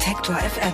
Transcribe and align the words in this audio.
Detektor 0.00 0.36
FM. 0.36 0.72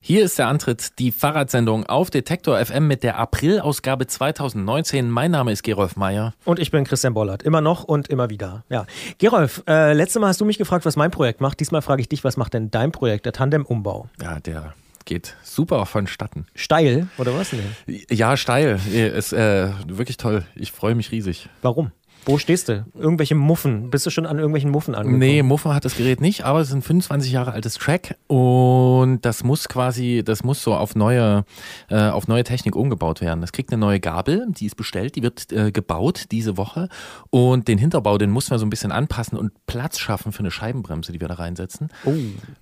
Hier 0.00 0.24
ist 0.24 0.40
der 0.40 0.48
Antritt, 0.48 0.98
die 0.98 1.12
Fahrradsendung 1.12 1.86
auf 1.86 2.10
Detektor 2.10 2.58
FM 2.58 2.88
mit 2.88 3.04
der 3.04 3.16
Aprilausgabe 3.16 4.08
2019. 4.08 5.08
Mein 5.08 5.30
Name 5.30 5.52
ist 5.52 5.62
Gerolf 5.62 5.94
Meyer. 5.94 6.34
Und 6.44 6.58
ich 6.58 6.72
bin 6.72 6.82
Christian 6.82 7.14
Bollert. 7.14 7.44
Immer 7.44 7.60
noch 7.60 7.84
und 7.84 8.08
immer 8.08 8.28
wieder. 8.28 8.64
Ja. 8.68 8.86
Gerolf, 9.18 9.62
äh, 9.68 9.92
letztes 9.92 10.20
Mal 10.20 10.26
hast 10.26 10.40
du 10.40 10.44
mich 10.44 10.58
gefragt, 10.58 10.84
was 10.84 10.96
mein 10.96 11.12
Projekt 11.12 11.40
macht. 11.40 11.60
Diesmal 11.60 11.80
frage 11.80 12.00
ich 12.00 12.08
dich, 12.08 12.24
was 12.24 12.36
macht 12.36 12.52
denn 12.52 12.72
dein 12.72 12.90
Projekt, 12.90 13.24
der 13.24 13.34
Tandem-Umbau? 13.34 14.08
Ja, 14.20 14.40
der 14.40 14.74
geht 15.04 15.36
super 15.44 15.86
vonstatten. 15.86 16.46
Steil 16.56 17.06
oder 17.18 17.38
was 17.38 17.50
denn? 17.50 18.02
Ja, 18.10 18.36
steil. 18.36 18.80
Ist 18.92 19.32
äh, 19.32 19.70
wirklich 19.86 20.16
toll. 20.16 20.44
Ich 20.56 20.72
freue 20.72 20.96
mich 20.96 21.12
riesig. 21.12 21.48
Warum? 21.62 21.92
Wo 22.28 22.38
stehst 22.38 22.68
du? 22.68 22.84
Irgendwelche 22.98 23.36
Muffen? 23.36 23.88
Bist 23.88 24.04
du 24.04 24.10
schon 24.10 24.26
an 24.26 24.38
irgendwelchen 24.38 24.72
Muffen 24.72 24.96
angekommen? 24.96 25.20
Nee, 25.20 25.44
Muffen 25.44 25.72
hat 25.72 25.84
das 25.84 25.96
Gerät 25.96 26.20
nicht, 26.20 26.44
aber 26.44 26.60
es 26.60 26.68
ist 26.68 26.74
ein 26.74 26.82
25 26.82 27.30
Jahre 27.30 27.52
altes 27.52 27.74
Track 27.74 28.16
und 28.26 29.20
das 29.22 29.44
muss 29.44 29.68
quasi, 29.68 30.22
das 30.24 30.42
muss 30.42 30.60
so 30.60 30.74
auf 30.74 30.96
neue, 30.96 31.44
äh, 31.88 32.08
auf 32.08 32.26
neue 32.26 32.42
Technik 32.42 32.74
umgebaut 32.74 33.20
werden. 33.20 33.40
Das 33.42 33.52
kriegt 33.52 33.70
eine 33.70 33.78
neue 33.78 34.00
Gabel, 34.00 34.44
die 34.48 34.66
ist 34.66 34.74
bestellt, 34.74 35.14
die 35.14 35.22
wird 35.22 35.52
äh, 35.52 35.70
gebaut 35.70 36.24
diese 36.32 36.56
Woche 36.56 36.88
und 37.30 37.68
den 37.68 37.78
Hinterbau, 37.78 38.18
den 38.18 38.32
mussten 38.32 38.50
wir 38.50 38.58
so 38.58 38.66
ein 38.66 38.70
bisschen 38.70 38.90
anpassen 38.90 39.38
und 39.38 39.52
Platz 39.66 40.00
schaffen 40.00 40.32
für 40.32 40.40
eine 40.40 40.50
Scheibenbremse, 40.50 41.12
die 41.12 41.20
wir 41.20 41.28
da 41.28 41.34
reinsetzen. 41.34 41.90
Oh, 42.04 42.12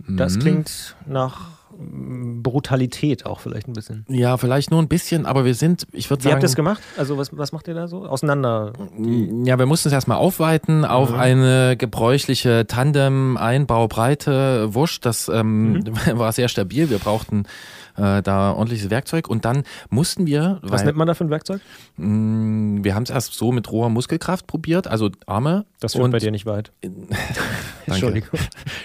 das 0.07 0.39
klingt 0.39 0.95
nach 1.07 1.64
Brutalität 1.79 3.27
auch 3.27 3.41
vielleicht 3.41 3.69
ein 3.69 3.73
bisschen. 3.73 4.05
Ja, 4.09 4.37
vielleicht 4.37 4.71
nur 4.71 4.81
ein 4.81 4.89
bisschen, 4.89 5.27
aber 5.27 5.45
wir 5.45 5.55
sind, 5.55 5.87
ich 5.93 6.11
würde 6.11 6.21
Wie 6.21 6.25
sagen. 6.25 6.35
habt 6.35 6.43
ihr 6.43 6.49
das 6.49 6.57
gemacht? 6.57 6.83
Also 6.97 7.19
was, 7.19 7.37
was 7.37 7.53
macht 7.53 7.69
ihr 7.69 7.75
da 7.75 7.89
so? 7.89 8.07
Auseinander? 8.07 8.73
Ja, 9.45 9.59
wir 9.59 9.67
mussten 9.67 9.89
es 9.89 9.95
erstmal 9.95 10.19
aufweiten 10.19 10.85
auf 10.85 11.13
eine 11.13 11.77
gebräuchliche 11.77 12.67
Tandem-Einbaubreite 12.67 14.75
Wurst. 14.75 15.07
Das 15.07 15.29
ähm, 15.29 15.85
war 16.13 16.33
sehr 16.33 16.49
stabil. 16.49 16.91
Wir 16.91 16.99
brauchten 16.99 17.45
äh, 17.97 18.23
da 18.23 18.53
ordentliches 18.53 18.91
Werkzeug 18.91 19.29
und 19.29 19.45
dann 19.45 19.65
mussten 19.89 20.27
wir, 20.27 20.59
Was 20.63 20.81
weil, 20.81 20.87
nennt 20.87 20.99
man 20.99 21.07
da 21.07 21.15
für 21.15 21.25
ein 21.25 21.31
Werkzeug? 21.31 21.61
mh, 21.97 22.85
wir 22.85 22.95
haben 22.95 23.05
es 23.05 23.11
erst 23.11 23.35
so 23.35 23.53
mit 23.53 23.71
roher 23.71 23.89
Muskelkraft 23.89 24.47
probiert, 24.47 24.89
also 24.89 25.11
Arme. 25.27 25.65
Das 25.81 25.93
führt 25.93 26.05
und 26.05 26.11
bei 26.11 26.19
dir 26.19 26.31
nicht 26.31 26.47
weit. 26.47 26.73
Danke. 26.83 27.17
Entschuldigung. 27.87 28.41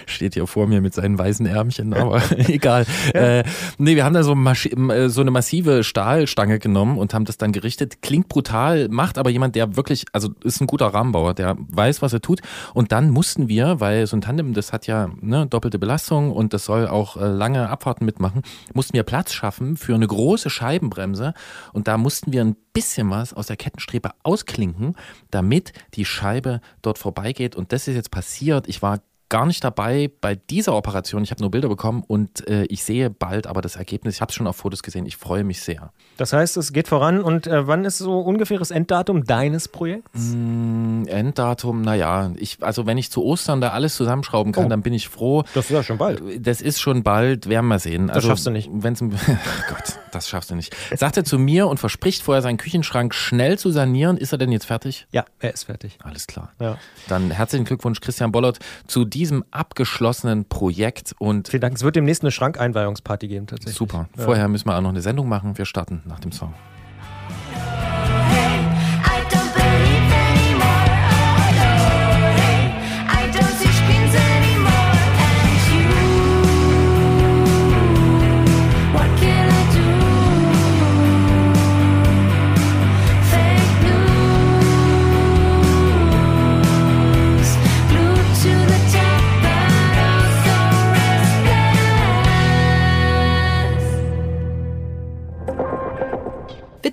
Steht 0.06 0.34
hier 0.34 0.46
vor 0.46 0.66
mir 0.66 0.80
mit 0.80 0.94
seinen 0.94 1.18
weißen 1.18 1.46
Ärmchen, 1.46 1.94
aber 1.94 2.22
egal. 2.36 2.79
Äh, 3.14 3.44
nee, 3.78 3.96
wir 3.96 4.04
haben 4.04 4.14
da 4.14 4.22
so, 4.22 4.34
äh, 4.34 5.08
so 5.08 5.20
eine 5.20 5.30
massive 5.30 5.84
Stahlstange 5.84 6.58
genommen 6.58 6.98
und 6.98 7.12
haben 7.14 7.24
das 7.24 7.38
dann 7.38 7.52
gerichtet. 7.52 8.02
Klingt 8.02 8.28
brutal, 8.28 8.88
macht 8.88 9.18
aber 9.18 9.30
jemand, 9.30 9.56
der 9.56 9.76
wirklich, 9.76 10.04
also 10.12 10.30
ist 10.44 10.60
ein 10.60 10.66
guter 10.66 10.86
Rahmenbauer, 10.86 11.34
der 11.34 11.56
weiß, 11.58 12.02
was 12.02 12.12
er 12.12 12.20
tut. 12.20 12.40
Und 12.74 12.92
dann 12.92 13.10
mussten 13.10 13.48
wir, 13.48 13.80
weil 13.80 14.06
so 14.06 14.16
ein 14.16 14.20
Tandem, 14.20 14.54
das 14.54 14.72
hat 14.72 14.86
ja 14.86 15.10
ne, 15.20 15.46
doppelte 15.46 15.78
Belastung 15.78 16.32
und 16.32 16.54
das 16.54 16.64
soll 16.64 16.86
auch 16.86 17.16
äh, 17.16 17.26
lange 17.26 17.68
Abfahrten 17.68 18.04
mitmachen, 18.04 18.42
mussten 18.74 18.94
wir 18.94 19.02
Platz 19.02 19.32
schaffen 19.32 19.76
für 19.76 19.94
eine 19.94 20.06
große 20.06 20.50
Scheibenbremse. 20.50 21.34
Und 21.72 21.88
da 21.88 21.98
mussten 21.98 22.32
wir 22.32 22.42
ein 22.42 22.56
bisschen 22.72 23.10
was 23.10 23.32
aus 23.34 23.46
der 23.46 23.56
Kettenstrebe 23.56 24.10
ausklinken, 24.22 24.94
damit 25.30 25.72
die 25.94 26.04
Scheibe 26.04 26.60
dort 26.82 26.98
vorbeigeht. 26.98 27.56
Und 27.56 27.72
das 27.72 27.88
ist 27.88 27.94
jetzt 27.94 28.10
passiert. 28.10 28.68
Ich 28.68 28.82
war 28.82 29.00
gar 29.30 29.46
nicht 29.46 29.64
dabei 29.64 30.10
bei 30.20 30.34
dieser 30.34 30.74
Operation. 30.74 31.22
Ich 31.22 31.30
habe 31.30 31.40
nur 31.40 31.50
Bilder 31.50 31.68
bekommen 31.70 32.04
und 32.06 32.46
äh, 32.48 32.64
ich 32.64 32.84
sehe 32.84 33.08
bald 33.08 33.46
aber 33.46 33.62
das 33.62 33.76
Ergebnis. 33.76 34.16
Ich 34.16 34.20
habe 34.20 34.28
es 34.30 34.34
schon 34.36 34.46
auf 34.46 34.56
Fotos 34.56 34.82
gesehen. 34.82 35.06
Ich 35.06 35.16
freue 35.16 35.42
mich 35.44 35.62
sehr. 35.62 35.92
Das 36.18 36.34
heißt, 36.34 36.58
es 36.58 36.72
geht 36.74 36.88
voran 36.88 37.22
und 37.22 37.46
äh, 37.46 37.66
wann 37.66 37.84
ist 37.86 37.96
so 37.96 38.20
ungefähres 38.20 38.70
Enddatum 38.70 39.24
deines 39.24 39.68
Projekts? 39.68 40.10
Mm, 40.34 41.04
Enddatum, 41.06 41.80
naja, 41.80 42.32
ich, 42.36 42.58
also 42.60 42.84
wenn 42.86 42.98
ich 42.98 43.10
zu 43.10 43.24
Ostern 43.24 43.60
da 43.62 43.70
alles 43.70 43.94
zusammenschrauben 43.96 44.52
kann, 44.52 44.66
Oh. 44.66 44.68
dann 44.68 44.82
bin 44.82 44.92
ich 44.92 45.08
froh. 45.08 45.44
Das 45.54 45.66
ist 45.66 45.70
ja 45.70 45.82
schon 45.82 45.96
bald. 45.96 46.20
Das 46.46 46.60
ist 46.60 46.80
schon 46.80 47.02
bald, 47.02 47.48
werden 47.48 47.68
wir 47.68 47.78
sehen. 47.78 48.10
Also, 48.10 48.28
schaffst 48.28 48.46
du 48.46 48.50
nicht. 48.50 48.68
Wenn's, 48.72 49.00
im- 49.00 49.10
Gott, 49.68 49.98
das 50.12 50.28
schaffst 50.28 50.50
du 50.50 50.56
nicht. 50.56 50.76
Sagt 50.94 51.16
er 51.16 51.24
zu 51.24 51.38
mir 51.38 51.68
und 51.68 51.78
verspricht 51.78 52.22
vorher 52.22 52.42
seinen 52.42 52.58
Küchenschrank 52.58 53.14
schnell 53.14 53.58
zu 53.58 53.70
sanieren. 53.70 54.16
Ist 54.16 54.32
er 54.32 54.38
denn 54.38 54.50
jetzt 54.52 54.66
fertig? 54.66 55.06
Ja, 55.12 55.24
er 55.38 55.54
ist 55.54 55.64
fertig. 55.64 55.98
Alles 56.02 56.26
klar. 56.26 56.52
Ja. 56.60 56.76
Dann 57.08 57.30
herzlichen 57.30 57.64
Glückwunsch, 57.64 58.00
Christian 58.00 58.32
Bollert, 58.32 58.58
zu 58.88 59.04
diesem 59.20 59.44
abgeschlossenen 59.50 60.46
Projekt 60.46 61.14
und 61.18 61.48
Vielen 61.48 61.60
Dank. 61.60 61.76
Es 61.76 61.82
wird 61.82 61.94
demnächst 61.94 62.22
eine 62.22 62.30
Schrankeinweihungsparty 62.30 63.28
geben 63.28 63.46
tatsächlich. 63.46 63.76
super. 63.76 64.08
Vorher 64.16 64.48
müssen 64.48 64.66
wir 64.66 64.76
auch 64.78 64.80
noch 64.80 64.88
eine 64.88 65.02
Sendung 65.02 65.28
machen. 65.28 65.58
Wir 65.58 65.66
starten 65.66 66.00
nach 66.06 66.20
dem 66.20 66.32
Song. 66.32 66.54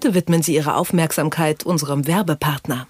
Bitte 0.07 0.19
widmen 0.19 0.41
Sie 0.41 0.55
Ihre 0.55 0.75
Aufmerksamkeit 0.75 1.65
unserem 1.65 2.07
Werbepartner. 2.07 2.87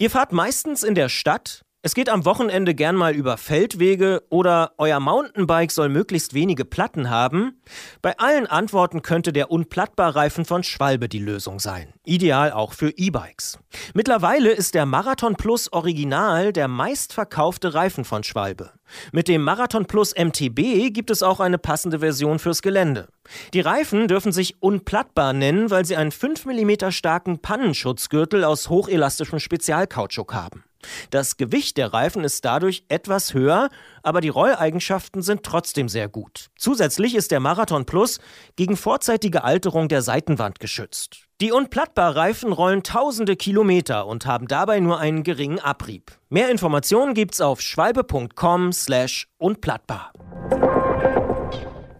Ihr 0.00 0.10
fahrt 0.10 0.32
meistens 0.32 0.82
in 0.82 0.96
der 0.96 1.08
Stadt. 1.08 1.62
Es 1.82 1.94
geht 1.94 2.08
am 2.08 2.24
Wochenende 2.24 2.74
gern 2.74 2.96
mal 2.96 3.14
über 3.14 3.36
Feldwege 3.36 4.24
oder 4.28 4.72
euer 4.76 4.98
Mountainbike 4.98 5.70
soll 5.70 5.88
möglichst 5.88 6.34
wenige 6.34 6.64
Platten 6.64 7.10
haben. 7.10 7.62
Bei 8.02 8.18
allen 8.18 8.48
Antworten 8.48 9.02
könnte 9.02 9.32
der 9.32 9.52
Unplattbar-Reifen 9.52 10.44
von 10.44 10.64
Schwalbe 10.64 11.08
die 11.08 11.20
Lösung 11.20 11.60
sein. 11.60 11.92
Ideal 12.08 12.52
auch 12.52 12.72
für 12.72 12.90
E-Bikes. 12.90 13.58
Mittlerweile 13.94 14.50
ist 14.50 14.74
der 14.74 14.86
Marathon 14.86 15.36
Plus 15.36 15.72
Original 15.72 16.52
der 16.52 16.66
meistverkaufte 16.66 17.74
Reifen 17.74 18.04
von 18.04 18.24
Schwalbe. 18.24 18.72
Mit 19.12 19.28
dem 19.28 19.42
Marathon 19.42 19.86
Plus 19.86 20.14
MTB 20.16 20.92
gibt 20.92 21.10
es 21.10 21.22
auch 21.22 21.40
eine 21.40 21.58
passende 21.58 22.00
Version 22.00 22.38
fürs 22.38 22.62
Gelände. 22.62 23.08
Die 23.52 23.60
Reifen 23.60 24.08
dürfen 24.08 24.32
sich 24.32 24.62
unplattbar 24.62 25.32
nennen, 25.32 25.70
weil 25.70 25.84
sie 25.84 25.96
einen 25.96 26.12
5 26.12 26.46
mm 26.46 26.90
starken 26.90 27.40
Pannenschutzgürtel 27.40 28.44
aus 28.44 28.68
hochelastischem 28.70 29.38
Spezialkautschuk 29.38 30.32
haben. 30.32 30.64
Das 31.10 31.36
Gewicht 31.36 31.76
der 31.76 31.92
Reifen 31.92 32.24
ist 32.24 32.44
dadurch 32.44 32.84
etwas 32.88 33.34
höher, 33.34 33.68
aber 34.02 34.20
die 34.20 34.28
Rolleigenschaften 34.28 35.22
sind 35.22 35.42
trotzdem 35.42 35.88
sehr 35.88 36.08
gut. 36.08 36.46
Zusätzlich 36.56 37.14
ist 37.14 37.30
der 37.30 37.40
Marathon 37.40 37.84
Plus 37.84 38.20
gegen 38.56 38.76
vorzeitige 38.76 39.44
Alterung 39.44 39.88
der 39.88 40.02
Seitenwand 40.02 40.60
geschützt. 40.60 41.27
Die 41.40 41.52
Unplattbar-Reifen 41.52 42.52
rollen 42.52 42.82
tausende 42.82 43.36
Kilometer 43.36 44.08
und 44.08 44.26
haben 44.26 44.48
dabei 44.48 44.80
nur 44.80 44.98
einen 44.98 45.22
geringen 45.22 45.60
Abrieb. 45.60 46.10
Mehr 46.30 46.50
Informationen 46.50 47.14
gibt's 47.14 47.40
auf 47.40 47.60
schwalbe.com 47.60 48.72
slash 48.72 49.28
unplattbar. 49.38 50.12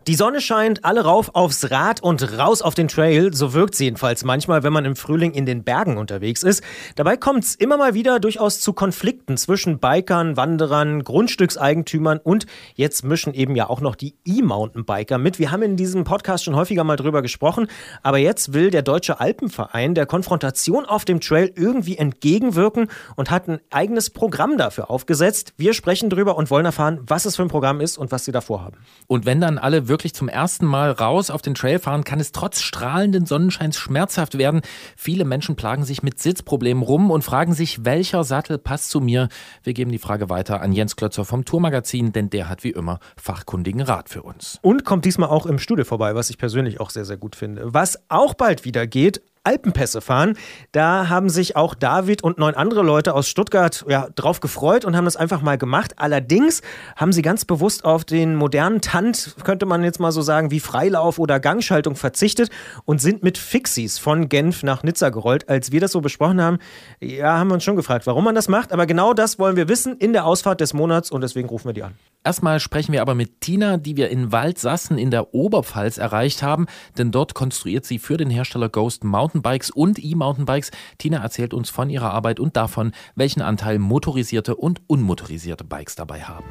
Die 0.08 0.14
Sonne 0.14 0.40
scheint, 0.40 0.87
alle 0.87 1.02
rauf 1.05 1.34
aufs 1.34 1.70
Rad 1.70 2.02
und 2.02 2.38
raus 2.38 2.62
auf 2.62 2.75
den 2.75 2.88
Trail. 2.88 3.34
So 3.34 3.52
wirkt's 3.52 3.78
jedenfalls 3.78 4.25
manchmal, 4.25 4.62
wenn 4.62 4.72
man 4.72 4.87
im 4.87 4.96
Frühling 4.96 5.32
in 5.32 5.44
den 5.44 5.64
Bergen 5.64 5.99
unterwegs 5.99 6.43
ist. 6.43 6.62
Dabei 6.96 7.19
kommt's 7.19 7.55
immer 7.55 7.76
mal 7.76 7.93
wieder 7.93 8.19
durchaus 8.19 8.58
zu 8.60 8.72
Konflikten 8.72 9.37
zwischen 9.37 9.81
Bikern, 9.81 10.38
Wanderern, 10.38 11.05
Grundstückseigentümern 11.05 12.20
und 12.25 12.46
jetzt 12.75 13.05
mischen 13.05 13.34
eben 13.34 13.55
ja 13.55 13.69
auch 13.69 13.82
noch 13.82 13.96
die 13.96 14.14
E-Mountainbiker 14.25 15.19
mit. 15.19 15.38
Wir 15.38 15.50
haben 15.50 15.60
in 15.60 15.76
diesem 15.76 16.05
Podcast 16.05 16.44
schon 16.44 16.56
häufiger 16.56 16.84
mal 16.84 16.96
drüber 16.96 17.20
gesprochen, 17.20 17.69
aber 18.02 18.16
jetzt 18.16 18.55
will 18.55 18.70
der 18.70 18.81
Deutsche 18.81 19.20
Alpenverein 19.20 19.94
der 19.94 20.06
Konfrontation 20.06 20.87
auf 20.87 21.05
dem 21.05 21.20
Trail 21.20 21.52
irgendwie 21.55 21.99
entgegenwirken 21.99 22.88
und 23.16 23.31
hat 23.31 23.46
ein 23.46 23.60
eigenes 23.69 24.08
Programm 24.08 24.56
dafür 24.56 24.88
aufgesetzt. 24.88 25.52
Wir 25.58 25.75
sprechen 25.75 26.08
drüber 26.08 26.38
und 26.38 26.50
wollen 26.50 26.64
erfahren, 26.64 27.00
was 27.06 27.26
es 27.26 27.37
für 27.37 27.43
ein 27.43 27.49
Programm 27.49 27.82
ist 27.82 27.99
und 27.99 28.10
was 28.10 28.25
sie 28.25 28.32
davor 28.32 28.64
haben. 28.64 28.78
Und 29.06 29.26
wenn 29.26 29.43
dann 29.43 29.58
alle 29.58 29.87
wirklich 29.87 29.98
zum 30.06 30.29
ersten 30.29 30.67
Mal 30.67 30.91
raus 30.91 31.31
auf 31.31 31.43
den 31.43 31.55
Trail 31.55 31.79
fahren, 31.79 32.05
kann 32.05 32.21
es 32.21 32.33
trotz 32.33 32.61
strahlenden 32.61 33.27
Sonnenscheins 33.27 33.77
schmerzhaft 33.77 34.39
werden. 34.39 34.62
Viele 34.97 35.25
Menschen 35.25 35.56
plagen 35.56 35.85
sich 35.85 36.03
mit 36.03 36.19
Sitzproblemen 36.19 36.83
rum 36.83 37.11
und 37.11 37.23
fragen 37.23 37.55
sich, 37.55 37.85
welcher 37.85 38.25
Sattel 38.25 38.59
passt 38.59 38.91
zu 38.91 39.00
mir. 39.00 39.29
Wir 39.62 39.75
geben 39.75 39.93
die 39.93 39.99
Frage 39.99 40.31
weiter 40.31 40.61
an 40.61 40.73
Jens 40.73 40.97
Klötzer 40.97 41.25
vom 41.25 41.45
Tourmagazin, 41.45 42.12
denn 42.12 42.31
der 42.31 42.49
hat 42.49 42.65
wie 42.65 42.71
immer 42.71 42.99
fachkundigen 43.17 43.83
Rat 43.83 44.09
für 44.09 44.23
uns. 44.23 44.59
Und 44.62 44.85
kommt 44.85 45.05
diesmal 45.05 45.29
auch 45.29 45.47
im 45.47 45.59
Studio 45.59 45.85
vorbei, 45.85 46.15
was 46.15 46.31
ich 46.31 46.39
persönlich 46.39 46.81
auch 46.81 46.91
sehr, 46.91 47.05
sehr 47.05 47.17
gut 47.17 47.37
finde. 47.37 47.75
Was 47.75 47.99
auch 48.09 48.35
bald 48.35 48.65
wieder 48.65 48.87
geht, 48.87 49.21
Alpenpässe 49.44 50.00
fahren. 50.00 50.37
Da 50.73 51.08
haben 51.08 51.29
sich 51.29 51.56
auch 51.56 51.75
David 51.75 52.23
und 52.23 52.38
neun 52.38 52.55
andere 52.55 52.82
Leute 52.82 53.14
aus 53.14 53.29
Stuttgart 53.29 53.85
ja, 53.88 54.08
drauf 54.14 54.40
gefreut 54.40 54.85
und 54.85 54.96
haben 54.96 55.05
das 55.05 55.17
einfach 55.17 55.43
mal 55.43 55.58
gemacht. 55.58 55.94
Allerdings 55.96 56.62
haben 56.96 57.12
sie 57.12 57.23
ganz 57.23 57.44
bewusst 57.44 57.85
auf 57.85 58.05
den 58.05 58.35
modernen 58.35 58.81
Tant, 58.81 59.37
könnte 59.44 59.67
man 59.67 59.85
jetzt 59.85 60.00
mal 60.00 60.12
so 60.12 60.23
sagen, 60.23 60.50
wie 60.50 60.61
Freilauf 60.61 61.19
oder 61.19 61.40
Gangschaltung 61.40 61.96
verzichtet 61.96 62.50
und 62.85 63.00
sind 63.00 63.23
mit 63.23 63.38
Fixies 63.38 63.99
von 63.99 64.29
Genf 64.29 64.62
nach 64.62 64.82
Nizza 64.82 65.11
gerollt. 65.11 65.49
Als 65.49 65.73
wir 65.73 65.81
das 65.81 65.93
so 65.93 66.00
besprochen 66.00 66.41
haben, 66.41 66.58
ja, 67.00 67.38
haben 67.38 67.49
wir 67.49 67.55
uns 67.55 67.64
schon 67.64 67.76
gefragt, 67.76 68.06
warum 68.06 68.25
man 68.25 68.34
das 68.34 68.49
macht. 68.49 68.73
Aber 68.73 68.87
genau 68.87 69.14
das 69.14 69.38
wollen 69.38 69.56
wir 69.56 69.69
wissen 69.69 69.96
in 69.96 70.12
der 70.12 70.25
Ausfahrt 70.25 70.61
des 70.61 70.75
Monats 70.75 71.11
und 71.11 71.20
deswegen 71.20 71.49
rufen 71.49 71.69
wir 71.69 71.73
die 71.73 71.82
an. 71.82 71.94
Erstmal 72.25 72.61
sprechen 72.61 72.93
wir 72.93 73.00
aber 73.00 73.14
mit 73.14 73.41
Tina, 73.41 73.76
die 73.76 73.96
wir 73.96 74.11
in 74.11 74.32
Waldsassen 74.32 74.99
in 74.99 75.11
der 75.11 75.34
Oberpfalz 75.34 75.99
erreicht 75.99 76.43
haben, 76.43 76.67
denn 76.99 77.11
dort 77.11 77.34
konstruiert 77.34 77.87
sie 77.87 77.99
für 77.99 78.17
den 78.17 78.29
Hersteller 78.29 78.69
Ghost 78.69 79.05
Mountainbikes 79.29 79.71
und 79.71 80.03
E-Mountainbikes. 80.03 80.71
Tina 80.97 81.19
erzählt 81.23 81.53
uns 81.53 81.69
von 81.69 81.91
ihrer 81.91 82.13
Arbeit 82.13 82.41
und 82.41 82.57
davon, 82.57 82.93
welchen 83.15 83.43
Anteil 83.43 83.79
motorisierte 83.79 84.57
und 84.57 84.81
unmotorisierte 84.87 85.65
Bikes 85.65 85.97
dabei 85.97 86.23
haben. 86.23 86.47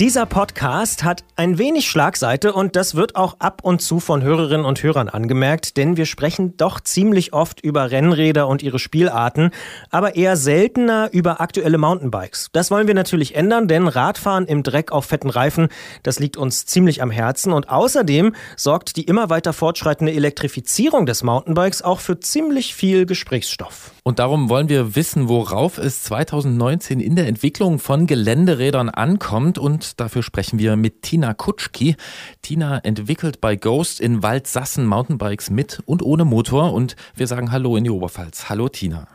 Dieser 0.00 0.26
Podcast 0.26 1.04
hat 1.04 1.22
ein 1.36 1.56
wenig 1.56 1.88
Schlagseite 1.88 2.52
und 2.52 2.74
das 2.74 2.96
wird 2.96 3.14
auch 3.14 3.36
ab 3.38 3.60
und 3.62 3.80
zu 3.80 4.00
von 4.00 4.24
Hörerinnen 4.24 4.66
und 4.66 4.82
Hörern 4.82 5.08
angemerkt, 5.08 5.76
denn 5.76 5.96
wir 5.96 6.04
sprechen 6.04 6.56
doch 6.56 6.80
ziemlich 6.80 7.32
oft 7.32 7.60
über 7.60 7.92
Rennräder 7.92 8.48
und 8.48 8.64
ihre 8.64 8.80
Spielarten, 8.80 9.52
aber 9.90 10.16
eher 10.16 10.36
seltener 10.36 11.10
über 11.12 11.40
aktuelle 11.40 11.78
Mountainbikes. 11.78 12.48
Das 12.50 12.72
wollen 12.72 12.88
wir 12.88 12.94
natürlich 12.94 13.36
ändern, 13.36 13.68
denn 13.68 13.86
Radfahren 13.86 14.46
im 14.46 14.64
Dreck 14.64 14.90
auf 14.90 15.04
fetten 15.04 15.30
Reifen, 15.30 15.68
das 16.02 16.18
liegt 16.18 16.36
uns 16.36 16.66
ziemlich 16.66 17.00
am 17.00 17.12
Herzen 17.12 17.52
und 17.52 17.68
außerdem 17.68 18.34
sorgt 18.56 18.96
die 18.96 19.04
immer 19.04 19.30
weiter 19.30 19.52
fortschreitende 19.52 20.12
Elektrifizierung 20.12 21.06
des 21.06 21.22
Mountainbikes 21.22 21.82
auch 21.82 22.00
für 22.00 22.18
ziemlich 22.18 22.74
viel 22.74 23.06
Gesprächsstoff. 23.06 23.93
Und 24.06 24.18
darum 24.18 24.50
wollen 24.50 24.68
wir 24.68 24.96
wissen, 24.96 25.30
worauf 25.30 25.78
es 25.78 26.02
2019 26.02 27.00
in 27.00 27.16
der 27.16 27.26
Entwicklung 27.26 27.78
von 27.78 28.06
Geländerädern 28.06 28.90
ankommt. 28.90 29.56
Und 29.56 29.98
dafür 29.98 30.22
sprechen 30.22 30.58
wir 30.58 30.76
mit 30.76 31.00
Tina 31.00 31.32
Kutschki. 31.32 31.96
Tina 32.42 32.80
entwickelt 32.80 33.40
bei 33.40 33.56
Ghost 33.56 34.00
in 34.00 34.22
Waldsassen 34.22 34.84
Mountainbikes 34.84 35.48
mit 35.48 35.82
und 35.86 36.02
ohne 36.02 36.26
Motor. 36.26 36.74
Und 36.74 36.96
wir 37.16 37.26
sagen 37.26 37.50
Hallo 37.50 37.78
in 37.78 37.84
die 37.84 37.90
Oberpfalz. 37.90 38.50
Hallo 38.50 38.68
Tina. 38.68 39.08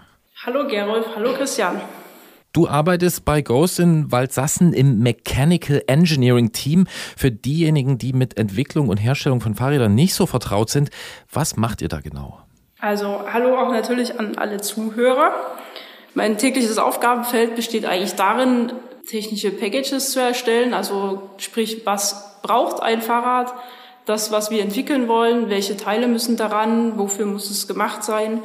Hallo 0.43 0.67
Gerolf, 0.67 1.05
hallo 1.15 1.33
Christian. 1.33 1.79
Du 2.51 2.67
arbeitest 2.67 3.25
bei 3.25 3.43
Ghost 3.43 3.79
in 3.79 4.11
Waldsassen 4.11 4.73
im 4.73 4.97
Mechanical 4.97 5.83
Engineering 5.85 6.51
Team. 6.51 6.87
Für 7.15 7.29
diejenigen, 7.29 7.99
die 7.99 8.13
mit 8.13 8.39
Entwicklung 8.39 8.89
und 8.89 8.97
Herstellung 8.97 9.39
von 9.39 9.53
Fahrrädern 9.53 9.93
nicht 9.93 10.15
so 10.15 10.25
vertraut 10.25 10.71
sind, 10.71 10.89
was 11.31 11.57
macht 11.57 11.83
ihr 11.83 11.89
da 11.89 11.99
genau? 11.99 12.39
Also 12.81 13.25
hallo 13.33 13.57
auch 13.57 13.71
natürlich 13.73 14.19
an 14.19 14.37
alle 14.37 14.61
Zuhörer. 14.61 15.33
Mein 16.13 16.37
tägliches 16.37 16.77
Aufgabenfeld 16.77 17.55
besteht 17.55 17.85
eigentlich 17.85 18.15
darin, 18.15 18.71
technische 19.05 19.51
Packages 19.51 20.11
zu 20.11 20.21
erstellen, 20.21 20.73
also 20.73 21.29
sprich, 21.37 21.85
was 21.85 22.41
braucht 22.41 22.81
ein 22.81 23.01
Fahrrad, 23.01 23.53
das, 24.05 24.31
was 24.31 24.49
wir 24.49 24.61
entwickeln 24.61 25.07
wollen, 25.07 25.49
welche 25.49 25.75
Teile 25.75 26.07
müssen 26.07 26.37
daran, 26.37 26.97
wofür 26.97 27.25
muss 27.25 27.49
es 27.49 27.67
gemacht 27.67 28.03
sein. 28.03 28.41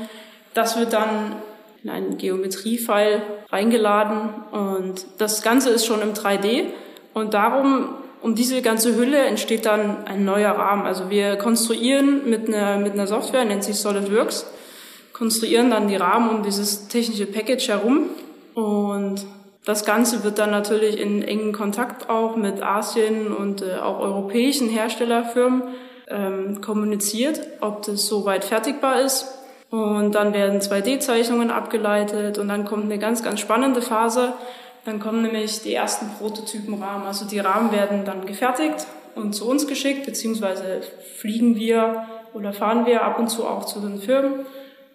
Das 0.53 0.77
wird 0.79 0.93
dann 0.93 1.37
in 1.83 1.91
einen 1.91 2.19
Geometriefile 2.19 3.23
reingeladen 3.51 4.31
und 4.51 5.07
das 5.19 5.43
Ganze 5.43 5.71
ist 5.71 5.87
schon 5.87 6.03
im 6.03 6.13
3D 6.13 6.67
und 7.13 7.35
darum 7.35 7.91
um 8.25 8.35
diese 8.35 8.63
ganze 8.63 8.97
Hülle 8.97 9.19
entsteht 9.19 9.67
dann 9.67 10.07
ein 10.07 10.25
neuer 10.25 10.53
Rahmen. 10.53 10.87
Also 10.87 11.11
wir 11.11 11.37
konstruieren 11.37 12.23
mit 12.27 12.49
einer, 12.49 12.79
mit 12.79 12.95
einer 12.95 13.07
Software, 13.07 13.45
nennt 13.45 13.65
sich 13.65 13.77
SolidWorks, 13.77 14.47
konstruieren 15.13 15.71
dann 15.71 15.89
die 15.89 15.97
Rahmen 15.97 16.31
um 16.31 16.43
dieses 16.43 16.89
technische 16.89 17.27
Package 17.27 17.69
herum. 17.69 18.07
Und 18.55 19.27
das 19.67 19.85
Ganze 19.85 20.25
wird 20.25 20.39
dann 20.39 20.51
natürlich 20.51 20.99
in 20.99 21.21
engen 21.21 21.53
Kontakt 21.53 22.09
auch 22.09 22.35
mit 22.37 22.63
Asien 22.63 23.27
und 23.27 23.61
äh, 23.61 23.77
auch 23.77 24.01
europäischen 24.01 24.71
Herstellerfirmen 24.71 25.63
ähm, 26.09 26.63
kommuniziert, 26.63 27.41
ob 27.61 27.83
das 27.83 28.07
soweit 28.07 28.47
fertigbar 28.47 29.03
ist. 29.03 29.27
Und 29.69 30.13
dann 30.15 30.33
werden 30.33 30.61
2D-Zeichnungen 30.61 31.51
abgeleitet 31.51 32.39
und 32.39 32.49
dann 32.49 32.65
kommt 32.65 32.85
eine 32.85 32.99
ganz, 32.99 33.23
ganz 33.23 33.41
spannende 33.41 33.83
Phase. 33.83 34.33
Dann 34.85 35.01
kommen 35.01 35.23
nämlich 35.23 35.63
die 35.63 35.75
ersten 35.75 36.11
Prototypenrahmen. 36.19 37.07
Also 37.07 37.25
die 37.25 37.39
Rahmen 37.39 37.73
werden 37.73 38.05
dann 38.05 38.27
gefertigt 38.27 38.87
und 39.15 39.33
zu 39.35 39.49
uns 39.49 39.67
geschickt, 39.67 40.05
beziehungsweise 40.05 40.83
fliegen 41.19 41.57
wir 41.57 42.07
oder 42.35 42.53
fahren 42.53 42.85
wir 42.85 43.03
ab 43.03 43.19
und 43.19 43.29
zu 43.29 43.47
auch 43.47 43.65
zu 43.65 43.81
den 43.81 43.99
Firmen 43.99 44.47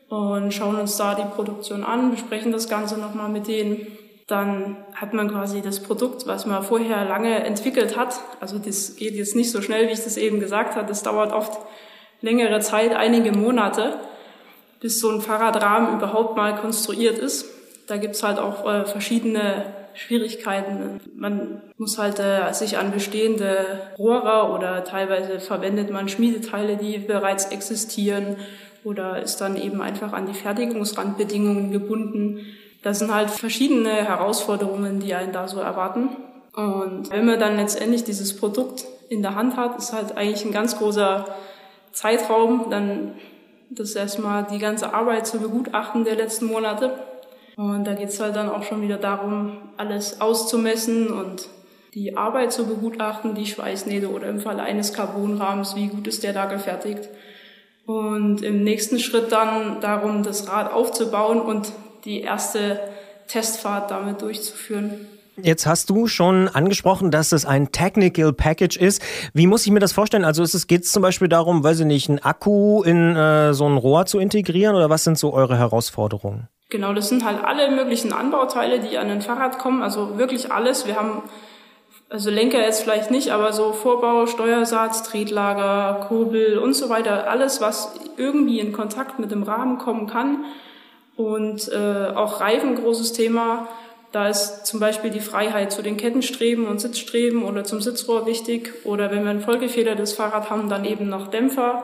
und 0.09 0.53
schauen 0.53 0.75
uns 0.75 0.97
da 0.97 1.15
die 1.15 1.35
Produktion 1.35 1.83
an, 1.83 2.11
besprechen 2.11 2.51
das 2.51 2.67
Ganze 2.67 2.99
nochmal 2.99 3.29
mit 3.29 3.47
denen. 3.47 3.87
Dann 4.27 4.77
hat 4.93 5.13
man 5.13 5.31
quasi 5.31 5.61
das 5.61 5.81
Produkt, 5.81 6.27
was 6.27 6.45
man 6.45 6.61
vorher 6.61 7.05
lange 7.05 7.43
entwickelt 7.43 7.97
hat. 7.97 8.19
Also 8.39 8.59
das 8.59 8.95
geht 8.95 9.15
jetzt 9.15 9.35
nicht 9.35 9.51
so 9.51 9.61
schnell, 9.61 9.87
wie 9.87 9.93
ich 9.93 10.03
das 10.03 10.17
eben 10.17 10.39
gesagt 10.39 10.75
habe. 10.75 10.87
Das 10.87 11.01
dauert 11.01 11.31
oft 11.31 11.57
längere 12.21 12.59
Zeit, 12.59 12.95
einige 12.95 13.31
Monate, 13.31 13.99
bis 14.81 14.99
so 14.99 15.09
ein 15.09 15.21
Fahrradrahmen 15.21 15.97
überhaupt 15.97 16.35
mal 16.35 16.55
konstruiert 16.55 17.17
ist. 17.17 17.45
Da 17.87 17.97
gibt's 17.97 18.21
halt 18.21 18.37
auch 18.37 18.69
äh, 18.71 18.85
verschiedene 18.85 19.65
Schwierigkeiten. 19.99 21.01
Man 21.15 21.61
muss 21.77 21.97
halt 21.97 22.19
äh, 22.19 22.53
sich 22.53 22.77
an 22.77 22.91
bestehende 22.91 23.81
Rohre 23.97 24.49
oder 24.53 24.85
teilweise 24.85 25.41
verwendet 25.41 25.91
man 25.91 26.07
Schmiedeteile, 26.07 26.77
die 26.77 26.99
bereits 26.99 27.47
existieren 27.47 28.37
oder 28.85 29.21
ist 29.21 29.41
dann 29.41 29.57
eben 29.57 29.81
einfach 29.81 30.13
an 30.13 30.25
die 30.25 30.33
Fertigungsrandbedingungen 30.33 31.71
gebunden. 31.71 32.45
Das 32.81 32.99
sind 32.99 33.13
halt 33.13 33.29
verschiedene 33.29 33.91
Herausforderungen, 33.91 35.01
die 35.01 35.13
einen 35.13 35.33
da 35.33 35.49
so 35.49 35.59
erwarten. 35.59 36.09
Und 36.55 37.11
wenn 37.11 37.25
man 37.25 37.39
dann 37.39 37.57
letztendlich 37.57 38.05
dieses 38.05 38.37
Produkt 38.37 38.85
in 39.09 39.21
der 39.21 39.35
Hand 39.35 39.57
hat, 39.57 39.77
ist 39.77 39.91
halt 39.91 40.15
eigentlich 40.15 40.45
ein 40.45 40.53
ganz 40.53 40.77
großer 40.77 41.25
Zeitraum, 41.91 42.67
dann 42.69 43.15
das 43.69 43.95
erstmal 43.95 44.47
die 44.49 44.59
ganze 44.59 44.93
Arbeit 44.93 45.27
zu 45.27 45.39
begutachten 45.39 46.05
der 46.05 46.15
letzten 46.15 46.45
Monate. 46.45 46.93
Und 47.59 47.83
da 47.83 47.93
geht's 47.93 48.17
halt 48.21 48.37
dann 48.37 48.47
auch 48.47 48.63
schon 48.63 48.81
wieder 48.81 48.95
darum, 48.95 49.57
alles 49.75 50.21
auszumessen 50.21 51.09
und 51.09 51.49
die 51.93 52.15
Arbeit 52.15 52.53
zu 52.53 52.65
begutachten, 52.65 53.35
die 53.35 53.47
Schweißnähte 53.47 54.09
oder 54.09 54.29
im 54.29 54.39
Fall 54.39 54.61
eines 54.61 54.93
Carbonrahmens, 54.93 55.75
wie 55.75 55.87
gut 55.87 56.07
ist 56.07 56.23
der 56.23 56.31
da 56.31 56.45
gefertigt. 56.45 57.09
Und 57.85 58.43
im 58.43 58.63
nächsten 58.63 58.97
Schritt 58.97 59.33
dann 59.33 59.81
darum, 59.81 60.23
das 60.23 60.47
Rad 60.47 60.71
aufzubauen 60.71 61.41
und 61.41 61.73
die 62.05 62.21
erste 62.21 62.79
Testfahrt 63.27 63.91
damit 63.91 64.21
durchzuführen. 64.21 65.09
Jetzt 65.35 65.65
hast 65.65 65.89
du 65.89 66.07
schon 66.07 66.47
angesprochen, 66.47 67.11
dass 67.11 67.33
es 67.33 67.45
ein 67.45 67.73
Technical 67.73 68.31
Package 68.31 68.77
ist. 68.77 69.01
Wie 69.33 69.47
muss 69.47 69.65
ich 69.65 69.73
mir 69.73 69.81
das 69.81 69.91
vorstellen? 69.91 70.23
Also 70.23 70.45
geht 70.65 70.83
es 70.83 70.93
zum 70.93 71.01
Beispiel 71.01 71.27
darum, 71.27 71.61
weiß 71.61 71.81
ich 71.81 71.85
nicht, 71.85 72.07
einen 72.07 72.19
Akku 72.19 72.83
in 72.83 73.17
äh, 73.17 73.53
so 73.53 73.67
ein 73.67 73.75
Rohr 73.75 74.05
zu 74.05 74.17
integrieren 74.17 74.77
oder 74.77 74.89
was 74.89 75.03
sind 75.03 75.17
so 75.17 75.33
eure 75.33 75.57
Herausforderungen? 75.57 76.47
Genau, 76.69 76.93
das 76.93 77.09
sind 77.09 77.25
halt 77.25 77.43
alle 77.43 77.71
möglichen 77.71 78.13
Anbauteile, 78.13 78.79
die 78.79 78.97
an 78.99 79.09
ein 79.09 79.23
Fahrrad 79.23 79.57
kommen, 79.57 79.81
also 79.81 80.19
wirklich 80.19 80.51
alles. 80.51 80.85
Wir 80.85 80.95
haben 80.95 81.23
also 82.09 82.29
Lenker 82.29 82.61
jetzt 82.61 82.83
vielleicht 82.83 83.09
nicht, 83.11 83.31
aber 83.31 83.53
so 83.53 83.71
Vorbau, 83.71 84.27
Steuersatz, 84.27 85.03
Tretlager, 85.03 86.07
Kurbel 86.07 86.57
und 86.57 86.73
so 86.73 86.89
weiter, 86.89 87.29
alles, 87.29 87.61
was 87.61 87.93
irgendwie 88.17 88.59
in 88.59 88.71
Kontakt 88.71 89.19
mit 89.19 89.31
dem 89.31 89.43
Rahmen 89.43 89.77
kommen 89.77 90.07
kann. 90.07 90.45
Und 91.15 91.71
äh, 91.71 92.11
auch 92.15 92.39
Reifen, 92.39 92.75
großes 92.75 93.13
Thema. 93.13 93.67
Da 94.11 94.27
ist 94.27 94.65
zum 94.65 94.79
Beispiel 94.79 95.11
die 95.11 95.19
Freiheit 95.19 95.71
zu 95.71 95.83
den 95.83 95.97
Kettenstreben 95.97 96.65
und 96.65 96.79
Sitzstreben 96.79 97.43
oder 97.43 97.63
zum 97.63 97.81
Sitzrohr 97.81 98.25
wichtig. 98.25 98.73
Oder 98.85 99.11
wenn 99.11 99.23
wir 99.23 99.29
ein 99.29 99.41
vollgefedertes 99.41 100.13
Fahrrad 100.13 100.49
haben, 100.49 100.69
dann 100.69 100.85
eben 100.85 101.09
noch 101.09 101.27
Dämpfer. 101.27 101.83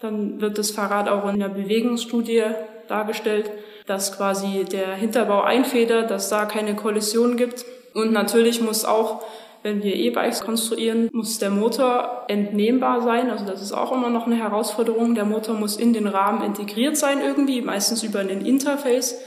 Dann 0.00 0.40
wird 0.40 0.58
das 0.58 0.70
Fahrrad 0.70 1.08
auch 1.08 1.28
in 1.32 1.38
der 1.38 1.48
Bewegungsstudie 1.48 2.42
dargestellt, 2.88 3.50
dass 3.90 4.16
quasi 4.16 4.64
der 4.64 4.94
Hinterbau 4.94 5.42
einfedert, 5.42 6.12
dass 6.12 6.28
da 6.28 6.44
keine 6.44 6.76
Kollision 6.76 7.36
gibt. 7.36 7.64
Und 7.92 8.12
natürlich 8.12 8.60
muss 8.60 8.84
auch 8.84 9.22
wenn 9.62 9.82
wir 9.82 9.94
E-Bikes 9.94 10.40
konstruieren, 10.40 11.10
muss 11.12 11.38
der 11.38 11.50
Motor 11.50 12.24
entnehmbar 12.28 13.02
sein. 13.02 13.30
Also 13.30 13.44
das 13.44 13.60
ist 13.60 13.72
auch 13.72 13.92
immer 13.92 14.08
noch 14.08 14.26
eine 14.26 14.36
Herausforderung. 14.36 15.14
Der 15.14 15.24
Motor 15.26 15.56
muss 15.56 15.76
in 15.76 15.92
den 15.92 16.06
Rahmen 16.06 16.42
integriert 16.42 16.96
sein 16.96 17.20
irgendwie, 17.20 17.60
meistens 17.60 18.02
über 18.02 18.20
ein 18.20 18.46
Interface, 18.46 19.20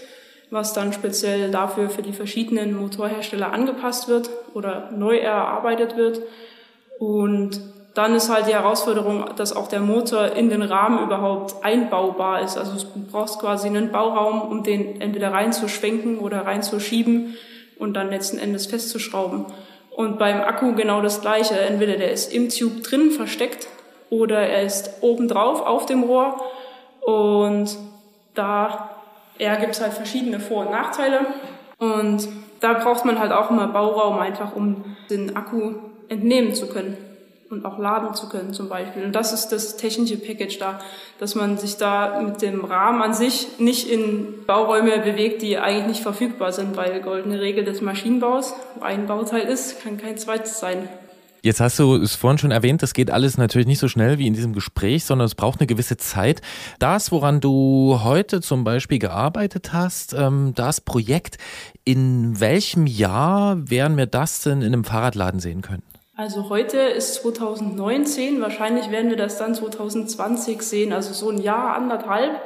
was 0.49 0.73
dann 0.73 0.93
speziell 0.93 1.51
dafür 1.51 1.89
für 1.89 2.01
die 2.01 2.13
verschiedenen 2.13 2.73
Motorhersteller 2.73 3.51
angepasst 3.51 4.07
wird 4.07 4.29
oder 4.53 4.89
neu 4.91 5.17
erarbeitet 5.17 5.97
wird. 5.97 6.21
Und 6.99 7.59
dann 7.93 8.15
ist 8.15 8.29
halt 8.29 8.47
die 8.47 8.53
Herausforderung, 8.53 9.25
dass 9.35 9.55
auch 9.55 9.67
der 9.67 9.79
Motor 9.79 10.31
in 10.31 10.49
den 10.49 10.63
Rahmen 10.63 11.03
überhaupt 11.03 11.63
einbaubar 11.63 12.41
ist. 12.41 12.57
Also 12.57 12.73
du 12.73 13.05
brauchst 13.11 13.39
quasi 13.39 13.67
einen 13.67 13.91
Bauraum, 13.91 14.41
um 14.41 14.63
den 14.63 14.99
entweder 14.99 15.31
reinzuschwenken 15.31 16.17
oder 16.17 16.45
reinzuschieben 16.45 17.37
und 17.77 17.93
dann 17.93 18.09
letzten 18.09 18.39
Endes 18.39 18.65
festzuschrauben. 18.65 19.45
Und 19.91 20.17
beim 20.17 20.41
Akku 20.41 20.73
genau 20.73 21.01
das 21.01 21.21
Gleiche. 21.21 21.59
Entweder 21.59 21.97
der 21.97 22.11
ist 22.11 22.33
im 22.33 22.49
Tube 22.49 22.81
drin 22.81 23.11
versteckt 23.11 23.67
oder 24.09 24.39
er 24.39 24.63
ist 24.63 24.89
obendrauf 25.01 25.61
auf 25.61 25.85
dem 25.85 26.01
Rohr. 26.01 26.41
Und 27.01 27.77
da 28.33 28.89
ja, 29.37 29.55
gibt 29.55 29.73
es 29.73 29.81
halt 29.81 29.93
verschiedene 29.93 30.39
Vor- 30.39 30.65
und 30.65 30.71
Nachteile. 30.71 31.19
Und 31.77 32.27
da 32.59 32.73
braucht 32.73 33.05
man 33.05 33.19
halt 33.19 33.31
auch 33.31 33.51
immer 33.51 33.67
Bauraum 33.67 34.17
einfach, 34.17 34.55
um 34.55 34.83
den 35.11 35.35
Akku 35.35 35.73
entnehmen 36.09 36.55
zu 36.55 36.67
können 36.67 36.97
und 37.53 37.65
auch 37.65 37.79
laden 37.79 38.13
zu 38.13 38.27
können 38.27 38.53
zum 38.53 38.67
Beispiel. 38.67 39.05
Und 39.05 39.13
das 39.13 39.31
ist 39.31 39.49
das 39.49 39.77
technische 39.77 40.17
Package 40.17 40.59
da, 40.59 40.79
dass 41.19 41.35
man 41.35 41.57
sich 41.57 41.77
da 41.77 42.21
mit 42.21 42.41
dem 42.41 42.65
Rahmen 42.65 43.01
an 43.01 43.13
sich 43.13 43.59
nicht 43.59 43.89
in 43.89 44.45
Bauräume 44.45 44.99
bewegt, 44.99 45.41
die 45.41 45.57
eigentlich 45.57 45.87
nicht 45.87 46.01
verfügbar 46.01 46.51
sind, 46.51 46.75
weil 46.75 47.01
goldene 47.01 47.39
Regel 47.39 47.63
des 47.63 47.81
Maschinenbaus, 47.81 48.53
wo 48.75 48.83
ein 48.83 49.07
Bauteil 49.07 49.47
ist, 49.47 49.81
kann 49.81 49.97
kein 49.97 50.17
zweites 50.17 50.59
sein. 50.59 50.89
Jetzt 51.45 51.59
hast 51.59 51.77
du 51.77 51.97
es 51.97 52.15
vorhin 52.15 52.37
schon 52.37 52.51
erwähnt, 52.51 52.81
das 52.81 52.93
geht 52.93 53.11
alles 53.11 53.37
natürlich 53.37 53.67
nicht 53.67 53.79
so 53.79 53.89
schnell 53.89 54.17
wie 54.17 54.27
in 54.27 54.33
diesem 54.33 54.53
Gespräch, 54.53 55.03
sondern 55.03 55.25
es 55.25 55.35
braucht 55.35 55.59
eine 55.59 55.67
gewisse 55.67 55.97
Zeit. 55.97 56.41
Das, 56.79 57.11
woran 57.11 57.41
du 57.41 57.99
heute 58.01 58.39
zum 58.39 58.63
Beispiel 58.63 58.97
gearbeitet 58.97 59.73
hast, 59.73 60.13
ähm, 60.13 60.53
das 60.55 60.79
Projekt, 60.79 61.37
in 61.83 62.39
welchem 62.39 62.87
Jahr 62.87 63.69
werden 63.69 63.97
wir 63.97 64.05
das 64.05 64.39
denn 64.39 64.61
in 64.61 64.67
einem 64.67 64.85
Fahrradladen 64.85 65.41
sehen 65.41 65.61
können? 65.61 65.83
Also 66.15 66.49
heute 66.49 66.77
ist 66.77 67.15
2019, 67.15 68.39
wahrscheinlich 68.39 68.91
werden 68.91 69.09
wir 69.09 69.17
das 69.17 69.39
dann 69.39 69.55
2020 69.55 70.61
sehen, 70.61 70.93
also 70.93 71.11
so 71.11 71.29
ein 71.29 71.41
Jahr, 71.41 71.75
anderthalb. 71.75 72.39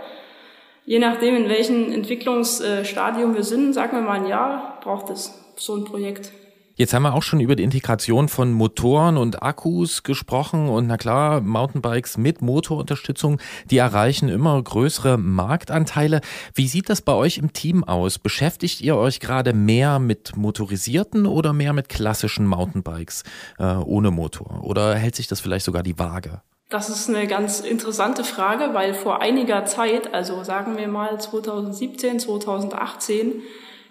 Je 0.85 0.99
nachdem, 0.99 1.35
in 1.35 1.49
welchem 1.49 1.91
Entwicklungsstadium 1.91 3.35
wir 3.35 3.43
sind, 3.43 3.73
sagen 3.73 3.97
wir 3.97 4.01
mal 4.01 4.21
ein 4.21 4.27
Jahr, 4.27 4.79
braucht 4.81 5.09
es 5.09 5.33
so 5.57 5.75
ein 5.75 5.83
Projekt. 5.83 6.31
Jetzt 6.77 6.93
haben 6.93 7.01
wir 7.01 7.15
auch 7.15 7.23
schon 7.23 7.39
über 7.39 7.55
die 7.55 7.63
Integration 7.63 8.29
von 8.29 8.53
Motoren 8.53 9.17
und 9.17 9.41
Akkus 9.41 10.03
gesprochen 10.03 10.69
und 10.69 10.85
na 10.85 10.97
klar, 10.97 11.41
Mountainbikes 11.41 12.17
mit 12.17 12.43
Motorunterstützung, 12.43 13.39
die 13.71 13.79
erreichen 13.79 14.29
immer 14.29 14.61
größere 14.61 15.17
Marktanteile. 15.17 16.21
Wie 16.53 16.67
sieht 16.67 16.91
das 16.91 17.01
bei 17.01 17.13
euch 17.13 17.39
im 17.39 17.51
Team 17.51 17.83
aus? 17.83 18.19
Beschäftigt 18.19 18.81
ihr 18.81 18.95
euch 18.95 19.19
gerade 19.19 19.53
mehr 19.53 19.97
mit 19.97 20.37
motorisierten 20.37 21.25
oder 21.25 21.51
mehr 21.51 21.73
mit 21.73 21.89
klassischen 21.89 22.45
Mountainbikes 22.45 23.23
äh, 23.57 23.63
ohne 23.63 24.11
Motor? 24.11 24.63
Oder 24.63 24.93
hält 24.93 25.15
sich 25.15 25.25
das 25.25 25.39
vielleicht 25.39 25.65
sogar 25.65 25.81
die 25.81 25.97
Waage? 25.97 26.43
Das 26.69 26.89
ist 26.89 27.09
eine 27.09 27.25
ganz 27.25 27.61
interessante 27.61 28.23
Frage, 28.23 28.75
weil 28.75 28.93
vor 28.93 29.19
einiger 29.23 29.65
Zeit, 29.65 30.13
also 30.13 30.43
sagen 30.43 30.77
wir 30.77 30.89
mal 30.89 31.19
2017, 31.19 32.19
2018, 32.19 33.41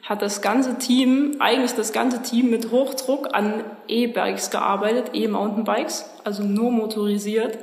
hat 0.07 0.23
das 0.23 0.41
ganze 0.41 0.79
Team, 0.79 1.37
eigentlich 1.41 1.75
das 1.75 1.93
ganze 1.93 2.23
Team 2.23 2.49
mit 2.49 2.71
Hochdruck 2.71 3.31
an 3.33 3.65
E-Bikes 3.89 4.51
gearbeitet, 4.51 5.11
E-Mountainbikes, 5.13 6.09
also 6.23 6.45
nur 6.45 6.71
motorisiert. 6.71 7.59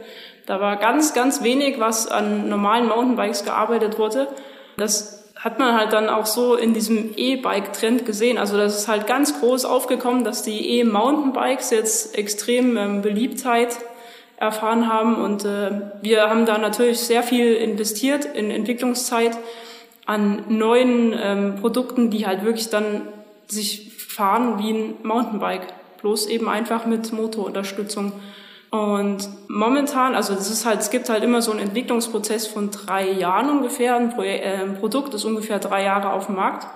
Da 0.46 0.60
war 0.60 0.76
ganz, 0.76 1.14
ganz 1.14 1.42
wenig, 1.42 1.80
was 1.80 2.08
an 2.08 2.50
normalen 2.50 2.88
Mountainbikes 2.88 3.46
gearbeitet 3.46 3.98
wurde. 3.98 4.28
Das 4.76 5.32
hat 5.38 5.58
man 5.58 5.78
halt 5.78 5.94
dann 5.94 6.10
auch 6.10 6.26
so 6.26 6.56
in 6.56 6.74
diesem 6.74 7.14
E-Bike-Trend 7.16 8.06
gesehen. 8.06 8.38
Also 8.38 8.58
das 8.58 8.78
ist 8.78 8.88
halt 8.90 9.08
ganz 9.08 9.40
groß 9.40 9.64
aufgekommen, 9.64 10.26
dass 10.26 10.44
die 10.44 10.80
E-Mountainbikes 10.80 11.70
jetzt 11.70 12.18
extrem 12.18 12.76
ähm, 12.76 13.02
Beliebtheit 13.02 13.78
erfahren 14.36 14.92
haben. 14.92 15.16
Und 15.16 15.46
äh, 15.46 15.72
wir 16.02 16.30
haben 16.30 16.46
da 16.46 16.58
natürlich 16.58 17.00
sehr 17.00 17.24
viel 17.24 17.54
investiert 17.54 18.26
in 18.26 18.52
Entwicklungszeit 18.52 19.38
an 20.06 20.44
neuen 20.50 21.14
ähm, 21.18 21.56
Produkten, 21.56 22.10
die 22.10 22.26
halt 22.26 22.44
wirklich 22.44 22.70
dann 22.70 23.04
sich 23.48 23.94
fahren 24.08 24.60
wie 24.60 24.72
ein 24.72 24.96
Mountainbike, 25.04 25.68
bloß 26.02 26.28
eben 26.28 26.50
einfach 26.50 26.86
mit 26.86 27.12
Motorunterstützung. 27.14 28.14
Und 28.70 29.30
momentan, 29.50 30.16
also 30.16 30.34
es 30.34 30.50
ist 30.50 30.66
halt, 30.66 30.80
es 30.80 30.90
gibt 30.90 31.08
halt 31.08 31.24
immer 31.24 31.42
so 31.42 31.52
einen 31.52 31.60
Entwicklungsprozess 31.60 32.48
von 32.48 32.72
drei 32.72 33.08
Jahren 33.12 33.50
ungefähr. 33.50 33.96
Ein, 33.96 34.10
Pro 34.10 34.24
äh, 34.24 34.42
ein 34.42 34.80
Produkt 34.80 35.14
ist 35.14 35.26
ungefähr 35.26 35.60
drei 35.60 35.84
Jahre 35.84 36.12
auf 36.12 36.26
dem 36.26 36.36
Markt. 36.36 36.68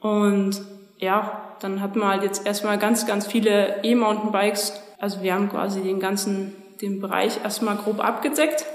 Und 0.00 0.60
ja, 0.98 1.42
dann 1.60 1.80
hat 1.80 1.94
man 1.94 2.08
halt 2.08 2.22
jetzt 2.24 2.44
erstmal 2.44 2.76
ganz, 2.76 3.06
ganz 3.06 3.26
viele 3.26 3.84
E-Mountainbikes. 3.84 4.82
Also 4.98 5.22
wir 5.22 5.34
haben 5.34 5.48
quasi 5.48 5.80
den 5.80 6.00
ganzen, 6.00 6.56
den 6.80 7.00
Bereich 7.00 7.38
erstmal 7.44 7.76
grob 7.76 8.04
abgedeckt. 8.04 8.66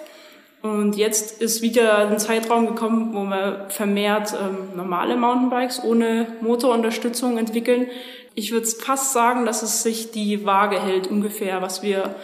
Und 0.67 0.97
jetzt 0.97 1.41
ist 1.41 1.62
wieder 1.62 2.09
ein 2.09 2.19
Zeitraum 2.19 2.67
gekommen, 2.67 3.13
wo 3.13 3.24
wir 3.24 3.65
vermehrt 3.69 4.33
ähm, 4.33 4.75
normale 4.75 5.15
Mountainbikes 5.15 5.83
ohne 5.83 6.27
Motorunterstützung 6.41 7.38
entwickeln. 7.38 7.88
Ich 8.36 8.51
würde 8.51 8.67
fast 8.67 9.13
sagen, 9.13 9.45
dass 9.45 9.63
es 9.63 9.83
sich 9.83 10.12
die 10.12 10.45
Waage 10.45 10.79
hält 10.79 11.07
ungefähr, 11.07 11.62
was 11.62 11.81
wir 11.81 12.15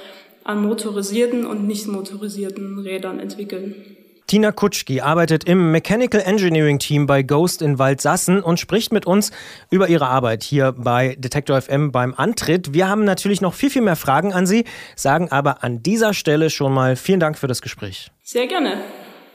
an 0.43 0.61
motorisierten 0.61 1.45
und 1.45 1.65
nicht 1.67 1.87
motorisierten 1.87 2.79
Rädern 2.79 3.19
entwickeln. 3.19 3.97
Tina 4.33 4.51
Kutschki 4.51 4.99
arbeitet 4.99 5.43
im 5.43 5.69
Mechanical 5.69 6.19
Engineering 6.19 6.79
Team 6.79 7.05
bei 7.05 7.21
Ghost 7.21 7.61
in 7.61 7.77
Waldsassen 7.77 8.41
und 8.41 8.59
spricht 8.59 8.91
mit 8.91 9.05
uns 9.05 9.29
über 9.69 9.89
ihre 9.89 10.07
Arbeit 10.07 10.41
hier 10.41 10.71
bei 10.71 11.15
Detektor 11.19 11.61
FM 11.61 11.91
beim 11.91 12.15
Antritt. 12.17 12.73
Wir 12.73 12.89
haben 12.89 13.05
natürlich 13.05 13.41
noch 13.41 13.53
viel, 13.53 13.69
viel 13.69 13.83
mehr 13.83 13.95
Fragen 13.95 14.33
an 14.33 14.47
Sie, 14.47 14.65
sagen 14.95 15.31
aber 15.31 15.63
an 15.63 15.83
dieser 15.83 16.15
Stelle 16.15 16.49
schon 16.49 16.73
mal 16.73 16.95
vielen 16.95 17.19
Dank 17.19 17.37
für 17.37 17.45
das 17.45 17.61
Gespräch. 17.61 18.09
Sehr 18.23 18.47
gerne. 18.47 18.77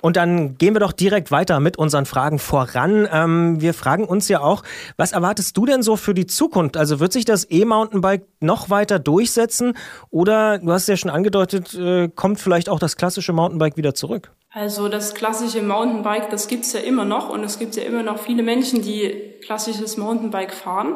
Und 0.00 0.16
dann 0.16 0.56
gehen 0.58 0.74
wir 0.74 0.80
doch 0.80 0.92
direkt 0.92 1.30
weiter 1.30 1.60
mit 1.60 1.76
unseren 1.76 2.06
Fragen 2.06 2.38
voran. 2.38 3.08
Ähm, 3.12 3.60
wir 3.60 3.74
fragen 3.74 4.04
uns 4.04 4.28
ja 4.28 4.40
auch, 4.40 4.62
was 4.96 5.12
erwartest 5.12 5.56
du 5.56 5.66
denn 5.66 5.82
so 5.82 5.96
für 5.96 6.14
die 6.14 6.26
Zukunft? 6.26 6.76
Also 6.76 7.00
wird 7.00 7.12
sich 7.12 7.24
das 7.24 7.50
E-Mountainbike 7.50 8.22
noch 8.40 8.70
weiter 8.70 8.98
durchsetzen? 8.98 9.74
Oder, 10.10 10.58
du 10.58 10.72
hast 10.72 10.88
ja 10.88 10.96
schon 10.96 11.10
angedeutet, 11.10 11.74
äh, 11.74 12.08
kommt 12.08 12.40
vielleicht 12.40 12.68
auch 12.68 12.78
das 12.78 12.96
klassische 12.96 13.32
Mountainbike 13.32 13.76
wieder 13.76 13.94
zurück? 13.94 14.30
Also 14.50 14.88
das 14.88 15.14
klassische 15.14 15.62
Mountainbike, 15.62 16.30
das 16.30 16.48
gibt's 16.48 16.72
ja 16.72 16.80
immer 16.80 17.04
noch 17.04 17.28
und 17.28 17.44
es 17.44 17.58
gibt 17.58 17.76
ja 17.76 17.82
immer 17.82 18.02
noch 18.02 18.18
viele 18.18 18.42
Menschen, 18.42 18.82
die 18.82 19.34
klassisches 19.44 19.96
Mountainbike 19.96 20.54
fahren. 20.54 20.94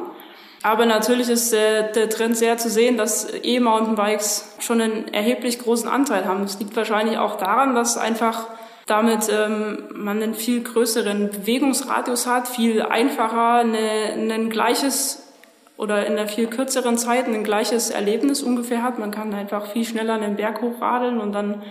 Aber 0.62 0.86
natürlich 0.86 1.28
ist 1.28 1.52
äh, 1.52 1.92
der 1.92 2.08
Trend 2.08 2.36
sehr 2.36 2.56
zu 2.56 2.70
sehen, 2.70 2.96
dass 2.96 3.26
E-Mountainbikes 3.42 4.56
schon 4.60 4.80
einen 4.80 5.08
erheblich 5.08 5.58
großen 5.58 5.88
Anteil 5.88 6.24
haben. 6.24 6.42
Das 6.42 6.60
liegt 6.60 6.76
wahrscheinlich 6.76 7.18
auch 7.18 7.36
daran, 7.36 7.74
dass 7.74 7.98
einfach 7.98 8.46
damit 8.92 9.30
ähm, 9.32 9.84
man 9.94 10.22
einen 10.22 10.34
viel 10.34 10.62
größeren 10.62 11.30
Bewegungsradius 11.30 12.26
hat, 12.26 12.46
viel 12.46 12.82
einfacher 12.82 13.60
eine, 13.60 14.12
ein 14.34 14.50
gleiches 14.50 15.32
oder 15.78 16.04
in 16.06 16.12
einer 16.12 16.28
viel 16.28 16.46
kürzeren 16.46 16.98
Zeit 16.98 17.26
ein 17.26 17.42
gleiches 17.42 17.88
Erlebnis 17.88 18.42
ungefähr 18.42 18.82
hat. 18.82 18.98
Man 18.98 19.10
kann 19.10 19.32
einfach 19.32 19.64
viel 19.68 19.86
schneller 19.86 20.12
einen 20.12 20.36
Berg 20.36 20.60
hochradeln 20.60 21.20
und 21.20 21.32
dann 21.32 21.62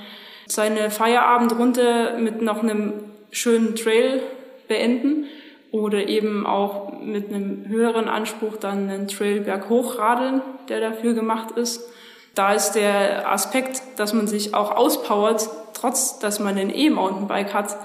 seine 0.47 0.89
Feierabendrunde 0.89 2.15
mit 2.17 2.41
noch 2.41 2.63
einem 2.63 2.93
schönen 3.29 3.75
Trail 3.75 4.23
beenden. 4.67 5.27
oder 5.71 6.09
eben 6.09 6.45
auch 6.47 6.99
mit 7.01 7.29
einem 7.29 7.65
höheren 7.67 8.09
Anspruch 8.09 8.57
dann 8.57 8.89
einen 8.89 9.07
Trail 9.07 9.41
berghoch 9.41 9.99
radeln, 9.99 10.41
der 10.69 10.81
dafür 10.81 11.13
gemacht 11.13 11.51
ist. 11.51 11.87
Da 12.35 12.53
ist 12.53 12.73
der 12.73 13.31
Aspekt, 13.31 13.81
dass 13.97 14.13
man 14.13 14.27
sich 14.27 14.53
auch 14.53 14.71
auspowert, 14.71 15.49
trotz 15.73 16.19
dass 16.19 16.39
man 16.39 16.57
ein 16.57 16.73
E-Mountainbike 16.73 17.53
hat, 17.53 17.75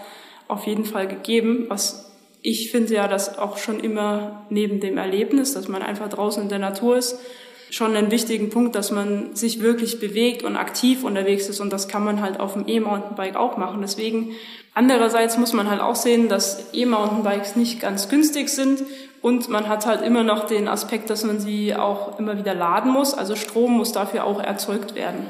auf 0.49 0.67
jeden 0.67 0.85
Fall 0.85 1.09
gegeben. 1.09 1.67
Was 1.69 2.13
ich 2.43 2.71
finde 2.71 2.95
ja, 2.95 3.09
dass 3.09 3.39
auch 3.39 3.59
schon 3.59 3.81
immer 3.81 4.45
neben 4.51 4.79
dem 4.79 4.99
Erlebnis, 4.99 5.55
dass 5.55 5.67
man 5.67 5.83
einfach 5.83 6.09
draußen 6.09 6.45
in 6.45 6.49
der 6.49 6.61
Natur 6.61 6.97
ist, 6.97 7.19
schon 7.71 7.97
einen 7.97 8.13
wichtigen 8.13 8.51
Punkt, 8.51 8.77
dass 8.77 8.93
man 8.93 9.35
sich 9.35 9.61
wirklich 9.61 9.99
bewegt 9.99 10.45
und 10.45 10.57
aktiv 10.57 11.03
unterwegs 11.03 11.49
ist. 11.49 11.61
Und 11.61 11.73
das 11.73 11.89
kann 11.89 12.05
man 12.05 12.21
halt 12.21 12.39
auf 12.39 12.53
dem 12.53 12.69
E-Mountainbike 12.69 13.35
auch 13.35 13.57
machen. 13.57 13.81
Deswegen 13.83 14.33
andererseits 14.75 15.37
muss 15.37 15.53
man 15.53 15.69
halt 15.69 15.81
auch 15.81 15.97
sehen, 15.97 16.29
dass 16.29 16.73
E-Mountainbikes 16.73 17.57
nicht 17.57 17.81
ganz 17.81 18.09
günstig 18.09 18.49
sind. 18.49 18.85
Und 19.23 19.49
man 19.49 19.69
hat 19.69 19.87
halt 19.87 20.03
immer 20.03 20.23
noch 20.23 20.47
den 20.47 20.69
Aspekt, 20.69 21.11
dass 21.11 21.25
man 21.25 21.41
sie 21.41 21.75
auch 21.75 22.19
immer 22.19 22.39
wieder 22.39 22.55
laden 22.55 22.93
muss. 22.93 23.15
Also 23.15 23.35
Strom 23.35 23.73
muss 23.77 23.93
dafür 23.93 24.25
auch 24.25 24.41
erzeugt 24.41 24.95
werden. 24.95 25.27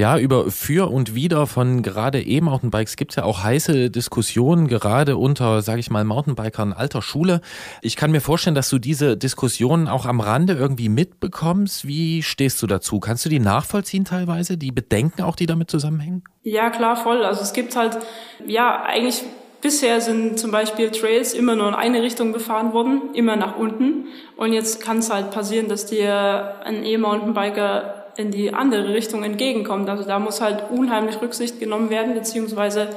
Ja, 0.00 0.16
über 0.16 0.50
Für 0.50 0.90
und 0.90 1.14
Wider 1.14 1.46
von 1.46 1.82
gerade 1.82 2.22
E-Mountainbikes 2.22 2.96
gibt's 2.96 3.16
ja 3.16 3.24
auch 3.24 3.42
heiße 3.42 3.90
Diskussionen, 3.90 4.66
gerade 4.66 5.18
unter, 5.18 5.60
sage 5.60 5.80
ich 5.80 5.90
mal, 5.90 6.04
Mountainbikern 6.04 6.72
alter 6.72 7.02
Schule. 7.02 7.42
Ich 7.82 7.96
kann 7.96 8.10
mir 8.10 8.22
vorstellen, 8.22 8.54
dass 8.54 8.70
du 8.70 8.78
diese 8.78 9.18
Diskussionen 9.18 9.88
auch 9.88 10.06
am 10.06 10.20
Rande 10.20 10.54
irgendwie 10.54 10.88
mitbekommst. 10.88 11.86
Wie 11.86 12.22
stehst 12.22 12.62
du 12.62 12.66
dazu? 12.66 12.98
Kannst 12.98 13.26
du 13.26 13.28
die 13.28 13.40
nachvollziehen 13.40 14.06
teilweise, 14.06 14.56
die 14.56 14.72
Bedenken 14.72 15.20
auch, 15.20 15.36
die 15.36 15.44
damit 15.44 15.70
zusammenhängen? 15.70 16.24
Ja, 16.44 16.70
klar, 16.70 16.96
voll. 16.96 17.22
Also 17.22 17.42
es 17.42 17.52
gibt 17.52 17.76
halt, 17.76 17.98
ja, 18.46 18.82
eigentlich 18.82 19.22
bisher 19.60 20.00
sind 20.00 20.38
zum 20.38 20.50
Beispiel 20.50 20.90
Trails 20.90 21.34
immer 21.34 21.54
nur 21.54 21.68
in 21.68 21.74
eine 21.74 22.02
Richtung 22.02 22.32
befahren 22.32 22.72
worden, 22.72 23.14
immer 23.14 23.36
nach 23.36 23.56
unten. 23.56 24.08
Und 24.36 24.52
jetzt 24.52 24.82
kann 24.82 24.98
es 24.98 25.10
halt 25.10 25.30
passieren, 25.30 25.68
dass 25.68 25.86
dir 25.86 26.56
ein 26.64 26.84
E-Mountainbiker 26.84 28.12
in 28.16 28.30
die 28.30 28.52
andere 28.52 28.92
Richtung 28.92 29.22
entgegenkommt. 29.22 29.88
Also 29.88 30.04
da 30.04 30.18
muss 30.18 30.40
halt 30.40 30.70
unheimlich 30.70 31.20
Rücksicht 31.20 31.60
genommen 31.60 31.90
werden, 31.90 32.14
beziehungsweise 32.14 32.88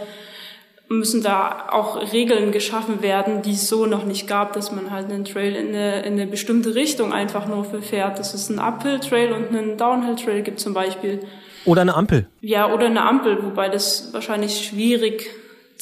müssen 0.90 1.24
da 1.24 1.68
auch 1.72 2.12
Regeln 2.12 2.52
geschaffen 2.52 3.02
werden, 3.02 3.42
die 3.42 3.54
es 3.54 3.68
so 3.68 3.86
noch 3.86 4.06
nicht 4.06 4.28
gab, 4.28 4.54
dass 4.54 4.72
man 4.72 4.92
halt 4.92 5.10
einen 5.10 5.26
Trail 5.26 5.56
in 5.56 5.70
eine, 5.70 6.04
in 6.04 6.14
eine 6.14 6.28
bestimmte 6.28 6.76
Richtung 6.76 7.14
einfach 7.14 7.48
nur 7.48 7.64
fährt. 7.64 8.20
Das 8.20 8.34
ist 8.34 8.50
ein 8.50 8.60
Uphill-Trail 8.60 9.32
und 9.32 9.50
einen 9.50 9.78
Downhill-Trail 9.78 10.44
gibt 10.44 10.60
zum 10.60 10.74
Beispiel. 10.74 11.22
Oder 11.66 11.82
eine 11.82 11.96
Ampel. 11.96 12.28
Ja, 12.42 12.72
oder 12.72 12.88
eine 12.88 13.04
Ampel, 13.04 13.44
wobei 13.44 13.70
das 13.70 14.14
wahrscheinlich 14.14 14.66
schwierig 14.66 15.30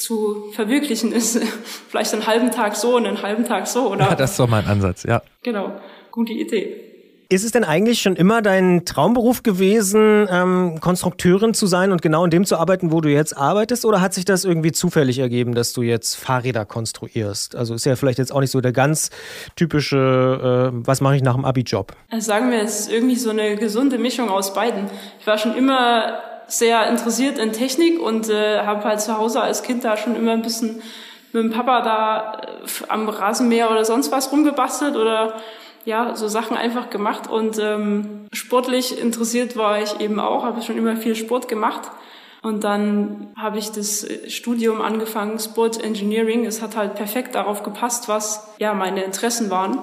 zu 0.02 0.50
verwirklichen 0.52 1.12
ist. 1.12 1.38
Vielleicht 1.88 2.12
einen 2.12 2.26
halben 2.26 2.50
Tag 2.50 2.76
so 2.76 2.96
und 2.96 3.06
einen 3.06 3.22
halben 3.22 3.44
Tag 3.44 3.66
so, 3.66 3.90
oder? 3.90 4.10
Ja, 4.10 4.14
das 4.16 4.32
ist 4.32 4.40
doch 4.40 4.48
mein 4.48 4.66
Ansatz, 4.66 5.04
ja. 5.04 5.22
Genau, 5.42 5.72
gute 6.10 6.32
Idee. 6.32 6.92
Ist 7.32 7.44
es 7.44 7.50
denn 7.50 7.64
eigentlich 7.64 8.02
schon 8.02 8.14
immer 8.14 8.42
dein 8.42 8.84
Traumberuf 8.84 9.42
gewesen, 9.42 10.28
ähm, 10.30 10.80
Konstrukteurin 10.82 11.54
zu 11.54 11.66
sein 11.66 11.90
und 11.90 12.02
genau 12.02 12.26
in 12.26 12.30
dem 12.30 12.44
zu 12.44 12.58
arbeiten, 12.58 12.92
wo 12.92 13.00
du 13.00 13.08
jetzt 13.08 13.34
arbeitest? 13.34 13.86
Oder 13.86 14.02
hat 14.02 14.12
sich 14.12 14.26
das 14.26 14.44
irgendwie 14.44 14.70
zufällig 14.70 15.18
ergeben, 15.18 15.54
dass 15.54 15.72
du 15.72 15.80
jetzt 15.80 16.14
Fahrräder 16.14 16.66
konstruierst? 16.66 17.56
Also 17.56 17.72
ist 17.72 17.86
ja 17.86 17.96
vielleicht 17.96 18.18
jetzt 18.18 18.32
auch 18.32 18.40
nicht 18.40 18.50
so 18.50 18.60
der 18.60 18.72
ganz 18.72 19.08
typische, 19.56 20.72
äh, 20.74 20.86
was 20.86 21.00
mache 21.00 21.16
ich 21.16 21.22
nach 21.22 21.34
dem 21.34 21.46
Abi-Job? 21.46 21.94
Also 22.10 22.26
sagen 22.26 22.50
wir, 22.50 22.60
es 22.60 22.80
ist 22.80 22.92
irgendwie 22.92 23.16
so 23.16 23.30
eine 23.30 23.56
gesunde 23.56 23.96
Mischung 23.96 24.28
aus 24.28 24.52
beiden. 24.52 24.90
Ich 25.18 25.26
war 25.26 25.38
schon 25.38 25.56
immer 25.56 26.20
sehr 26.52 26.86
interessiert 26.88 27.38
in 27.38 27.52
Technik 27.52 28.00
und 28.00 28.28
äh, 28.28 28.60
habe 28.60 28.84
halt 28.84 29.00
zu 29.00 29.16
Hause 29.16 29.40
als 29.40 29.62
Kind 29.62 29.84
da 29.84 29.96
schon 29.96 30.14
immer 30.14 30.32
ein 30.32 30.42
bisschen 30.42 30.82
mit 31.32 31.42
dem 31.44 31.50
Papa 31.50 31.80
da 31.80 32.40
äh, 32.42 32.88
am 32.88 33.08
Rasenmäher 33.08 33.70
oder 33.70 33.84
sonst 33.84 34.12
was 34.12 34.30
rumgebastelt 34.30 34.96
oder 34.96 35.34
ja, 35.84 36.14
so 36.14 36.28
Sachen 36.28 36.56
einfach 36.56 36.90
gemacht 36.90 37.28
und 37.28 37.58
ähm, 37.58 38.26
sportlich 38.32 39.00
interessiert 39.00 39.56
war 39.56 39.82
ich 39.82 39.98
eben 40.00 40.20
auch, 40.20 40.44
habe 40.44 40.62
schon 40.62 40.76
immer 40.76 40.96
viel 40.96 41.16
Sport 41.16 41.48
gemacht. 41.48 41.90
Und 42.42 42.64
dann 42.64 43.28
habe 43.36 43.58
ich 43.58 43.70
das 43.70 44.06
Studium 44.26 44.80
angefangen, 44.80 45.38
Sport 45.38 45.82
Engineering. 45.82 46.44
Es 46.44 46.60
hat 46.60 46.76
halt 46.76 46.96
perfekt 46.96 47.36
darauf 47.36 47.62
gepasst, 47.62 48.08
was 48.08 48.48
ja 48.58 48.74
meine 48.74 49.04
Interessen 49.04 49.48
waren. 49.48 49.78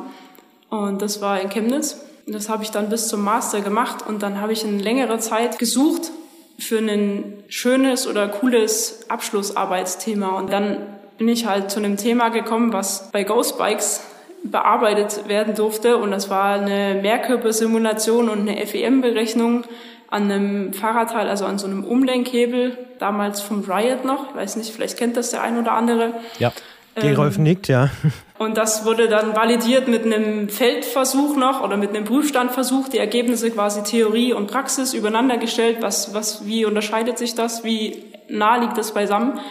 Und 0.69 1.01
das 1.01 1.21
war 1.21 1.39
in 1.39 1.49
Chemnitz. 1.49 2.01
Das 2.27 2.49
habe 2.49 2.63
ich 2.63 2.71
dann 2.71 2.89
bis 2.89 3.07
zum 3.07 3.23
Master 3.23 3.61
gemacht. 3.61 4.05
Und 4.05 4.23
dann 4.23 4.41
habe 4.41 4.51
ich 4.51 4.65
eine 4.65 4.77
längere 4.77 5.19
Zeit 5.19 5.57
gesucht 5.57 6.11
für 6.59 6.79
ein 6.79 7.43
schönes 7.47 8.07
oder 8.07 8.27
cooles 8.27 9.09
Abschlussarbeitsthema. 9.09 10.37
Und 10.37 10.51
dann 10.51 10.77
bin 11.17 11.27
ich 11.27 11.45
halt 11.45 11.71
zu 11.71 11.79
einem 11.79 11.97
Thema 11.97 12.29
gekommen, 12.29 12.73
was 12.73 13.11
bei 13.11 13.23
Ghost 13.23 13.57
Bikes 13.57 14.01
bearbeitet 14.43 15.27
werden 15.27 15.55
durfte. 15.55 15.97
Und 15.97 16.11
das 16.11 16.29
war 16.29 16.59
eine 16.59 16.99
Mehrkörpersimulation 17.01 18.29
und 18.29 18.47
eine 18.47 18.65
FEM-Berechnung 18.65 19.63
an 20.09 20.31
einem 20.31 20.73
Fahrradteil, 20.73 21.27
also 21.29 21.45
an 21.45 21.59
so 21.59 21.67
einem 21.67 21.83
Umlenkhebel, 21.83 22.77
damals 22.97 23.41
vom 23.41 23.63
Riot 23.63 24.05
noch. 24.05 24.29
Ich 24.29 24.35
weiß 24.35 24.55
nicht, 24.55 24.71
vielleicht 24.71 24.97
kennt 24.97 25.17
das 25.17 25.31
der 25.31 25.43
ein 25.43 25.57
oder 25.57 25.73
andere. 25.73 26.13
Ja. 26.39 26.51
Gerolf 26.95 27.37
Ähm, 27.37 27.43
nickt, 27.43 27.67
ja. 27.67 27.89
Und 28.39 28.55
das 28.55 28.85
wurde 28.85 29.09
dann 29.09 29.35
validiert 29.35 29.89
mit 29.89 30.05
einem 30.05 30.47
Feldversuch 30.47 31.35
noch 31.35 31.61
oder 31.61 31.75
mit 31.75 31.89
einem 31.89 32.05
Prüfstandversuch, 32.05 32.87
die 32.87 32.97
Ergebnisse 32.97 33.51
quasi 33.51 33.83
Theorie 33.83 34.31
und 34.31 34.47
Praxis 34.47 34.93
übereinander 34.93 35.37
gestellt. 35.37 35.79
Was, 35.81 36.13
was, 36.13 36.47
wie 36.47 36.63
unterscheidet 36.63 37.17
sich 37.17 37.35
das? 37.35 37.65
Wie 37.65 38.05
nah 38.29 38.55
liegt 38.55 38.77
das 38.77 38.93
beisammen? 38.93 39.41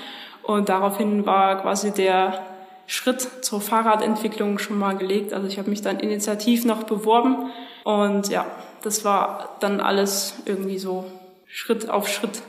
Und 0.42 0.70
daraufhin 0.70 1.26
war 1.26 1.60
quasi 1.60 1.92
der 1.92 2.40
Schritt 2.86 3.44
zur 3.44 3.60
Fahrradentwicklung 3.60 4.58
schon 4.58 4.78
mal 4.78 4.96
gelegt. 4.96 5.34
Also 5.34 5.46
ich 5.46 5.58
habe 5.58 5.68
mich 5.68 5.82
dann 5.82 6.00
initiativ 6.00 6.64
noch 6.64 6.84
beworben 6.84 7.50
und 7.84 8.30
ja, 8.30 8.46
das 8.82 9.04
war 9.04 9.56
dann 9.60 9.82
alles 9.82 10.36
irgendwie 10.46 10.78
so 10.78 11.04
Schritt 11.46 11.90
auf 11.90 12.08
Schritt. 12.08 12.40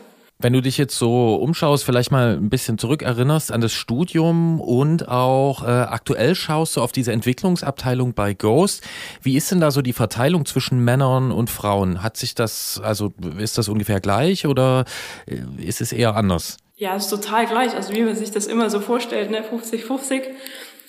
Wenn 0.42 0.54
du 0.54 0.62
dich 0.62 0.78
jetzt 0.78 0.98
so 0.98 1.36
umschaust, 1.36 1.84
vielleicht 1.84 2.12
mal 2.12 2.38
ein 2.38 2.50
bisschen 2.50 2.78
zurückerinnerst 2.78 3.52
an 3.52 3.60
das 3.60 3.74
Studium 3.74 4.62
und 4.62 5.10
auch 5.10 5.64
äh, 5.64 5.66
aktuell 5.66 6.34
schaust 6.34 6.78
du 6.78 6.82
auf 6.82 6.94
diese 6.94 7.12
Entwicklungsabteilung 7.12 8.14
bei 8.14 8.36
Ghost. 8.36 8.88
Wie 9.22 9.36
ist 9.36 9.52
denn 9.52 9.60
da 9.60 9.70
so 9.70 9.82
die 9.82 9.92
Verteilung 9.92 10.46
zwischen 10.46 10.80
Männern 10.80 11.34
und 11.34 11.50
Frauen? 11.50 12.04
Hat 12.04 12.16
sich 12.16 12.36
das, 12.36 12.80
also 12.82 13.12
ist 13.38 13.58
das 13.58 13.68
ungefähr 13.68 14.00
gleich 14.00 14.48
oder 14.48 14.86
äh, 15.26 15.42
ist 15.62 15.82
es 15.82 15.92
eher 15.92 16.16
anders? 16.16 16.56
Ja, 16.78 16.96
ist 16.96 17.10
total 17.10 17.46
gleich. 17.46 17.76
Also 17.76 17.94
wie 17.94 18.04
man 18.04 18.16
sich 18.16 18.32
das 18.32 18.48
immer 18.48 18.70
so 18.70 18.80
vorstellt, 18.80 19.32
ne? 19.32 19.44
50-50. 19.44 20.22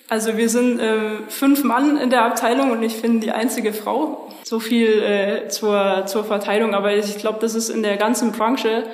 Also 0.07 0.37
wir 0.37 0.47
sind 0.47 0.79
ähm, 0.81 1.23
fünf 1.27 1.65
Mann 1.65 1.97
in 1.97 2.09
der 2.09 2.23
Abteilung 2.23 2.71
und 2.71 2.83
ich 2.83 3.01
bin 3.01 3.19
die 3.19 3.31
einzige 3.31 3.73
Frau. 3.73 4.29
So 4.45 4.61
viel 4.61 5.03
äh, 5.03 5.49
zur, 5.49 6.05
zur 6.05 6.23
Verteilung. 6.23 6.73
Aber 6.73 6.95
ich 6.95 7.17
glaube, 7.17 7.39
das 7.41 7.53
ist 7.53 7.67
in 7.67 7.83
der 7.83 7.97
ganzen 7.97 8.31
Branche 8.31 8.85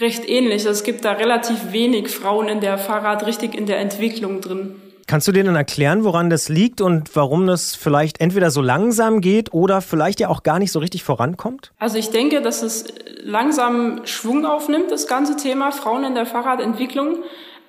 recht 0.00 0.28
ähnlich. 0.28 0.66
Also 0.66 0.70
es 0.70 0.84
gibt 0.84 1.04
da 1.04 1.12
relativ 1.12 1.72
wenig 1.72 2.08
Frauen 2.08 2.48
in 2.48 2.60
der 2.60 2.78
Fahrrad 2.78 3.26
richtig 3.26 3.54
in 3.54 3.66
der 3.66 3.78
Entwicklung 3.78 4.40
drin. 4.40 4.76
Kannst 5.08 5.26
du 5.26 5.32
dir 5.32 5.42
denn 5.42 5.56
erklären, 5.56 6.04
woran 6.04 6.28
das 6.28 6.50
liegt 6.50 6.82
und 6.82 7.16
warum 7.16 7.46
das 7.46 7.74
vielleicht 7.74 8.20
entweder 8.20 8.50
so 8.50 8.60
langsam 8.60 9.22
geht 9.22 9.54
oder 9.54 9.80
vielleicht 9.80 10.20
ja 10.20 10.28
auch 10.28 10.42
gar 10.42 10.58
nicht 10.58 10.70
so 10.70 10.80
richtig 10.80 11.02
vorankommt? 11.02 11.72
Also 11.78 11.96
ich 11.96 12.10
denke, 12.10 12.42
dass 12.42 12.60
es 12.60 12.84
langsam 13.22 14.02
Schwung 14.04 14.44
aufnimmt, 14.44 14.90
das 14.90 15.06
ganze 15.06 15.36
Thema 15.36 15.72
Frauen 15.72 16.04
in 16.04 16.14
der 16.14 16.26
Fahrradentwicklung. 16.26 17.20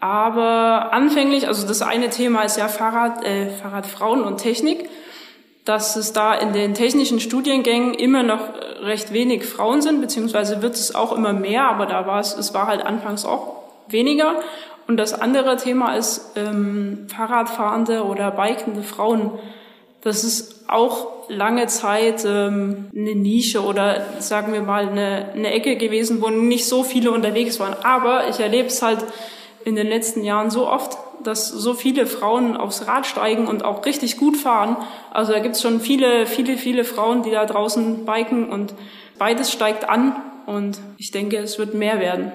Aber 0.02 0.92
anfänglich, 0.92 1.48
also 1.48 1.66
das 1.66 1.82
eine 1.82 2.10
Thema 2.10 2.44
ist 2.44 2.58
ja 2.58 2.68
Fahrrad, 2.68 3.26
äh, 3.26 3.50
Fahrradfrauen 3.50 4.24
und 4.24 4.38
Technik, 4.38 4.90
dass 5.66 5.96
es 5.96 6.14
da 6.14 6.34
in 6.34 6.54
den 6.54 6.74
technischen 6.74 7.20
Studiengängen 7.20 7.94
immer 7.94 8.24
noch 8.24 8.40
recht 8.82 9.14
wenig 9.14 9.46
Frauen 9.46 9.82
sind, 9.82 10.02
beziehungsweise 10.02 10.62
wird 10.62 10.76
es 10.76 10.96
auch 10.96 11.12
immer 11.12 11.34
mehr, 11.34 11.66
aber 11.66 11.86
da 11.86 12.08
war 12.08 12.20
es, 12.20 12.36
es 12.36 12.54
war 12.54 12.68
halt 12.68 12.86
anfangs 12.86 13.26
auch 13.26 13.58
weniger. 13.88 14.36
Und 14.88 14.98
das 14.98 15.14
andere 15.14 15.58
Thema 15.58 15.96
ist 15.96 16.32
ähm, 16.36 17.06
Fahrradfahrende 17.16 18.04
oder 18.06 18.32
bikende 18.32 18.82
Frauen. 18.82 19.32
Das 20.02 20.24
ist 20.24 20.68
auch 20.68 21.30
lange 21.30 21.68
Zeit 21.68 22.26
ähm, 22.26 22.90
eine 22.96 23.14
Nische 23.16 23.64
oder 23.64 24.06
sagen 24.20 24.54
wir 24.54 24.62
mal 24.62 24.88
eine, 24.88 25.32
eine 25.36 25.52
Ecke 25.54 25.76
gewesen, 25.76 26.22
wo 26.22 26.30
nicht 26.30 26.66
so 26.66 26.84
viele 26.84 27.12
unterwegs 27.12 27.60
waren. 27.60 27.76
Aber 27.84 28.30
ich 28.30 28.40
erlebe 28.40 28.68
es 28.68 28.82
halt 28.82 29.00
in 29.66 29.76
den 29.76 29.88
letzten 29.88 30.24
Jahren 30.24 30.50
so 30.50 30.68
oft, 30.68 30.98
dass 31.24 31.50
so 31.50 31.74
viele 31.74 32.06
Frauen 32.06 32.56
aufs 32.56 32.88
Rad 32.88 33.06
steigen 33.06 33.48
und 33.48 33.66
auch 33.66 33.86
richtig 33.86 34.18
gut 34.18 34.38
fahren. 34.38 34.78
Also 35.12 35.34
da 35.34 35.40
gibt's 35.40 35.62
schon 35.62 35.80
viele, 35.80 36.26
viele, 36.26 36.58
viele 36.58 36.84
Frauen, 36.84 37.24
die 37.24 37.32
da 37.32 37.46
draußen 37.46 38.06
biken 38.06 38.50
und 38.50 38.74
beides 39.18 39.52
steigt 39.52 39.90
an 39.90 40.16
und 40.46 40.80
ich 40.98 41.12
denke, 41.12 41.38
es 41.38 41.60
wird 41.60 41.74
mehr 41.74 42.00
werden. 42.00 42.32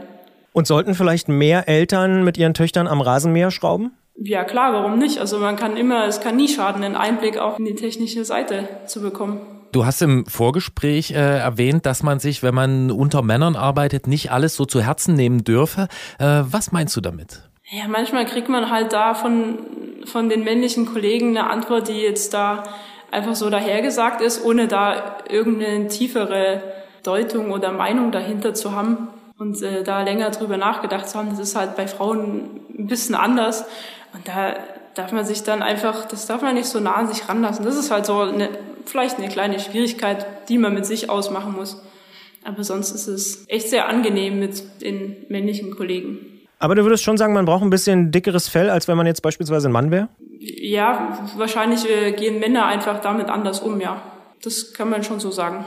Und 0.52 0.66
sollten 0.66 0.94
vielleicht 0.94 1.28
mehr 1.28 1.68
Eltern 1.68 2.22
mit 2.22 2.38
ihren 2.38 2.54
Töchtern 2.54 2.86
am 2.86 3.00
Rasenmäher 3.00 3.50
schrauben? 3.50 3.92
Ja 4.16 4.44
klar, 4.44 4.72
warum 4.72 4.98
nicht? 4.98 5.18
Also 5.18 5.38
man 5.38 5.56
kann 5.56 5.76
immer, 5.76 6.06
es 6.06 6.20
kann 6.20 6.36
nie 6.36 6.48
schaden, 6.48 6.84
einen 6.84 6.94
Einblick 6.94 7.38
auch 7.38 7.58
in 7.58 7.64
die 7.64 7.74
technische 7.74 8.24
Seite 8.24 8.68
zu 8.86 9.00
bekommen. 9.00 9.40
Du 9.74 9.84
hast 9.84 10.02
im 10.02 10.24
Vorgespräch 10.26 11.10
äh, 11.10 11.14
erwähnt, 11.14 11.84
dass 11.84 12.04
man 12.04 12.20
sich, 12.20 12.44
wenn 12.44 12.54
man 12.54 12.92
unter 12.92 13.22
Männern 13.22 13.56
arbeitet, 13.56 14.06
nicht 14.06 14.30
alles 14.30 14.54
so 14.54 14.66
zu 14.66 14.80
Herzen 14.80 15.14
nehmen 15.14 15.42
dürfe. 15.42 15.88
Äh, 16.20 16.42
was 16.44 16.70
meinst 16.70 16.96
du 16.96 17.00
damit? 17.00 17.42
Ja, 17.64 17.88
manchmal 17.88 18.24
kriegt 18.24 18.48
man 18.48 18.70
halt 18.70 18.92
da 18.92 19.14
von 19.14 19.58
von 20.04 20.28
den 20.28 20.44
männlichen 20.44 20.86
Kollegen 20.86 21.36
eine 21.36 21.50
Antwort, 21.50 21.88
die 21.88 22.00
jetzt 22.00 22.34
da 22.34 22.62
einfach 23.10 23.34
so 23.34 23.50
dahergesagt 23.50 24.20
ist, 24.20 24.44
ohne 24.44 24.68
da 24.68 25.16
irgendeine 25.28 25.88
tiefere 25.88 26.62
Deutung 27.02 27.50
oder 27.50 27.72
Meinung 27.72 28.12
dahinter 28.12 28.54
zu 28.54 28.76
haben 28.76 29.08
und 29.38 29.60
äh, 29.60 29.82
da 29.82 30.02
länger 30.02 30.30
drüber 30.30 30.56
nachgedacht 30.56 31.08
zu 31.08 31.18
haben. 31.18 31.30
Das 31.30 31.40
ist 31.40 31.56
halt 31.56 31.74
bei 31.74 31.88
Frauen 31.88 32.60
ein 32.78 32.86
bisschen 32.86 33.16
anders. 33.16 33.64
Und 34.12 34.28
da 34.28 34.54
darf 34.94 35.10
man 35.10 35.24
sich 35.24 35.42
dann 35.42 35.62
einfach, 35.62 36.04
das 36.04 36.26
darf 36.26 36.42
man 36.42 36.54
nicht 36.54 36.68
so 36.68 36.78
nah 36.78 36.94
an 36.94 37.08
sich 37.08 37.28
ranlassen. 37.28 37.64
Das 37.64 37.76
ist 37.76 37.90
halt 37.90 38.06
so 38.06 38.20
eine, 38.20 38.50
vielleicht 38.86 39.18
eine 39.18 39.28
kleine 39.28 39.60
Schwierigkeit, 39.60 40.48
die 40.48 40.58
man 40.58 40.74
mit 40.74 40.86
sich 40.86 41.10
ausmachen 41.10 41.52
muss. 41.52 41.82
Aber 42.44 42.62
sonst 42.62 42.90
ist 42.90 43.06
es 43.08 43.44
echt 43.48 43.68
sehr 43.70 43.88
angenehm 43.88 44.38
mit 44.38 44.82
den 44.82 45.24
männlichen 45.28 45.74
Kollegen. 45.74 46.18
Aber 46.58 46.74
du 46.74 46.82
würdest 46.82 47.02
schon 47.02 47.16
sagen, 47.16 47.32
man 47.32 47.46
braucht 47.46 47.62
ein 47.62 47.70
bisschen 47.70 48.10
dickeres 48.10 48.48
Fell, 48.48 48.70
als 48.70 48.86
wenn 48.86 48.96
man 48.96 49.06
jetzt 49.06 49.22
beispielsweise 49.22 49.68
ein 49.68 49.72
Mann 49.72 49.90
wäre? 49.90 50.08
Ja, 50.38 51.28
wahrscheinlich 51.36 51.88
äh, 51.88 52.12
gehen 52.12 52.38
Männer 52.38 52.66
einfach 52.66 53.00
damit 53.00 53.28
anders 53.28 53.60
um, 53.60 53.80
ja. 53.80 54.02
Das 54.42 54.72
kann 54.72 54.90
man 54.90 55.02
schon 55.02 55.20
so 55.20 55.30
sagen. 55.30 55.64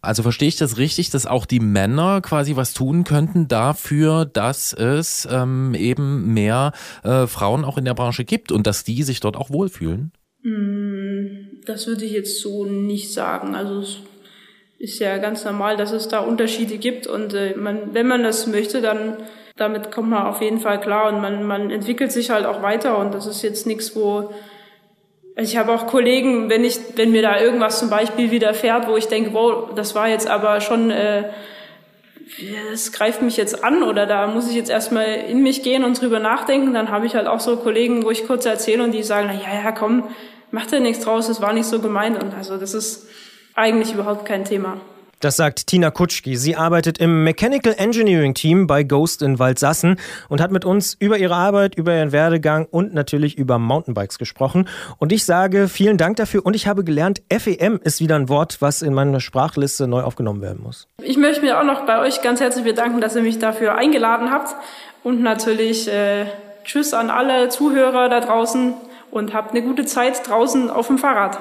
Also 0.00 0.22
verstehe 0.22 0.48
ich 0.48 0.56
das 0.56 0.76
richtig, 0.76 1.10
dass 1.10 1.26
auch 1.26 1.44
die 1.44 1.60
Männer 1.60 2.20
quasi 2.20 2.56
was 2.56 2.72
tun 2.72 3.04
könnten 3.04 3.48
dafür, 3.48 4.24
dass 4.26 4.72
es 4.72 5.26
ähm, 5.30 5.74
eben 5.74 6.32
mehr 6.32 6.72
äh, 7.02 7.26
Frauen 7.26 7.64
auch 7.64 7.78
in 7.78 7.84
der 7.84 7.94
Branche 7.94 8.24
gibt 8.24 8.52
und 8.52 8.66
dass 8.66 8.84
die 8.84 9.02
sich 9.02 9.20
dort 9.20 9.36
auch 9.36 9.50
wohlfühlen? 9.50 10.12
Das 11.68 11.86
würde 11.86 12.06
ich 12.06 12.12
jetzt 12.12 12.40
so 12.40 12.64
nicht 12.64 13.12
sagen. 13.12 13.54
Also 13.54 13.80
es 13.80 13.98
ist 14.78 14.98
ja 15.00 15.18
ganz 15.18 15.44
normal, 15.44 15.76
dass 15.76 15.92
es 15.92 16.08
da 16.08 16.20
Unterschiede 16.20 16.78
gibt 16.78 17.06
und 17.06 17.34
äh, 17.34 17.54
man, 17.56 17.92
wenn 17.92 18.06
man 18.06 18.22
das 18.22 18.46
möchte, 18.46 18.80
dann 18.80 19.18
damit 19.56 19.90
kommt 19.90 20.08
man 20.08 20.26
auf 20.26 20.40
jeden 20.40 20.60
Fall 20.60 20.80
klar 20.80 21.12
und 21.12 21.20
man, 21.20 21.44
man 21.44 21.70
entwickelt 21.70 22.12
sich 22.12 22.30
halt 22.30 22.46
auch 22.46 22.62
weiter 22.62 22.96
und 22.96 23.12
das 23.12 23.26
ist 23.26 23.42
jetzt 23.42 23.66
nichts, 23.66 23.94
wo 23.94 24.30
also 25.36 25.52
ich 25.52 25.56
habe 25.56 25.72
auch 25.72 25.86
Kollegen, 25.86 26.48
wenn 26.48 26.64
ich, 26.64 26.78
wenn 26.96 27.12
mir 27.12 27.22
da 27.22 27.38
irgendwas 27.38 27.78
zum 27.78 27.90
Beispiel 27.90 28.30
widerfährt, 28.30 28.88
wo 28.88 28.96
ich 28.96 29.06
denke, 29.06 29.34
wow, 29.34 29.72
das 29.74 29.94
war 29.94 30.08
jetzt 30.08 30.28
aber 30.28 30.60
schon, 30.60 30.90
äh, 30.90 31.24
das 32.70 32.92
greift 32.92 33.20
mich 33.22 33.36
jetzt 33.36 33.62
an 33.62 33.82
oder 33.82 34.06
da 34.06 34.26
muss 34.26 34.48
ich 34.48 34.56
jetzt 34.56 34.70
erstmal 34.70 35.06
in 35.06 35.42
mich 35.42 35.62
gehen 35.62 35.84
und 35.84 36.00
drüber 36.00 36.18
nachdenken, 36.18 36.72
dann 36.72 36.90
habe 36.90 37.06
ich 37.06 37.14
halt 37.14 37.26
auch 37.26 37.40
so 37.40 37.56
Kollegen, 37.56 38.04
wo 38.04 38.10
ich 38.10 38.26
kurz 38.26 38.46
erzähle 38.46 38.82
und 38.82 38.92
die 38.92 39.02
sagen, 39.02 39.30
na 39.32 39.34
ja, 39.34 39.62
ja, 39.62 39.72
komm, 39.72 40.08
mach 40.50 40.66
dir 40.66 40.80
nichts 40.80 41.04
draus, 41.04 41.26
das 41.26 41.40
war 41.40 41.52
nicht 41.52 41.66
so 41.66 41.80
gemeint 41.80 42.22
und 42.22 42.34
also 42.34 42.56
das 42.56 42.74
ist 42.74 43.06
eigentlich 43.54 43.92
überhaupt 43.92 44.24
kein 44.24 44.44
Thema. 44.44 44.80
Das 45.20 45.34
sagt 45.34 45.66
Tina 45.66 45.90
Kutschki. 45.90 46.36
Sie 46.36 46.54
arbeitet 46.54 46.98
im 46.98 47.24
Mechanical 47.24 47.74
Engineering 47.76 48.34
Team 48.34 48.68
bei 48.68 48.84
Ghost 48.84 49.20
in 49.20 49.40
Waldsassen 49.40 49.98
und 50.28 50.40
hat 50.40 50.52
mit 50.52 50.64
uns 50.64 50.94
über 51.00 51.18
ihre 51.18 51.34
Arbeit, 51.34 51.74
über 51.74 51.92
ihren 51.92 52.12
Werdegang 52.12 52.68
und 52.70 52.94
natürlich 52.94 53.36
über 53.36 53.58
Mountainbikes 53.58 54.18
gesprochen. 54.18 54.68
Und 54.98 55.10
ich 55.10 55.24
sage 55.24 55.66
vielen 55.66 55.96
Dank 55.96 56.18
dafür 56.18 56.46
und 56.46 56.54
ich 56.54 56.68
habe 56.68 56.84
gelernt, 56.84 57.20
FEM 57.36 57.80
ist 57.82 58.00
wieder 58.00 58.14
ein 58.14 58.28
Wort, 58.28 58.58
was 58.60 58.80
in 58.80 58.94
meine 58.94 59.20
Sprachliste 59.20 59.88
neu 59.88 60.02
aufgenommen 60.02 60.40
werden 60.40 60.62
muss. 60.62 60.86
Ich 61.02 61.16
möchte 61.16 61.42
mich 61.42 61.52
auch 61.52 61.64
noch 61.64 61.84
bei 61.84 61.98
euch 61.98 62.22
ganz 62.22 62.40
herzlich 62.40 62.64
bedanken, 62.64 63.00
dass 63.00 63.16
ihr 63.16 63.22
mich 63.22 63.40
dafür 63.40 63.74
eingeladen 63.74 64.30
habt 64.30 64.54
und 65.02 65.20
natürlich 65.20 65.88
äh, 65.88 66.26
Tschüss 66.62 66.94
an 66.94 67.10
alle 67.10 67.48
Zuhörer 67.48 68.08
da 68.08 68.20
draußen 68.20 68.74
und 69.10 69.34
habt 69.34 69.52
eine 69.52 69.62
gute 69.62 69.84
Zeit 69.84 70.28
draußen 70.28 70.70
auf 70.70 70.86
dem 70.86 70.98
Fahrrad. 70.98 71.38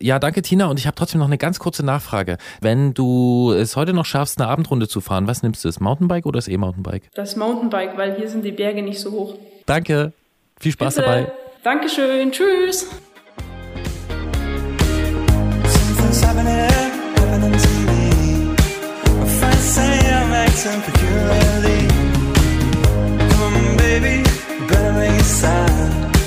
Ja, 0.00 0.18
danke 0.20 0.42
Tina 0.42 0.66
und 0.66 0.78
ich 0.78 0.86
habe 0.86 0.94
trotzdem 0.94 1.18
noch 1.18 1.26
eine 1.26 1.38
ganz 1.38 1.58
kurze 1.58 1.84
Nachfrage. 1.84 2.38
Wenn 2.60 2.94
du 2.94 3.52
es 3.52 3.74
heute 3.74 3.92
noch 3.92 4.04
schaffst, 4.04 4.40
eine 4.40 4.48
Abendrunde 4.48 4.86
zu 4.86 5.00
fahren, 5.00 5.26
was 5.26 5.42
nimmst 5.42 5.64
du, 5.64 5.68
das 5.68 5.80
Mountainbike 5.80 6.24
oder 6.26 6.38
das 6.38 6.46
E-Mountainbike? 6.46 7.10
Das 7.14 7.34
Mountainbike, 7.34 7.96
weil 7.96 8.14
hier 8.14 8.28
sind 8.28 8.44
die 8.44 8.52
Berge 8.52 8.82
nicht 8.82 9.00
so 9.00 9.10
hoch. 9.10 9.34
Danke, 9.66 10.12
viel 10.60 10.72
Spaß 10.72 10.94
Bitte. 10.96 11.06
dabei. 11.06 11.32
Dankeschön, 11.64 12.30
tschüss. 12.30 12.86
Come 23.38 23.56
on, 23.56 23.76
baby, 23.76 24.22
better 24.68 24.92
make 24.92 25.16
it 25.16 25.24
sound. 25.24 26.17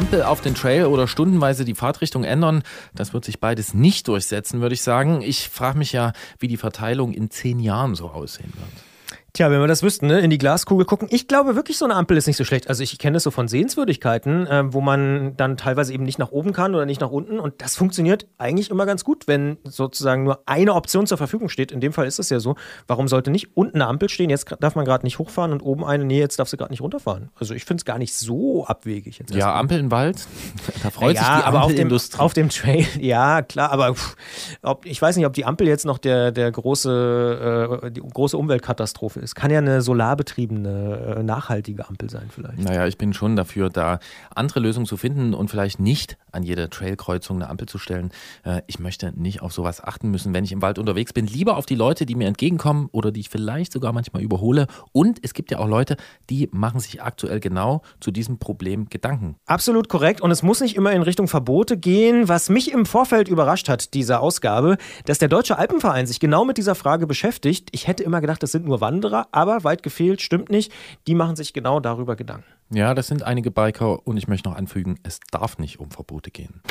Ampel 0.00 0.22
auf 0.22 0.40
den 0.40 0.54
Trail 0.54 0.86
oder 0.86 1.06
stundenweise 1.06 1.64
die 1.64 1.74
Fahrtrichtung 1.74 2.24
ändern, 2.24 2.62
das 2.94 3.12
wird 3.12 3.24
sich 3.24 3.38
beides 3.38 3.74
nicht 3.74 4.08
durchsetzen, 4.08 4.60
würde 4.60 4.74
ich 4.74 4.82
sagen. 4.82 5.20
Ich 5.20 5.48
frage 5.48 5.78
mich 5.78 5.92
ja, 5.92 6.14
wie 6.38 6.48
die 6.48 6.56
Verteilung 6.56 7.12
in 7.12 7.30
zehn 7.30 7.60
Jahren 7.60 7.94
so 7.94 8.08
aussehen 8.08 8.52
wird. 8.56 8.89
Tja, 9.32 9.50
wenn 9.50 9.60
wir 9.60 9.68
das 9.68 9.82
wüssten, 9.82 10.08
ne? 10.08 10.20
in 10.20 10.30
die 10.30 10.38
Glaskugel 10.38 10.84
gucken. 10.84 11.08
Ich 11.10 11.28
glaube 11.28 11.54
wirklich, 11.54 11.78
so 11.78 11.84
eine 11.84 11.94
Ampel 11.94 12.16
ist 12.16 12.26
nicht 12.26 12.36
so 12.36 12.44
schlecht. 12.44 12.68
Also 12.68 12.82
ich 12.82 12.98
kenne 12.98 13.14
das 13.14 13.22
so 13.22 13.30
von 13.30 13.46
Sehenswürdigkeiten, 13.48 14.46
äh, 14.46 14.72
wo 14.72 14.80
man 14.80 15.36
dann 15.36 15.56
teilweise 15.56 15.92
eben 15.92 16.04
nicht 16.04 16.18
nach 16.18 16.32
oben 16.32 16.52
kann 16.52 16.74
oder 16.74 16.86
nicht 16.86 17.00
nach 17.00 17.10
unten. 17.10 17.38
Und 17.38 17.54
das 17.58 17.76
funktioniert 17.76 18.26
eigentlich 18.38 18.70
immer 18.70 18.86
ganz 18.86 19.04
gut, 19.04 19.28
wenn 19.28 19.58
sozusagen 19.64 20.24
nur 20.24 20.42
eine 20.46 20.74
Option 20.74 21.06
zur 21.06 21.18
Verfügung 21.18 21.48
steht. 21.48 21.70
In 21.70 21.80
dem 21.80 21.92
Fall 21.92 22.06
ist 22.06 22.18
es 22.18 22.28
ja 22.30 22.40
so. 22.40 22.56
Warum 22.86 23.08
sollte 23.08 23.30
nicht 23.30 23.56
unten 23.56 23.76
eine 23.76 23.86
Ampel 23.86 24.08
stehen? 24.08 24.30
Jetzt 24.30 24.52
darf 24.60 24.74
man 24.74 24.84
gerade 24.84 25.06
nicht 25.06 25.18
hochfahren 25.18 25.52
und 25.52 25.62
oben 25.62 25.84
eine. 25.84 26.04
Nee, 26.04 26.18
jetzt 26.18 26.38
darf 26.38 26.48
sie 26.48 26.56
gerade 26.56 26.72
nicht 26.72 26.80
runterfahren. 26.80 27.30
Also 27.36 27.54
ich 27.54 27.64
finde 27.64 27.82
es 27.82 27.84
gar 27.84 27.98
nicht 27.98 28.14
so 28.14 28.64
abwegig. 28.66 29.18
Jetzt 29.18 29.34
Ja. 29.34 29.54
Ampel 29.54 29.78
im 29.78 29.90
Wald, 29.90 30.26
da 30.82 30.90
freut 30.90 31.16
sich 31.16 31.26
ja, 31.26 31.38
die 31.38 31.44
aber 31.44 31.62
auf 31.62 31.74
dem, 31.74 31.96
auf 32.18 32.34
dem 32.34 32.48
Trail, 32.48 32.86
ja, 33.00 33.42
klar, 33.42 33.70
aber 33.70 33.94
pff, 33.94 34.16
ob, 34.62 34.86
ich 34.86 35.00
weiß 35.00 35.16
nicht, 35.16 35.26
ob 35.26 35.32
die 35.32 35.44
Ampel 35.44 35.68
jetzt 35.68 35.84
noch 35.84 35.98
der, 35.98 36.32
der 36.32 36.50
große, 36.50 37.80
äh, 37.84 37.90
die 37.90 38.00
große 38.00 38.36
Umweltkatastrophe 38.36 39.19
ist. 39.20 39.34
Kann 39.34 39.50
ja 39.50 39.58
eine 39.58 39.82
solarbetriebene, 39.82 41.16
äh, 41.18 41.22
nachhaltige 41.22 41.88
Ampel 41.88 42.10
sein 42.10 42.28
vielleicht. 42.30 42.58
Naja, 42.58 42.86
ich 42.86 42.98
bin 42.98 43.12
schon 43.12 43.36
dafür, 43.36 43.70
da 43.70 43.98
andere 44.34 44.60
Lösungen 44.60 44.86
zu 44.86 44.96
finden 44.96 45.34
und 45.34 45.50
vielleicht 45.50 45.80
nicht 45.80 46.16
an 46.32 46.42
jeder 46.42 46.70
Trailkreuzung 46.70 47.36
eine 47.36 47.48
Ampel 47.48 47.68
zu 47.68 47.78
stellen. 47.78 48.10
Äh, 48.44 48.62
Ich 48.66 48.78
möchte 48.78 49.12
nicht 49.20 49.42
auf 49.42 49.52
sowas 49.52 49.82
achten 49.82 50.10
müssen, 50.10 50.32
wenn 50.32 50.44
ich 50.44 50.52
im 50.52 50.62
Wald 50.62 50.78
unterwegs 50.78 51.12
bin. 51.12 51.26
Lieber 51.26 51.56
auf 51.56 51.66
die 51.66 51.74
Leute, 51.74 52.06
die 52.06 52.14
mir 52.14 52.28
entgegenkommen 52.28 52.88
oder 52.92 53.10
die 53.10 53.20
ich 53.20 53.28
vielleicht 53.28 53.72
sogar 53.72 53.92
manchmal 53.92 54.22
überhole. 54.22 54.66
Und 54.92 55.18
es 55.22 55.34
gibt 55.34 55.50
ja 55.50 55.58
auch 55.58 55.68
Leute, 55.68 55.96
die 56.28 56.48
machen 56.52 56.80
sich 56.80 57.02
aktuell 57.02 57.40
genau 57.40 57.82
zu 58.00 58.10
diesem 58.10 58.38
Problem 58.38 58.88
Gedanken. 58.88 59.36
Absolut 59.46 59.88
korrekt. 59.88 60.20
Und 60.20 60.30
es 60.30 60.42
muss 60.42 60.60
nicht 60.60 60.76
immer 60.76 60.92
in 60.92 61.02
Richtung 61.02 61.28
Verbote 61.28 61.76
gehen. 61.76 62.28
Was 62.28 62.48
mich 62.48 62.72
im 62.72 62.86
Vorfeld 62.86 63.28
überrascht 63.28 63.68
hat, 63.68 63.94
dieser 63.94 64.20
Ausgabe, 64.20 64.76
dass 65.04 65.18
der 65.18 65.28
Deutsche 65.28 65.58
Alpenverein 65.58 66.06
sich 66.06 66.20
genau 66.20 66.44
mit 66.44 66.56
dieser 66.56 66.74
Frage 66.74 67.06
beschäftigt. 67.06 67.68
Ich 67.72 67.86
hätte 67.86 68.02
immer 68.04 68.20
gedacht, 68.20 68.42
das 68.42 68.52
sind 68.52 68.64
nur 68.64 68.80
Wanderer, 68.80 69.09
aber 69.12 69.64
weit 69.64 69.82
gefehlt, 69.82 70.20
stimmt 70.22 70.50
nicht. 70.50 70.72
Die 71.06 71.14
machen 71.14 71.36
sich 71.36 71.52
genau 71.52 71.80
darüber 71.80 72.16
Gedanken. 72.16 72.46
Ja, 72.72 72.94
das 72.94 73.08
sind 73.08 73.22
einige 73.22 73.50
Biker 73.50 74.06
und 74.06 74.16
ich 74.16 74.28
möchte 74.28 74.48
noch 74.48 74.56
anfügen, 74.56 74.98
es 75.02 75.18
darf 75.30 75.58
nicht 75.58 75.80
um 75.80 75.90
Verbote 75.90 76.30
gehen. 76.30 76.62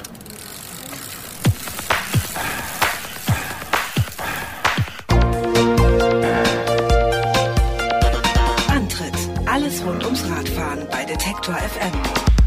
Antritt. 8.69 9.13
Alles 9.45 9.83
rund 9.85 10.05
ums 10.05 10.23
Radfahren 10.29 10.87
bei 10.89 11.03
Detektor 11.03 11.55
FM. 11.55 12.38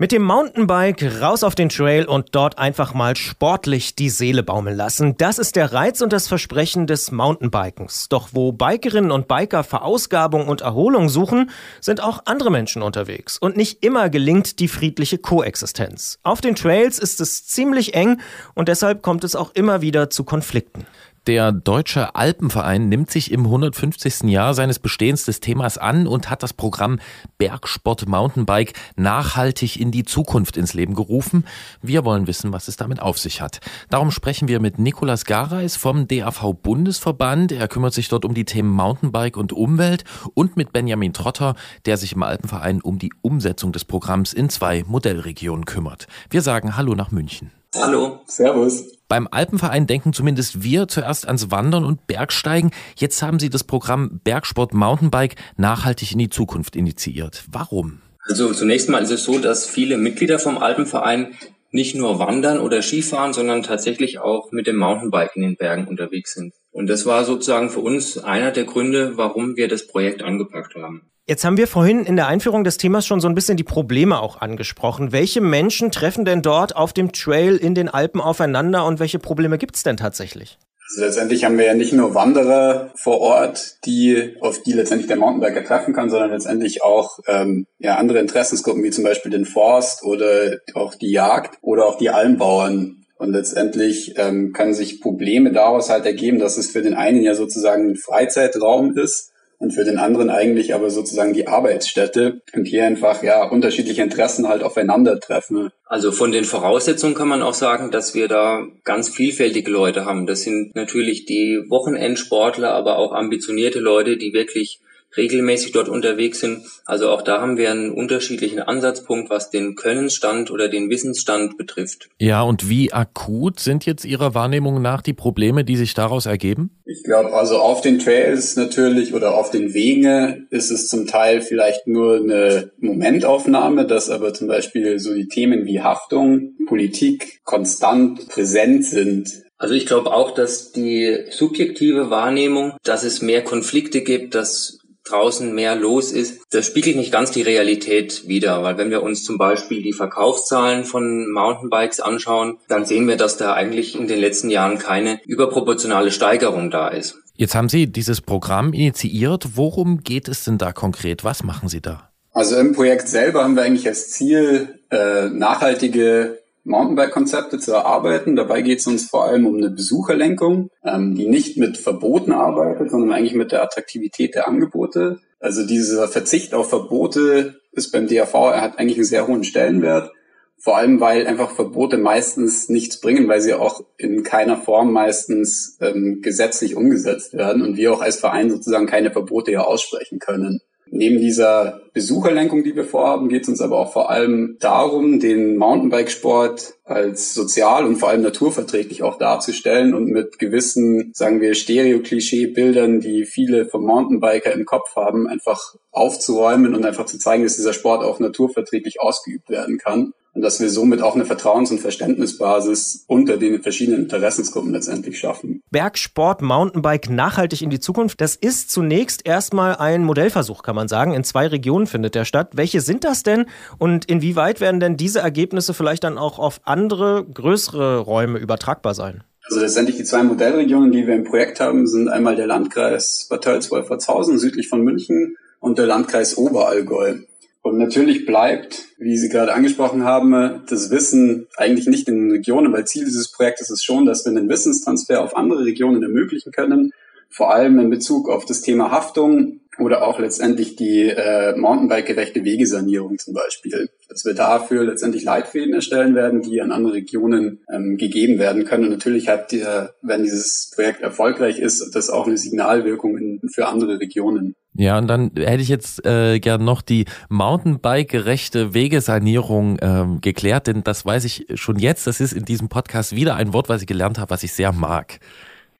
Mit 0.00 0.10
dem 0.10 0.24
Mountainbike 0.24 1.22
raus 1.22 1.44
auf 1.44 1.54
den 1.54 1.68
Trail 1.68 2.06
und 2.06 2.30
dort 2.32 2.58
einfach 2.58 2.94
mal 2.94 3.14
sportlich 3.14 3.94
die 3.94 4.10
Seele 4.10 4.42
baumeln 4.42 4.76
lassen. 4.76 5.16
Das 5.18 5.38
ist 5.38 5.54
der 5.54 5.72
Reiz 5.72 6.00
und 6.00 6.12
das 6.12 6.26
Versprechen 6.26 6.88
des 6.88 7.12
Mountainbikens. 7.12 8.08
Doch 8.08 8.30
wo 8.32 8.50
Bikerinnen 8.50 9.12
und 9.12 9.28
Biker 9.28 9.62
Verausgabung 9.62 10.48
und 10.48 10.62
Erholung 10.62 11.08
suchen, 11.08 11.50
sind 11.80 12.02
auch 12.02 12.22
andere 12.24 12.50
Menschen 12.50 12.82
unterwegs. 12.82 13.38
Und 13.38 13.56
nicht 13.56 13.84
immer 13.84 14.10
gelingt 14.10 14.58
die 14.58 14.66
friedliche 14.66 15.18
Koexistenz. 15.18 16.18
Auf 16.24 16.40
den 16.40 16.56
Trails 16.56 16.98
ist 16.98 17.20
es 17.20 17.46
ziemlich 17.46 17.94
eng 17.94 18.20
und 18.54 18.66
deshalb 18.66 19.00
kommt 19.00 19.22
es 19.22 19.36
auch 19.36 19.52
immer 19.54 19.80
wieder 19.80 20.10
zu 20.10 20.24
Konflikten. 20.24 20.88
Der 21.26 21.52
Deutsche 21.52 22.14
Alpenverein 22.14 22.90
nimmt 22.90 23.10
sich 23.10 23.32
im 23.32 23.46
150. 23.46 24.24
Jahr 24.24 24.52
seines 24.52 24.78
Bestehens 24.78 25.24
des 25.24 25.40
Themas 25.40 25.78
an 25.78 26.06
und 26.06 26.28
hat 26.28 26.42
das 26.42 26.52
Programm 26.52 26.98
Bergsport 27.38 28.06
Mountainbike 28.06 28.74
nachhaltig 28.96 29.80
in 29.80 29.90
die 29.90 30.04
Zukunft 30.04 30.58
ins 30.58 30.74
Leben 30.74 30.94
gerufen. 30.94 31.46
Wir 31.80 32.04
wollen 32.04 32.26
wissen, 32.26 32.52
was 32.52 32.68
es 32.68 32.76
damit 32.76 33.00
auf 33.00 33.18
sich 33.18 33.40
hat. 33.40 33.60
Darum 33.88 34.10
sprechen 34.10 34.48
wir 34.48 34.60
mit 34.60 34.78
Nikolas 34.78 35.24
Gareis 35.24 35.76
vom 35.76 36.08
DAV 36.08 36.52
Bundesverband. 36.62 37.52
Er 37.52 37.68
kümmert 37.68 37.94
sich 37.94 38.10
dort 38.10 38.26
um 38.26 38.34
die 38.34 38.44
Themen 38.44 38.68
Mountainbike 38.68 39.38
und 39.38 39.54
Umwelt 39.54 40.04
und 40.34 40.58
mit 40.58 40.74
Benjamin 40.74 41.14
Trotter, 41.14 41.54
der 41.86 41.96
sich 41.96 42.12
im 42.12 42.22
Alpenverein 42.22 42.82
um 42.82 42.98
die 42.98 43.14
Umsetzung 43.22 43.72
des 43.72 43.86
Programms 43.86 44.34
in 44.34 44.50
zwei 44.50 44.84
Modellregionen 44.86 45.64
kümmert. 45.64 46.06
Wir 46.28 46.42
sagen 46.42 46.76
Hallo 46.76 46.94
nach 46.94 47.12
München. 47.12 47.50
Hallo, 47.74 48.20
Servus. 48.26 48.84
Beim 49.14 49.28
Alpenverein 49.30 49.86
denken 49.86 50.12
zumindest 50.12 50.64
wir 50.64 50.88
zuerst 50.88 51.28
ans 51.28 51.52
Wandern 51.52 51.84
und 51.84 52.08
Bergsteigen. 52.08 52.72
Jetzt 52.96 53.22
haben 53.22 53.38
Sie 53.38 53.48
das 53.48 53.62
Programm 53.62 54.20
Bergsport 54.24 54.74
Mountainbike 54.74 55.36
nachhaltig 55.56 56.10
in 56.10 56.18
die 56.18 56.30
Zukunft 56.30 56.74
initiiert. 56.74 57.44
Warum? 57.48 58.00
Also 58.26 58.52
zunächst 58.52 58.88
mal 58.88 59.04
ist 59.04 59.12
es 59.12 59.22
so, 59.22 59.38
dass 59.38 59.66
viele 59.68 59.98
Mitglieder 59.98 60.40
vom 60.40 60.58
Alpenverein 60.58 61.36
nicht 61.70 61.94
nur 61.94 62.18
wandern 62.18 62.58
oder 62.58 62.82
Skifahren, 62.82 63.32
sondern 63.32 63.62
tatsächlich 63.62 64.18
auch 64.18 64.50
mit 64.50 64.66
dem 64.66 64.78
Mountainbike 64.78 65.36
in 65.36 65.42
den 65.42 65.54
Bergen 65.54 65.86
unterwegs 65.86 66.34
sind. 66.34 66.52
Und 66.74 66.88
das 66.88 67.06
war 67.06 67.24
sozusagen 67.24 67.70
für 67.70 67.78
uns 67.78 68.18
einer 68.18 68.50
der 68.50 68.64
Gründe, 68.64 69.12
warum 69.14 69.54
wir 69.54 69.68
das 69.68 69.86
Projekt 69.86 70.24
angepackt 70.24 70.74
haben. 70.74 71.08
Jetzt 71.24 71.44
haben 71.44 71.56
wir 71.56 71.68
vorhin 71.68 72.04
in 72.04 72.16
der 72.16 72.26
Einführung 72.26 72.64
des 72.64 72.78
Themas 72.78 73.06
schon 73.06 73.20
so 73.20 73.28
ein 73.28 73.36
bisschen 73.36 73.56
die 73.56 73.62
Probleme 73.62 74.20
auch 74.20 74.40
angesprochen. 74.40 75.12
Welche 75.12 75.40
Menschen 75.40 75.92
treffen 75.92 76.24
denn 76.24 76.42
dort 76.42 76.74
auf 76.74 76.92
dem 76.92 77.12
Trail 77.12 77.56
in 77.56 77.76
den 77.76 77.88
Alpen 77.88 78.20
aufeinander 78.20 78.84
und 78.84 78.98
welche 78.98 79.20
Probleme 79.20 79.56
gibt's 79.56 79.84
denn 79.84 79.96
tatsächlich? 79.96 80.58
Also 80.90 81.04
letztendlich 81.06 81.44
haben 81.44 81.56
wir 81.58 81.64
ja 81.64 81.74
nicht 81.74 81.92
nur 81.92 82.14
Wanderer 82.16 82.90
vor 82.96 83.20
Ort, 83.20 83.76
die 83.86 84.34
auf 84.40 84.60
die 84.62 84.72
letztendlich 84.72 85.06
der 85.06 85.16
Mountainbiker 85.16 85.64
treffen 85.64 85.94
kann, 85.94 86.10
sondern 86.10 86.30
letztendlich 86.30 86.82
auch 86.82 87.20
ähm, 87.28 87.68
ja, 87.78 87.96
andere 87.98 88.18
Interessensgruppen 88.18 88.82
wie 88.82 88.90
zum 88.90 89.04
Beispiel 89.04 89.30
den 89.30 89.46
Forst 89.46 90.02
oder 90.02 90.58
auch 90.74 90.96
die 90.96 91.12
Jagd 91.12 91.56
oder 91.62 91.86
auch 91.86 91.98
die 91.98 92.10
Almbauern. 92.10 93.03
Und 93.16 93.32
letztendlich 93.32 94.14
ähm, 94.16 94.52
können 94.52 94.74
sich 94.74 95.00
Probleme 95.00 95.52
daraus 95.52 95.88
halt 95.88 96.04
ergeben, 96.04 96.38
dass 96.38 96.58
es 96.58 96.70
für 96.70 96.82
den 96.82 96.94
einen 96.94 97.22
ja 97.22 97.34
sozusagen 97.34 97.90
ein 97.90 97.96
Freizeitraum 97.96 98.96
ist 98.96 99.30
und 99.58 99.72
für 99.72 99.84
den 99.84 99.98
anderen 99.98 100.30
eigentlich 100.30 100.74
aber 100.74 100.90
sozusagen 100.90 101.32
die 101.32 101.46
Arbeitsstätte 101.46 102.42
und 102.54 102.66
hier 102.66 102.84
einfach 102.84 103.22
ja 103.22 103.48
unterschiedliche 103.48 104.02
Interessen 104.02 104.48
halt 104.48 104.62
aufeinandertreffen. 104.62 105.70
Also 105.86 106.12
von 106.12 106.32
den 106.32 106.44
Voraussetzungen 106.44 107.14
kann 107.14 107.28
man 107.28 107.42
auch 107.42 107.54
sagen, 107.54 107.90
dass 107.90 108.14
wir 108.14 108.28
da 108.28 108.66
ganz 108.84 109.08
vielfältige 109.08 109.70
Leute 109.70 110.04
haben. 110.04 110.26
Das 110.26 110.42
sind 110.42 110.74
natürlich 110.74 111.24
die 111.24 111.62
Wochenendsportler, 111.68 112.72
aber 112.72 112.98
auch 112.98 113.12
ambitionierte 113.12 113.78
Leute, 113.78 114.16
die 114.16 114.32
wirklich 114.32 114.80
regelmäßig 115.16 115.72
dort 115.72 115.88
unterwegs 115.88 116.40
sind. 116.40 116.64
Also 116.84 117.08
auch 117.08 117.22
da 117.22 117.40
haben 117.40 117.56
wir 117.56 117.70
einen 117.70 117.90
unterschiedlichen 117.90 118.60
Ansatzpunkt, 118.60 119.30
was 119.30 119.50
den 119.50 119.74
Könnensstand 119.74 120.50
oder 120.50 120.68
den 120.68 120.90
Wissensstand 120.90 121.56
betrifft. 121.56 122.08
Ja, 122.18 122.42
und 122.42 122.68
wie 122.68 122.92
akut 122.92 123.60
sind 123.60 123.86
jetzt 123.86 124.04
Ihrer 124.04 124.34
Wahrnehmung 124.34 124.82
nach 124.82 125.02
die 125.02 125.14
Probleme, 125.14 125.64
die 125.64 125.76
sich 125.76 125.94
daraus 125.94 126.26
ergeben? 126.26 126.70
Ich 126.84 127.02
glaube, 127.02 127.32
also 127.32 127.58
auf 127.58 127.80
den 127.80 127.98
Trails 127.98 128.56
natürlich 128.56 129.14
oder 129.14 129.36
auf 129.36 129.50
den 129.50 129.72
Wegen 129.72 130.46
ist 130.50 130.70
es 130.70 130.88
zum 130.88 131.06
Teil 131.06 131.40
vielleicht 131.40 131.86
nur 131.86 132.16
eine 132.16 132.72
Momentaufnahme, 132.78 133.86
dass 133.86 134.10
aber 134.10 134.34
zum 134.34 134.48
Beispiel 134.48 134.98
so 134.98 135.14
die 135.14 135.28
Themen 135.28 135.64
wie 135.64 135.80
Haftung, 135.80 136.54
Politik 136.66 137.40
konstant 137.44 138.28
präsent 138.28 138.84
sind. 138.84 139.44
Also 139.56 139.74
ich 139.74 139.86
glaube 139.86 140.12
auch, 140.12 140.32
dass 140.32 140.72
die 140.72 141.24
subjektive 141.30 142.10
Wahrnehmung, 142.10 142.74
dass 142.82 143.04
es 143.04 143.22
mehr 143.22 143.42
Konflikte 143.42 144.02
gibt, 144.02 144.34
dass 144.34 144.80
draußen 145.04 145.54
mehr 145.54 145.74
los 145.74 146.12
ist, 146.12 146.42
das 146.50 146.66
spiegelt 146.66 146.96
nicht 146.96 147.12
ganz 147.12 147.30
die 147.30 147.42
Realität 147.42 148.26
wider, 148.26 148.62
weil 148.62 148.78
wenn 148.78 148.90
wir 148.90 149.02
uns 149.02 149.24
zum 149.24 149.38
Beispiel 149.38 149.82
die 149.82 149.92
Verkaufszahlen 149.92 150.84
von 150.84 151.30
Mountainbikes 151.30 152.00
anschauen, 152.00 152.58
dann 152.68 152.84
sehen 152.86 153.06
wir, 153.06 153.16
dass 153.16 153.36
da 153.36 153.52
eigentlich 153.52 153.98
in 153.98 154.08
den 154.08 154.18
letzten 154.18 154.50
Jahren 154.50 154.78
keine 154.78 155.20
überproportionale 155.26 156.10
Steigerung 156.10 156.70
da 156.70 156.88
ist. 156.88 157.16
Jetzt 157.36 157.54
haben 157.54 157.68
Sie 157.68 157.88
dieses 157.88 158.20
Programm 158.20 158.72
initiiert. 158.72 159.56
Worum 159.56 160.04
geht 160.04 160.28
es 160.28 160.44
denn 160.44 160.56
da 160.56 160.72
konkret? 160.72 161.24
Was 161.24 161.42
machen 161.42 161.68
Sie 161.68 161.80
da? 161.80 162.10
Also 162.32 162.56
im 162.56 162.72
Projekt 162.72 163.08
selber 163.08 163.42
haben 163.42 163.56
wir 163.56 163.62
eigentlich 163.62 163.86
als 163.86 164.10
Ziel, 164.10 164.80
äh, 164.90 165.28
nachhaltige 165.28 166.38
Mountainbike-Konzepte 166.64 167.58
zu 167.58 167.72
erarbeiten. 167.72 168.36
Dabei 168.36 168.62
geht 168.62 168.80
es 168.80 168.86
uns 168.86 169.08
vor 169.08 169.24
allem 169.24 169.46
um 169.46 169.56
eine 169.56 169.70
Besucherlenkung, 169.70 170.70
ähm, 170.84 171.14
die 171.14 171.26
nicht 171.26 171.56
mit 171.56 171.76
Verboten 171.76 172.32
arbeitet, 172.32 172.90
sondern 172.90 173.12
eigentlich 173.12 173.34
mit 173.34 173.52
der 173.52 173.62
Attraktivität 173.62 174.34
der 174.34 174.48
Angebote. 174.48 175.20
Also 175.38 175.66
dieser 175.66 176.08
Verzicht 176.08 176.54
auf 176.54 176.70
Verbote 176.70 177.60
ist 177.72 177.92
beim 177.92 178.08
DAV, 178.08 178.34
er 178.34 178.62
hat 178.62 178.78
eigentlich 178.78 178.96
einen 178.96 179.04
sehr 179.04 179.28
hohen 179.28 179.44
Stellenwert. 179.44 180.10
Vor 180.56 180.78
allem, 180.78 180.98
weil 181.00 181.26
einfach 181.26 181.50
Verbote 181.50 181.98
meistens 181.98 182.70
nichts 182.70 182.98
bringen, 182.98 183.28
weil 183.28 183.42
sie 183.42 183.52
auch 183.52 183.82
in 183.98 184.22
keiner 184.22 184.56
Form 184.56 184.92
meistens 184.92 185.76
ähm, 185.82 186.22
gesetzlich 186.22 186.74
umgesetzt 186.74 187.34
werden 187.34 187.60
und 187.60 187.76
wir 187.76 187.92
auch 187.92 188.00
als 188.00 188.16
Verein 188.16 188.48
sozusagen 188.48 188.86
keine 188.86 189.10
Verbote 189.10 189.52
ja 189.52 189.60
aussprechen 189.60 190.18
können. 190.18 190.60
Neben 190.96 191.18
dieser 191.18 191.80
Besucherlenkung, 191.92 192.62
die 192.62 192.76
wir 192.76 192.84
vorhaben, 192.84 193.28
geht 193.28 193.42
es 193.42 193.48
uns 193.48 193.60
aber 193.60 193.78
auch 193.80 193.92
vor 193.92 194.10
allem 194.10 194.56
darum, 194.60 195.18
den 195.18 195.56
Mountainbikesport 195.56 196.74
als 196.84 197.34
sozial 197.34 197.84
und 197.84 197.96
vor 197.96 198.10
allem 198.10 198.22
naturverträglich 198.22 199.02
auch 199.02 199.18
darzustellen 199.18 199.92
und 199.92 200.06
mit 200.06 200.38
gewissen, 200.38 201.10
sagen 201.12 201.40
wir, 201.40 201.54
Stereo-Klischee-Bildern, 201.54 203.00
die 203.00 203.24
viele 203.24 203.66
vom 203.66 203.84
Mountainbiker 203.84 204.52
im 204.52 204.66
Kopf 204.66 204.94
haben, 204.94 205.26
einfach 205.26 205.74
aufzuräumen 205.90 206.76
und 206.76 206.86
einfach 206.86 207.06
zu 207.06 207.18
zeigen, 207.18 207.42
dass 207.42 207.56
dieser 207.56 207.72
Sport 207.72 208.04
auch 208.04 208.20
naturverträglich 208.20 209.00
ausgeübt 209.00 209.50
werden 209.50 209.78
kann 209.78 210.12
und 210.34 210.42
dass 210.42 210.60
wir 210.60 210.68
somit 210.68 211.00
auch 211.00 211.14
eine 211.14 211.24
Vertrauens- 211.24 211.70
und 211.70 211.80
Verständnisbasis 211.80 213.04
unter 213.06 213.36
den 213.36 213.62
verschiedenen 213.62 214.02
Interessensgruppen 214.02 214.72
letztendlich 214.72 215.18
schaffen. 215.18 215.60
Bergsport, 215.70 216.42
Mountainbike 216.42 217.08
nachhaltig 217.08 217.62
in 217.62 217.70
die 217.70 217.80
Zukunft, 217.80 218.20
das 218.20 218.34
ist 218.34 218.70
zunächst 218.70 219.26
erstmal 219.26 219.76
ein 219.76 220.04
Modellversuch, 220.04 220.62
kann 220.62 220.74
man 220.76 220.88
sagen. 220.88 221.14
In 221.14 221.24
zwei 221.24 221.46
Regionen 221.46 221.86
findet 221.86 222.14
der 222.14 222.24
statt. 222.24 222.50
Welche 222.54 222.80
sind 222.80 223.04
das 223.04 223.22
denn 223.22 223.46
und 223.78 224.04
inwieweit 224.06 224.60
werden 224.60 224.80
denn 224.80 224.96
diese 224.96 225.20
Ergebnisse 225.20 225.72
vielleicht 225.72 226.04
dann 226.04 226.18
auch 226.18 226.38
auf 226.38 226.60
andere, 226.64 227.24
größere 227.24 227.98
Räume 227.98 228.38
übertragbar 228.38 228.94
sein? 228.94 229.22
Also 229.46 229.60
letztendlich 229.60 229.96
die 229.96 230.04
zwei 230.04 230.22
Modellregionen, 230.22 230.90
die 230.90 231.06
wir 231.06 231.14
im 231.14 231.24
Projekt 231.24 231.60
haben, 231.60 231.86
sind 231.86 232.08
einmal 232.08 232.34
der 232.34 232.46
Landkreis 232.46 233.26
Bad 233.28 233.44
Tölz-Wolfertshausen 233.44 234.38
südlich 234.38 234.68
von 234.68 234.82
München 234.82 235.36
und 235.60 235.78
der 235.78 235.86
Landkreis 235.86 236.36
Oberallgäu. 236.38 237.16
Und 237.64 237.78
natürlich 237.78 238.26
bleibt, 238.26 238.88
wie 238.98 239.16
Sie 239.16 239.30
gerade 239.30 239.54
angesprochen 239.54 240.04
haben, 240.04 240.62
das 240.68 240.90
Wissen 240.90 241.46
eigentlich 241.56 241.86
nicht 241.86 242.06
in 242.08 242.16
den 242.16 242.30
Regionen, 242.30 242.70
weil 242.74 242.86
Ziel 242.86 243.06
dieses 243.06 243.32
Projektes 243.32 243.70
ist 243.70 243.82
schon, 243.82 244.04
dass 244.04 244.26
wir 244.26 244.32
einen 244.32 244.50
Wissenstransfer 244.50 245.22
auf 245.22 245.34
andere 245.34 245.64
Regionen 245.64 246.02
ermöglichen 246.02 246.52
können, 246.52 246.90
vor 247.30 247.54
allem 247.54 247.78
in 247.78 247.88
Bezug 247.88 248.28
auf 248.28 248.44
das 248.44 248.60
Thema 248.60 248.90
Haftung 248.90 249.60
oder 249.78 250.06
auch 250.06 250.18
letztendlich 250.18 250.76
die 250.76 251.08
äh, 251.08 251.56
Mountainbike-gerechte 251.56 252.44
Wegesanierung 252.44 253.18
zum 253.18 253.32
Beispiel. 253.32 253.88
Dass 254.10 254.26
wir 254.26 254.34
dafür 254.34 254.84
letztendlich 254.84 255.24
Leitfäden 255.24 255.72
erstellen 255.72 256.14
werden, 256.14 256.42
die 256.42 256.60
an 256.60 256.70
andere 256.70 256.92
Regionen 256.92 257.64
ähm, 257.72 257.96
gegeben 257.96 258.38
werden 258.38 258.66
können. 258.66 258.84
Und 258.84 258.90
natürlich 258.90 259.28
hat 259.28 259.52
der, 259.52 259.94
wenn 260.02 260.22
dieses 260.22 260.70
Projekt 260.74 261.00
erfolgreich 261.00 261.58
ist, 261.58 261.94
das 261.94 262.10
auch 262.10 262.26
eine 262.26 262.36
Signalwirkung 262.36 263.16
in, 263.16 263.40
für 263.48 263.68
andere 263.68 263.98
Regionen. 264.00 264.54
Ja, 264.76 264.98
und 264.98 265.06
dann 265.06 265.30
hätte 265.36 265.62
ich 265.62 265.68
jetzt 265.68 266.04
äh, 266.04 266.40
gern 266.40 266.64
noch 266.64 266.82
die 266.82 267.04
Mountainbike-gerechte 267.28 268.74
Wegesanierung 268.74 269.78
ähm, 269.80 270.20
geklärt, 270.20 270.66
denn 270.66 270.82
das 270.82 271.06
weiß 271.06 271.24
ich 271.24 271.46
schon 271.54 271.78
jetzt. 271.78 272.08
Das 272.08 272.20
ist 272.20 272.32
in 272.32 272.44
diesem 272.44 272.68
Podcast 272.68 273.14
wieder 273.14 273.36
ein 273.36 273.52
Wort, 273.52 273.68
was 273.68 273.82
ich 273.82 273.86
gelernt 273.86 274.18
habe, 274.18 274.30
was 274.30 274.42
ich 274.42 274.52
sehr 274.52 274.72
mag. 274.72 275.20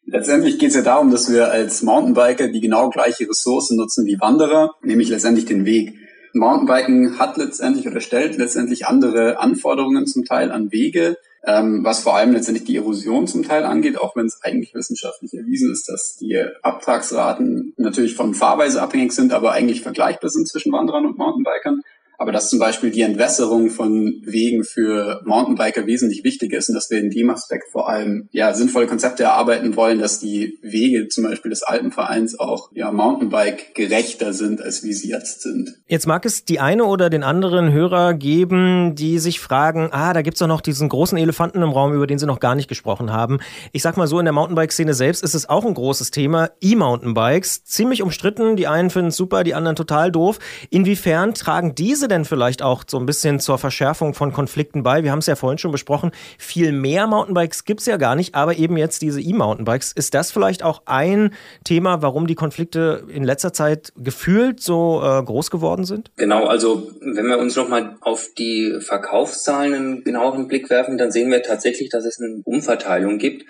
Letztendlich 0.06 0.58
geht 0.58 0.68
es 0.68 0.76
ja 0.76 0.82
darum, 0.82 1.10
dass 1.10 1.32
wir 1.32 1.50
als 1.50 1.82
Mountainbiker 1.82 2.48
die 2.48 2.60
genau 2.60 2.90
gleiche 2.90 3.28
Ressource 3.28 3.70
nutzen 3.70 4.06
wie 4.06 4.20
Wanderer, 4.20 4.74
nämlich 4.82 5.08
letztendlich 5.08 5.46
den 5.46 5.64
Weg. 5.64 5.94
Mountainbiken 6.32 7.18
hat 7.18 7.36
letztendlich 7.36 7.88
oder 7.88 8.00
stellt 8.00 8.36
letztendlich 8.36 8.86
andere 8.86 9.40
Anforderungen 9.40 10.06
zum 10.06 10.24
Teil 10.24 10.52
an 10.52 10.70
Wege, 10.70 11.16
ähm, 11.46 11.84
was 11.84 12.02
vor 12.02 12.16
allem 12.16 12.32
letztendlich 12.32 12.64
die 12.64 12.76
Erosion 12.76 13.26
zum 13.26 13.42
Teil 13.42 13.64
angeht, 13.64 13.98
auch 13.98 14.16
wenn 14.16 14.26
es 14.26 14.40
eigentlich 14.42 14.74
wissenschaftlich 14.74 15.34
erwiesen 15.34 15.70
ist, 15.72 15.88
dass 15.88 16.16
die 16.16 16.42
Abtragsraten 16.62 17.74
natürlich 17.76 18.14
von 18.14 18.34
Fahrweise 18.34 18.80
abhängig 18.80 19.12
sind, 19.12 19.32
aber 19.32 19.52
eigentlich 19.52 19.82
vergleichbar 19.82 20.30
sind 20.30 20.48
zwischen 20.48 20.72
Wanderern 20.72 21.06
und 21.06 21.18
Mountainbikern. 21.18 21.82
Aber 22.18 22.32
dass 22.32 22.50
zum 22.50 22.58
Beispiel 22.58 22.90
die 22.90 23.02
Entwässerung 23.02 23.70
von 23.70 24.22
Wegen 24.24 24.64
für 24.64 25.20
Mountainbiker 25.24 25.86
wesentlich 25.86 26.24
wichtiger 26.24 26.58
ist 26.58 26.68
und 26.68 26.74
dass 26.74 26.90
wir 26.90 26.98
in 26.98 27.10
dem 27.10 27.30
Aspekt 27.30 27.70
vor 27.70 27.88
allem 27.88 28.28
ja 28.30 28.54
sinnvolle 28.54 28.86
Konzepte 28.86 29.24
erarbeiten 29.24 29.76
wollen, 29.76 29.98
dass 29.98 30.20
die 30.20 30.58
Wege 30.62 31.08
zum 31.08 31.24
Beispiel 31.24 31.50
des 31.50 31.62
Alpenvereins 31.62 32.38
auch 32.38 32.70
ja 32.72 32.90
Mountainbike 32.92 33.74
gerechter 33.74 34.32
sind, 34.32 34.62
als 34.62 34.82
wie 34.82 34.92
sie 34.92 35.08
jetzt 35.08 35.42
sind. 35.42 35.74
Jetzt 35.86 36.06
mag 36.06 36.24
es 36.24 36.44
die 36.44 36.60
eine 36.60 36.84
oder 36.84 37.10
den 37.10 37.22
anderen 37.22 37.72
Hörer 37.72 38.14
geben, 38.14 38.94
die 38.94 39.18
sich 39.18 39.40
fragen, 39.40 39.88
ah, 39.92 40.12
da 40.12 40.22
gibt's 40.22 40.40
doch 40.40 40.46
noch 40.46 40.60
diesen 40.60 40.88
großen 40.88 41.18
Elefanten 41.18 41.62
im 41.62 41.70
Raum, 41.70 41.92
über 41.92 42.06
den 42.06 42.18
sie 42.18 42.26
noch 42.26 42.40
gar 42.40 42.54
nicht 42.54 42.68
gesprochen 42.68 43.12
haben. 43.12 43.40
Ich 43.72 43.82
sag 43.82 43.96
mal 43.96 44.06
so, 44.06 44.18
in 44.18 44.24
der 44.24 44.32
Mountainbike-Szene 44.32 44.94
selbst 44.94 45.22
ist 45.22 45.34
es 45.34 45.48
auch 45.48 45.64
ein 45.64 45.74
großes 45.74 46.10
Thema. 46.10 46.50
E-Mountainbikes, 46.60 47.64
ziemlich 47.64 48.02
umstritten. 48.02 48.56
Die 48.56 48.66
einen 48.66 48.90
finden 48.90 49.08
es 49.08 49.16
super, 49.16 49.44
die 49.44 49.54
anderen 49.54 49.76
total 49.76 50.10
doof. 50.10 50.38
Inwiefern 50.70 51.34
tragen 51.34 51.74
diese 51.74 52.08
denn 52.14 52.24
vielleicht 52.24 52.62
auch 52.62 52.84
so 52.86 52.98
ein 52.98 53.06
bisschen 53.06 53.40
zur 53.40 53.58
Verschärfung 53.58 54.14
von 54.14 54.32
Konflikten 54.32 54.82
bei? 54.82 55.02
Wir 55.02 55.10
haben 55.10 55.18
es 55.18 55.26
ja 55.26 55.36
vorhin 55.36 55.58
schon 55.58 55.72
besprochen, 55.72 56.12
viel 56.38 56.72
mehr 56.72 57.06
Mountainbikes 57.06 57.64
gibt's 57.64 57.86
ja 57.86 57.96
gar 57.96 58.14
nicht, 58.14 58.34
aber 58.34 58.56
eben 58.56 58.76
jetzt 58.76 59.02
diese 59.02 59.20
E-Mountainbikes. 59.20 59.92
Ist 59.92 60.14
das 60.14 60.30
vielleicht 60.30 60.62
auch 60.62 60.82
ein 60.86 61.34
Thema, 61.64 62.02
warum 62.02 62.26
die 62.26 62.34
Konflikte 62.34 63.04
in 63.08 63.24
letzter 63.24 63.52
Zeit 63.52 63.92
gefühlt 63.96 64.60
so 64.60 65.02
äh, 65.04 65.22
groß 65.22 65.50
geworden 65.50 65.84
sind? 65.84 66.10
Genau, 66.16 66.46
also 66.46 66.90
wenn 67.00 67.26
wir 67.26 67.38
uns 67.38 67.56
nochmal 67.56 67.96
auf 68.00 68.30
die 68.38 68.78
Verkaufszahlen 68.80 69.74
einen 69.74 70.04
genaueren 70.04 70.48
Blick 70.48 70.70
werfen, 70.70 70.98
dann 70.98 71.10
sehen 71.10 71.30
wir 71.30 71.42
tatsächlich, 71.42 71.90
dass 71.90 72.04
es 72.04 72.20
eine 72.20 72.40
Umverteilung 72.44 73.18
gibt 73.18 73.44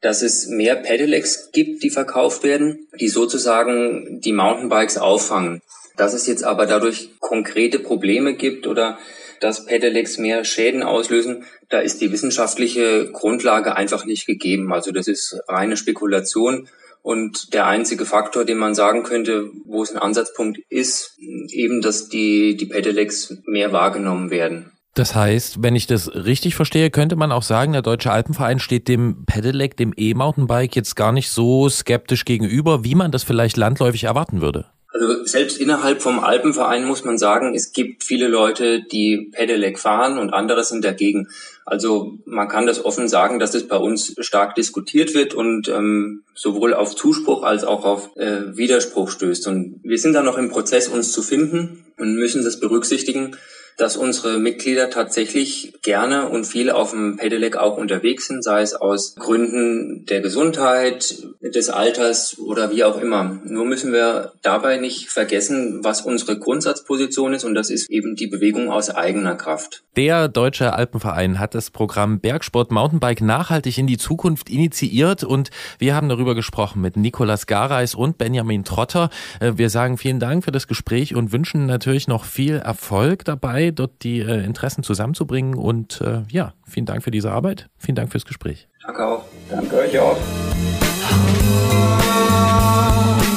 dass 0.00 0.22
es 0.22 0.46
mehr 0.46 0.76
Pedelecs 0.76 1.50
gibt, 1.52 1.82
die 1.82 1.90
verkauft 1.90 2.42
werden, 2.42 2.88
die 2.98 3.08
sozusagen 3.08 4.20
die 4.20 4.32
Mountainbikes 4.32 4.96
auffangen. 4.96 5.60
Dass 6.00 6.14
es 6.14 6.26
jetzt 6.26 6.44
aber 6.44 6.64
dadurch 6.64 7.10
konkrete 7.20 7.78
Probleme 7.78 8.32
gibt 8.32 8.66
oder 8.66 8.98
dass 9.38 9.66
Pedelecs 9.66 10.16
mehr 10.16 10.46
Schäden 10.46 10.82
auslösen, 10.82 11.44
da 11.68 11.80
ist 11.80 12.00
die 12.00 12.10
wissenschaftliche 12.10 13.10
Grundlage 13.12 13.76
einfach 13.76 14.06
nicht 14.06 14.24
gegeben. 14.26 14.72
Also 14.72 14.92
das 14.92 15.08
ist 15.08 15.38
reine 15.46 15.76
Spekulation. 15.76 16.68
Und 17.02 17.52
der 17.52 17.66
einzige 17.66 18.06
Faktor, 18.06 18.46
den 18.46 18.56
man 18.56 18.74
sagen 18.74 19.02
könnte, 19.02 19.50
wo 19.66 19.82
es 19.82 19.90
ein 19.92 19.98
Ansatzpunkt 19.98 20.60
ist, 20.70 21.18
eben, 21.18 21.82
dass 21.82 22.08
die, 22.08 22.56
die 22.56 22.66
Pedelecs 22.66 23.36
mehr 23.44 23.72
wahrgenommen 23.72 24.30
werden. 24.30 24.72
Das 24.94 25.14
heißt, 25.14 25.62
wenn 25.62 25.76
ich 25.76 25.86
das 25.86 26.14
richtig 26.14 26.54
verstehe, 26.54 26.88
könnte 26.88 27.16
man 27.16 27.30
auch 27.30 27.42
sagen, 27.42 27.72
der 27.72 27.82
Deutsche 27.82 28.10
Alpenverein 28.10 28.58
steht 28.58 28.88
dem 28.88 29.26
Pedelec, 29.26 29.76
dem 29.76 29.92
E-Mountainbike 29.94 30.76
jetzt 30.76 30.96
gar 30.96 31.12
nicht 31.12 31.28
so 31.28 31.68
skeptisch 31.68 32.24
gegenüber, 32.24 32.84
wie 32.84 32.94
man 32.94 33.12
das 33.12 33.22
vielleicht 33.22 33.58
landläufig 33.58 34.04
erwarten 34.04 34.40
würde. 34.40 34.64
Also 34.92 35.24
selbst 35.24 35.58
innerhalb 35.58 36.02
vom 36.02 36.18
Alpenverein 36.18 36.84
muss 36.84 37.04
man 37.04 37.16
sagen, 37.16 37.54
es 37.54 37.72
gibt 37.72 38.02
viele 38.02 38.26
Leute, 38.26 38.82
die 38.82 39.30
Pedelec 39.32 39.78
fahren 39.78 40.18
und 40.18 40.30
andere 40.30 40.64
sind 40.64 40.84
dagegen. 40.84 41.28
Also 41.64 42.18
man 42.24 42.48
kann 42.48 42.66
das 42.66 42.84
offen 42.84 43.08
sagen, 43.08 43.38
dass 43.38 43.54
es 43.54 43.68
bei 43.68 43.76
uns 43.76 44.16
stark 44.18 44.56
diskutiert 44.56 45.14
wird 45.14 45.32
und 45.32 45.68
ähm, 45.68 46.24
sowohl 46.34 46.74
auf 46.74 46.96
Zuspruch 46.96 47.44
als 47.44 47.62
auch 47.62 47.84
auf 47.84 48.16
äh, 48.16 48.56
Widerspruch 48.56 49.10
stößt. 49.10 49.46
Und 49.46 49.78
wir 49.84 49.98
sind 49.98 50.14
da 50.14 50.22
noch 50.22 50.36
im 50.36 50.50
Prozess, 50.50 50.88
uns 50.88 51.12
zu 51.12 51.22
finden 51.22 51.84
und 51.96 52.16
müssen 52.16 52.42
das 52.42 52.58
berücksichtigen 52.58 53.36
dass 53.76 53.96
unsere 53.96 54.38
Mitglieder 54.38 54.90
tatsächlich 54.90 55.74
gerne 55.82 56.28
und 56.28 56.44
viel 56.44 56.70
auf 56.70 56.90
dem 56.90 57.16
Pedelec 57.16 57.56
auch 57.56 57.76
unterwegs 57.76 58.26
sind, 58.26 58.44
sei 58.44 58.62
es 58.62 58.74
aus 58.74 59.14
Gründen 59.14 60.04
der 60.06 60.20
Gesundheit, 60.20 61.16
des 61.40 61.70
Alters 61.70 62.38
oder 62.38 62.70
wie 62.70 62.84
auch 62.84 63.00
immer. 63.00 63.40
Nur 63.44 63.64
müssen 63.64 63.92
wir 63.92 64.32
dabei 64.42 64.76
nicht 64.76 65.08
vergessen, 65.08 65.80
was 65.82 66.02
unsere 66.02 66.38
Grundsatzposition 66.38 67.32
ist 67.32 67.44
und 67.44 67.54
das 67.54 67.70
ist 67.70 67.90
eben 67.90 68.14
die 68.14 68.26
Bewegung 68.26 68.70
aus 68.70 68.90
eigener 68.90 69.34
Kraft. 69.36 69.82
Der 69.96 70.28
Deutsche 70.28 70.72
Alpenverein 70.74 71.38
hat 71.38 71.54
das 71.54 71.70
Programm 71.70 72.20
Bergsport 72.20 72.70
Mountainbike 72.70 73.22
nachhaltig 73.22 73.78
in 73.78 73.86
die 73.86 73.98
Zukunft 73.98 74.50
initiiert 74.50 75.24
und 75.24 75.50
wir 75.78 75.94
haben 75.94 76.08
darüber 76.08 76.34
gesprochen 76.34 76.82
mit 76.82 76.96
Nikolas 76.96 77.46
Gareis 77.46 77.94
und 77.94 78.18
Benjamin 78.18 78.64
Trotter. 78.64 79.10
Äh, 79.40 79.52
wir 79.56 79.70
sagen 79.70 79.96
vielen 79.98 80.20
Dank 80.20 80.44
für 80.44 80.52
das 80.52 80.68
Gespräch 80.68 81.14
und 81.14 81.32
wünschen 81.32 81.66
natürlich 81.66 82.06
noch 82.06 82.24
viel 82.24 82.56
Erfolg 82.56 83.24
dabei, 83.24 83.59
dort 83.68 84.02
die 84.02 84.20
äh, 84.20 84.44
Interessen 84.44 84.82
zusammenzubringen 84.82 85.54
und 85.54 86.00
äh, 86.00 86.22
ja, 86.30 86.54
vielen 86.66 86.86
Dank 86.86 87.02
für 87.02 87.10
diese 87.10 87.30
Arbeit. 87.30 87.68
Vielen 87.76 87.96
Dank 87.96 88.10
fürs 88.10 88.24
Gespräch. 88.24 88.68
Danke 88.84 89.06
auch. 89.06 89.24
Danke 89.50 89.76
euch 89.76 89.98
auch. 89.98 90.16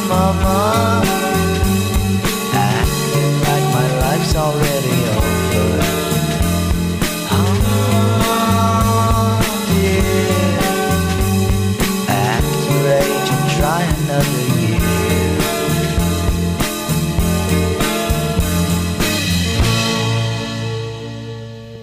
Mama, 0.08 1.02
acting 2.54 3.40
like 3.42 3.66
my 3.74 3.88
life's 4.00 4.36
already 4.36 4.83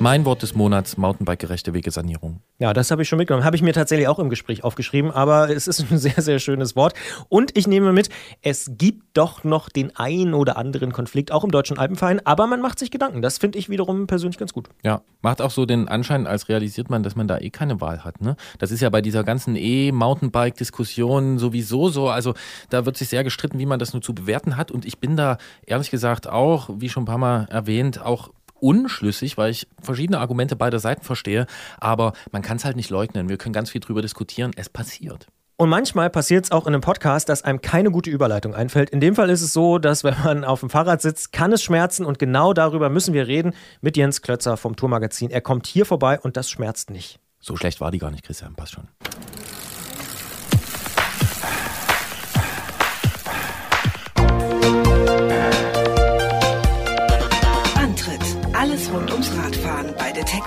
Mein 0.03 0.25
Wort 0.25 0.41
des 0.41 0.55
Monats, 0.55 0.97
Mountainbike-gerechte 0.97 1.75
Wegesanierung. 1.75 2.41
Ja, 2.59 2.73
das 2.73 2.91
habe 2.91 3.03
ich 3.03 3.09
schon 3.11 3.19
mitgenommen. 3.19 3.45
Habe 3.45 3.57
ich 3.57 3.61
mir 3.61 3.75
tatsächlich 3.75 4.09
auch 4.09 4.19
im 4.19 4.31
Gespräch 4.31 4.65
aufgeschrieben, 4.65 5.11
aber 5.11 5.51
es 5.51 5.69
ist 5.69 5.93
ein 5.93 5.99
sehr, 5.99 6.23
sehr 6.23 6.39
schönes 6.39 6.75
Wort. 6.75 6.95
Und 7.29 7.55
ich 7.55 7.67
nehme 7.67 7.93
mit, 7.93 8.09
es 8.41 8.71
gibt 8.79 9.03
doch 9.13 9.45
noch 9.45 9.69
den 9.69 9.95
ein 9.97 10.33
oder 10.33 10.57
anderen 10.57 10.95
Konflikt, 10.95 11.33
auch 11.33 11.45
im 11.45 11.51
Deutschen 11.51 11.77
Alpenverein, 11.77 12.25
aber 12.25 12.47
man 12.47 12.63
macht 12.63 12.79
sich 12.79 12.91
Gedanken. 12.91 13.21
Das 13.21 13.37
finde 13.37 13.59
ich 13.59 13.69
wiederum 13.69 14.07
persönlich 14.07 14.39
ganz 14.39 14.55
gut. 14.55 14.71
Ja, 14.83 15.03
macht 15.21 15.43
auch 15.43 15.51
so 15.51 15.67
den 15.67 15.87
Anschein, 15.87 16.27
als 16.27 16.49
realisiert 16.49 16.89
man, 16.89 17.03
dass 17.03 17.15
man 17.15 17.29
da 17.29 17.37
eh 17.37 17.51
keine 17.51 17.83
Wahl 17.83 18.03
hat. 18.03 18.23
Ne? 18.23 18.37
Das 18.59 18.71
ist 18.71 18.81
ja 18.81 18.89
bei 18.89 19.03
dieser 19.03 19.23
ganzen 19.23 19.55
E-Mountainbike-Diskussion 19.55 21.39
sowieso 21.39 21.91
so. 21.91 22.09
Also 22.09 22.33
da 22.71 22.87
wird 22.87 22.97
sich 22.97 23.11
sehr 23.11 23.23
gestritten, 23.23 23.59
wie 23.59 23.67
man 23.67 23.79
das 23.79 23.93
nur 23.93 24.01
zu 24.01 24.15
bewerten 24.15 24.57
hat. 24.57 24.71
Und 24.71 24.87
ich 24.87 24.99
bin 24.99 25.19
da 25.19 25.37
ehrlich 25.67 25.91
gesagt 25.91 26.27
auch, 26.27 26.71
wie 26.73 26.89
schon 26.89 27.03
ein 27.03 27.07
paar 27.07 27.19
Mal 27.19 27.49
erwähnt, 27.51 28.01
auch 28.01 28.31
unschlüssig, 28.63 29.37
weil 29.37 29.51
ich 29.51 29.67
verschiedene 29.83 30.19
Argumente 30.19 30.57
beider 30.57 30.79
Seiten 30.79 31.03
verstehe. 31.03 31.47
Aber 31.79 32.13
man 32.33 32.43
kann 32.43 32.57
es 32.57 32.65
halt 32.65 32.77
nicht 32.77 32.91
leugnen. 32.91 33.29
Wir 33.29 33.39
können 33.39 33.53
ganz 33.53 33.71
viel 33.71 33.81
drüber 33.81 34.03
diskutieren. 34.03 34.53
Es 34.57 34.69
passiert. 34.69 35.29
Und 35.61 35.69
manchmal 35.69 36.09
passiert 36.09 36.47
es 36.47 36.53
auch 36.53 36.67
in 36.67 36.73
einem 36.73 36.81
Podcast, 36.81 37.29
dass 37.29 37.43
einem 37.43 37.61
keine 37.61 37.91
gute 37.91 38.09
Überleitung 38.09 38.55
einfällt. 38.55 38.89
In 38.89 39.01
dem 39.01 39.15
Fall 39.15 39.29
ist 39.29 39.43
es 39.43 39.53
so, 39.53 39.79
dass 39.79 40.05
wenn 40.05 40.15
man 40.25 40.43
auf 40.43 40.61
dem 40.61 40.71
Fahrrad 40.71 41.03
sitzt, 41.03 41.33
kann 41.33 41.53
es 41.53 41.63
schmerzen 41.63 42.07
und 42.07 42.19
genau 42.19 42.55
darüber 42.55 42.89
müssen 42.89 43.13
wir 43.13 43.27
reden 43.27 43.53
mit 43.83 43.99
Jens 43.99 44.23
Klötzer 44.23 44.57
vom 44.57 44.75
Tourmagazin. 44.75 45.31
Er 45.31 45.43
kommt 45.43 45.67
hier 45.67 45.85
vorbei 45.85 46.19
und 46.19 46.39
das 46.39 46.49
schmerzt 46.49 46.89
nicht. 46.89 47.21
So 47.41 47.59
schlecht 47.59 47.83
war 47.83 47.91
die 47.91 47.99
gar 47.99 48.11
nicht, 48.11 48.25
Christian. 48.25 48.55
Passt 48.55 48.73
schon. 48.73 48.89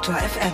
Detektor 0.04 0.16
FM. 0.16 0.52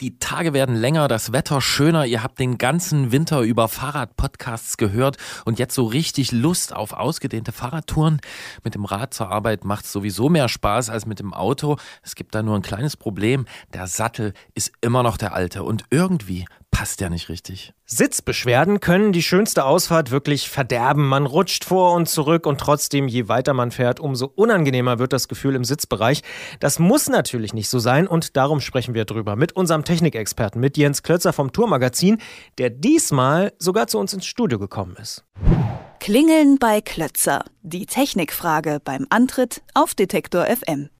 Die 0.00 0.18
Tage 0.18 0.54
werden 0.54 0.74
länger, 0.74 1.08
das 1.08 1.32
Wetter 1.32 1.60
schöner. 1.60 2.06
Ihr 2.06 2.22
habt 2.22 2.38
den 2.38 2.56
ganzen 2.56 3.12
Winter 3.12 3.40
über 3.40 3.68
Fahrradpodcasts 3.68 4.78
gehört 4.78 5.16
und 5.44 5.58
jetzt 5.58 5.74
so 5.74 5.84
richtig 5.84 6.32
Lust 6.32 6.74
auf 6.74 6.94
ausgedehnte 6.94 7.52
Fahrradtouren. 7.52 8.20
Mit 8.64 8.74
dem 8.74 8.86
Rad 8.86 9.12
zur 9.12 9.28
Arbeit 9.28 9.64
macht 9.64 9.84
es 9.84 9.92
sowieso 9.92 10.30
mehr 10.30 10.48
Spaß 10.48 10.88
als 10.88 11.04
mit 11.04 11.18
dem 11.18 11.34
Auto. 11.34 11.76
Es 12.02 12.14
gibt 12.14 12.34
da 12.34 12.42
nur 12.42 12.56
ein 12.56 12.62
kleines 12.62 12.96
Problem. 12.96 13.44
Der 13.74 13.88
Sattel 13.88 14.32
ist 14.54 14.72
immer 14.80 15.02
noch 15.02 15.18
der 15.18 15.34
alte 15.34 15.62
und 15.62 15.84
irgendwie 15.90 16.46
passt 16.76 17.00
der 17.00 17.08
nicht 17.08 17.30
richtig. 17.30 17.72
Sitzbeschwerden 17.86 18.80
können 18.80 19.12
die 19.12 19.22
schönste 19.22 19.64
Ausfahrt 19.64 20.10
wirklich 20.10 20.50
verderben. 20.50 21.08
Man 21.08 21.24
rutscht 21.24 21.64
vor 21.64 21.94
und 21.94 22.06
zurück 22.06 22.44
und 22.44 22.60
trotzdem, 22.60 23.08
je 23.08 23.28
weiter 23.28 23.54
man 23.54 23.70
fährt, 23.70 23.98
umso 23.98 24.26
unangenehmer 24.26 24.98
wird 24.98 25.14
das 25.14 25.26
Gefühl 25.26 25.54
im 25.54 25.64
Sitzbereich. 25.64 26.22
Das 26.60 26.78
muss 26.78 27.08
natürlich 27.08 27.54
nicht 27.54 27.70
so 27.70 27.78
sein 27.78 28.06
und 28.06 28.36
darum 28.36 28.60
sprechen 28.60 28.92
wir 28.92 29.06
drüber 29.06 29.36
mit 29.36 29.52
unserem 29.52 29.84
Technikexperten, 29.84 30.60
mit 30.60 30.76
Jens 30.76 31.02
Klötzer 31.02 31.32
vom 31.32 31.50
Tourmagazin, 31.50 32.18
der 32.58 32.68
diesmal 32.68 33.54
sogar 33.58 33.86
zu 33.86 33.98
uns 33.98 34.12
ins 34.12 34.26
Studio 34.26 34.58
gekommen 34.58 34.96
ist. 35.00 35.24
Klingeln 35.98 36.58
bei 36.58 36.82
Klötzer. 36.82 37.46
Die 37.62 37.86
Technikfrage 37.86 38.80
beim 38.84 39.06
Antritt 39.08 39.62
auf 39.72 39.94
Detektor 39.94 40.44
FM. 40.44 40.90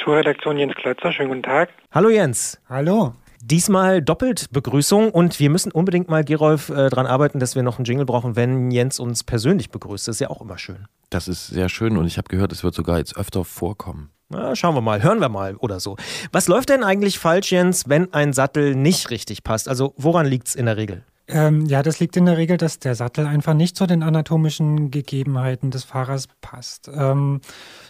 Tourredaktion 0.00 0.56
Jens 0.56 0.74
Klötzer, 0.76 1.12
schönen 1.12 1.28
guten 1.28 1.42
Tag. 1.42 1.68
Hallo 1.92 2.08
Jens. 2.08 2.58
Hallo. 2.68 3.12
Diesmal 3.42 4.00
doppelt 4.00 4.50
Begrüßung 4.50 5.10
und 5.10 5.38
wir 5.38 5.50
müssen 5.50 5.72
unbedingt 5.72 6.08
mal, 6.08 6.24
Gerolf, 6.24 6.70
äh, 6.70 6.88
dran 6.88 7.06
arbeiten, 7.06 7.38
dass 7.38 7.54
wir 7.54 7.62
noch 7.62 7.78
einen 7.78 7.84
Jingle 7.84 8.06
brauchen, 8.06 8.34
wenn 8.34 8.70
Jens 8.70 8.98
uns 8.98 9.24
persönlich 9.24 9.70
begrüßt. 9.70 10.08
Das 10.08 10.16
ist 10.16 10.20
ja 10.20 10.30
auch 10.30 10.40
immer 10.40 10.56
schön. 10.56 10.86
Das 11.10 11.28
ist 11.28 11.48
sehr 11.48 11.68
schön 11.68 11.96
und 11.98 12.06
ich 12.06 12.16
habe 12.16 12.28
gehört, 12.28 12.50
es 12.52 12.64
wird 12.64 12.74
sogar 12.74 12.98
jetzt 12.98 13.16
öfter 13.16 13.44
vorkommen. 13.44 14.10
Na, 14.30 14.56
schauen 14.56 14.74
wir 14.74 14.80
mal, 14.80 15.02
hören 15.02 15.20
wir 15.20 15.28
mal 15.28 15.56
oder 15.56 15.80
so. 15.80 15.96
Was 16.32 16.48
läuft 16.48 16.70
denn 16.70 16.82
eigentlich 16.82 17.18
falsch, 17.18 17.52
Jens, 17.52 17.88
wenn 17.88 18.12
ein 18.14 18.32
Sattel 18.32 18.74
nicht 18.76 19.10
richtig 19.10 19.42
passt? 19.44 19.68
Also 19.68 19.92
woran 19.96 20.24
liegt's 20.24 20.54
in 20.54 20.66
der 20.66 20.76
Regel? 20.76 21.02
Ähm, 21.32 21.66
ja, 21.66 21.82
das 21.82 22.00
liegt 22.00 22.16
in 22.16 22.26
der 22.26 22.36
Regel, 22.36 22.56
dass 22.56 22.78
der 22.78 22.94
Sattel 22.94 23.26
einfach 23.26 23.54
nicht 23.54 23.76
zu 23.76 23.86
den 23.86 24.02
anatomischen 24.02 24.90
Gegebenheiten 24.90 25.70
des 25.70 25.84
Fahrers 25.84 26.28
passt. 26.40 26.90
Ähm, 26.92 27.40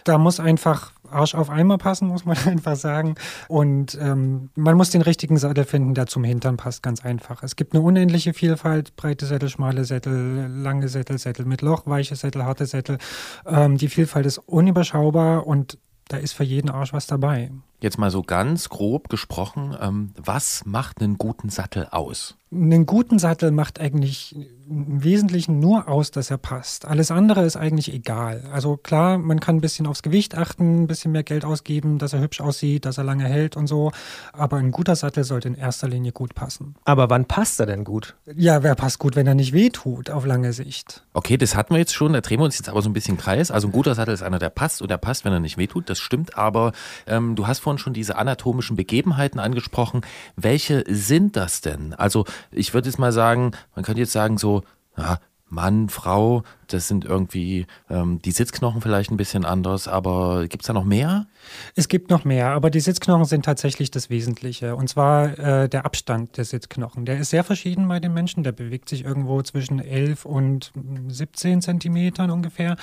da 0.03 0.17
muss 0.17 0.39
einfach 0.39 0.93
Arsch 1.09 1.35
auf 1.35 1.49
Eimer 1.49 1.77
passen, 1.77 2.07
muss 2.07 2.25
man 2.25 2.37
einfach 2.45 2.75
sagen. 2.75 3.15
Und 3.47 3.97
ähm, 3.99 4.49
man 4.55 4.77
muss 4.77 4.89
den 4.89 5.01
richtigen 5.01 5.37
Sattel 5.37 5.65
finden, 5.65 5.93
der 5.93 6.07
zum 6.07 6.23
Hintern 6.23 6.57
passt, 6.57 6.83
ganz 6.83 7.03
einfach. 7.03 7.43
Es 7.43 7.55
gibt 7.55 7.73
eine 7.73 7.81
unendliche 7.83 8.33
Vielfalt, 8.33 8.95
breite 8.95 9.25
Sättel, 9.25 9.49
schmale 9.49 9.85
Sättel, 9.85 10.47
lange 10.47 10.87
Sättel, 10.87 11.17
Sättel 11.17 11.45
mit 11.45 11.61
Loch, 11.61 11.85
weiche 11.85 12.15
Sättel, 12.15 12.43
harte 12.43 12.65
Sättel. 12.65 12.97
Ähm, 13.45 13.77
die 13.77 13.89
Vielfalt 13.89 14.25
ist 14.25 14.37
unüberschaubar 14.37 15.45
und 15.47 15.77
da 16.07 16.17
ist 16.17 16.33
für 16.33 16.43
jeden 16.43 16.69
Arsch 16.69 16.93
was 16.93 17.07
dabei. 17.07 17.51
Jetzt 17.79 17.97
mal 17.97 18.11
so 18.11 18.21
ganz 18.21 18.69
grob 18.69 19.09
gesprochen, 19.09 19.75
ähm, 19.79 20.11
was 20.17 20.65
macht 20.65 21.01
einen 21.01 21.17
guten 21.17 21.49
Sattel 21.49 21.87
aus? 21.89 22.35
Einen 22.53 22.85
guten 22.85 23.17
Sattel 23.17 23.51
macht 23.51 23.79
eigentlich 23.79 24.35
im 24.69 25.03
Wesentlichen 25.03 25.59
nur 25.59 25.87
aus, 25.87 26.11
dass 26.11 26.31
er 26.31 26.37
passt. 26.37 26.85
Alles 26.85 27.11
andere 27.11 27.43
ist 27.45 27.57
eigentlich 27.57 27.93
egal. 27.93 28.43
Also 28.51 28.77
klar, 28.77 29.17
man 29.17 29.39
kann 29.39 29.57
ein 29.57 29.61
bisschen 29.61 29.87
aufs 29.87 30.01
Gewicht 30.01 30.37
achten, 30.37 30.83
ein 30.83 30.87
bisschen 30.87 31.11
mehr 31.11 31.23
Geld 31.23 31.45
ausgeben, 31.45 31.97
dass 31.97 32.13
er 32.13 32.21
hübsch 32.21 32.41
aussieht, 32.41 32.85
dass 32.85 32.97
er 32.97 33.03
lange 33.03 33.25
hält 33.25 33.55
und 33.55 33.67
so. 33.67 33.91
Aber 34.33 34.57
ein 34.57 34.71
guter 34.71 34.95
Sattel 34.95 35.23
sollte 35.23 35.47
in 35.47 35.55
erster 35.55 35.87
Linie 35.87 36.11
gut 36.11 36.35
passen. 36.35 36.75
Aber 36.85 37.09
wann 37.09 37.25
passt 37.25 37.59
er 37.59 37.65
denn 37.65 37.83
gut? 37.83 38.15
Ja, 38.35 38.63
wer 38.63 38.75
passt 38.75 38.99
gut, 38.99 39.15
wenn 39.15 39.27
er 39.27 39.35
nicht 39.35 39.53
wehtut 39.53 40.09
auf 40.09 40.25
lange 40.25 40.53
Sicht? 40.53 41.03
Okay, 41.13 41.37
das 41.37 41.55
hatten 41.55 41.73
wir 41.73 41.79
jetzt 41.79 41.93
schon, 41.93 42.13
da 42.13 42.21
drehen 42.21 42.39
wir 42.39 42.45
uns 42.45 42.57
jetzt 42.57 42.69
aber 42.69 42.81
so 42.81 42.89
ein 42.89 42.93
bisschen 42.93 43.17
Kreis. 43.17 43.51
Also 43.51 43.67
ein 43.67 43.71
guter 43.73 43.95
Sattel 43.95 44.13
ist 44.13 44.23
einer, 44.23 44.39
der 44.39 44.49
passt 44.49 44.81
und 44.81 44.89
der 44.89 44.97
passt, 44.97 45.25
wenn 45.25 45.33
er 45.33 45.39
nicht 45.39 45.57
wehtut, 45.57 45.89
das 45.89 45.99
stimmt. 45.99 46.37
Aber 46.37 46.71
ähm, 47.07 47.35
du 47.35 47.47
hast 47.47 47.59
vorhin 47.59 47.77
schon 47.77 47.93
diese 47.93 48.17
anatomischen 48.17 48.75
Begebenheiten 48.75 49.39
angesprochen. 49.39 50.01
Welche 50.35 50.83
sind 50.87 51.35
das 51.35 51.61
denn? 51.61 51.93
Also 51.93 52.25
ich 52.51 52.73
würde 52.73 52.87
jetzt 52.89 52.97
mal 52.97 53.11
sagen, 53.11 53.51
man 53.75 53.85
könnte 53.85 54.01
jetzt 54.01 54.11
sagen 54.13 54.37
so, 54.37 54.63
ja, 54.97 55.19
Mann, 55.47 55.89
Frau, 55.89 56.43
das 56.73 56.87
sind 56.87 57.05
irgendwie 57.05 57.65
ähm, 57.89 58.21
die 58.21 58.31
Sitzknochen 58.31 58.81
vielleicht 58.81 59.11
ein 59.11 59.17
bisschen 59.17 59.45
anders, 59.45 59.87
aber 59.87 60.47
gibt 60.47 60.63
es 60.63 60.67
da 60.67 60.73
noch 60.73 60.83
mehr? 60.83 61.27
Es 61.75 61.87
gibt 61.87 62.09
noch 62.09 62.25
mehr, 62.25 62.49
aber 62.49 62.69
die 62.69 62.79
Sitzknochen 62.79 63.25
sind 63.25 63.45
tatsächlich 63.45 63.91
das 63.91 64.09
Wesentliche. 64.09 64.75
Und 64.75 64.87
zwar 64.89 65.37
äh, 65.39 65.69
der 65.69 65.85
Abstand 65.85 66.37
der 66.37 66.45
Sitzknochen. 66.45 67.05
Der 67.05 67.19
ist 67.19 67.29
sehr 67.29 67.43
verschieden 67.43 67.87
bei 67.87 67.99
den 67.99 68.13
Menschen. 68.13 68.43
Der 68.43 68.51
bewegt 68.51 68.89
sich 68.89 69.03
irgendwo 69.05 69.41
zwischen 69.41 69.79
11 69.79 70.25
und 70.25 70.71
17 71.07 71.61
Zentimetern 71.61 72.29
ungefähr. 72.29 72.75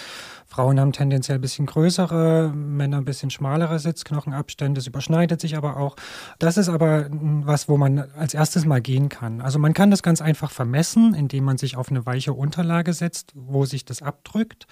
Frauen 0.47 0.81
haben 0.81 0.93
tendenziell 0.93 1.39
ein 1.39 1.41
bisschen 1.41 1.67
größere, 1.67 2.53
Männer 2.55 2.99
ein 2.99 3.05
bisschen 3.05 3.31
schmalere 3.31 3.79
Sitzknochenabstände. 3.79 4.81
Es 4.81 4.87
überschneidet 4.87 5.41
sich 5.41 5.57
aber 5.57 5.77
auch. 5.77 5.97
Das 6.39 6.57
ist 6.57 6.69
aber 6.69 7.07
was, 7.11 7.69
wo 7.69 7.77
man 7.77 7.99
als 7.99 8.35
erstes 8.35 8.65
mal 8.65 8.81
gehen 8.81 9.09
kann. 9.09 9.41
Also 9.41 9.59
man 9.59 9.75
kann 9.75 9.91
das 9.91 10.03
ganz 10.03 10.21
einfach 10.21 10.51
vermessen, 10.51 11.15
indem 11.15 11.45
man 11.45 11.59
sich 11.59 11.77
auf 11.77 11.91
eine 11.91 12.07
weiche 12.07 12.33
Unterlage 12.33 12.93
setzt, 12.93 13.33
wo 13.35 13.65
sich 13.65 13.78
das 13.85 14.03
abdrückt. 14.03 14.67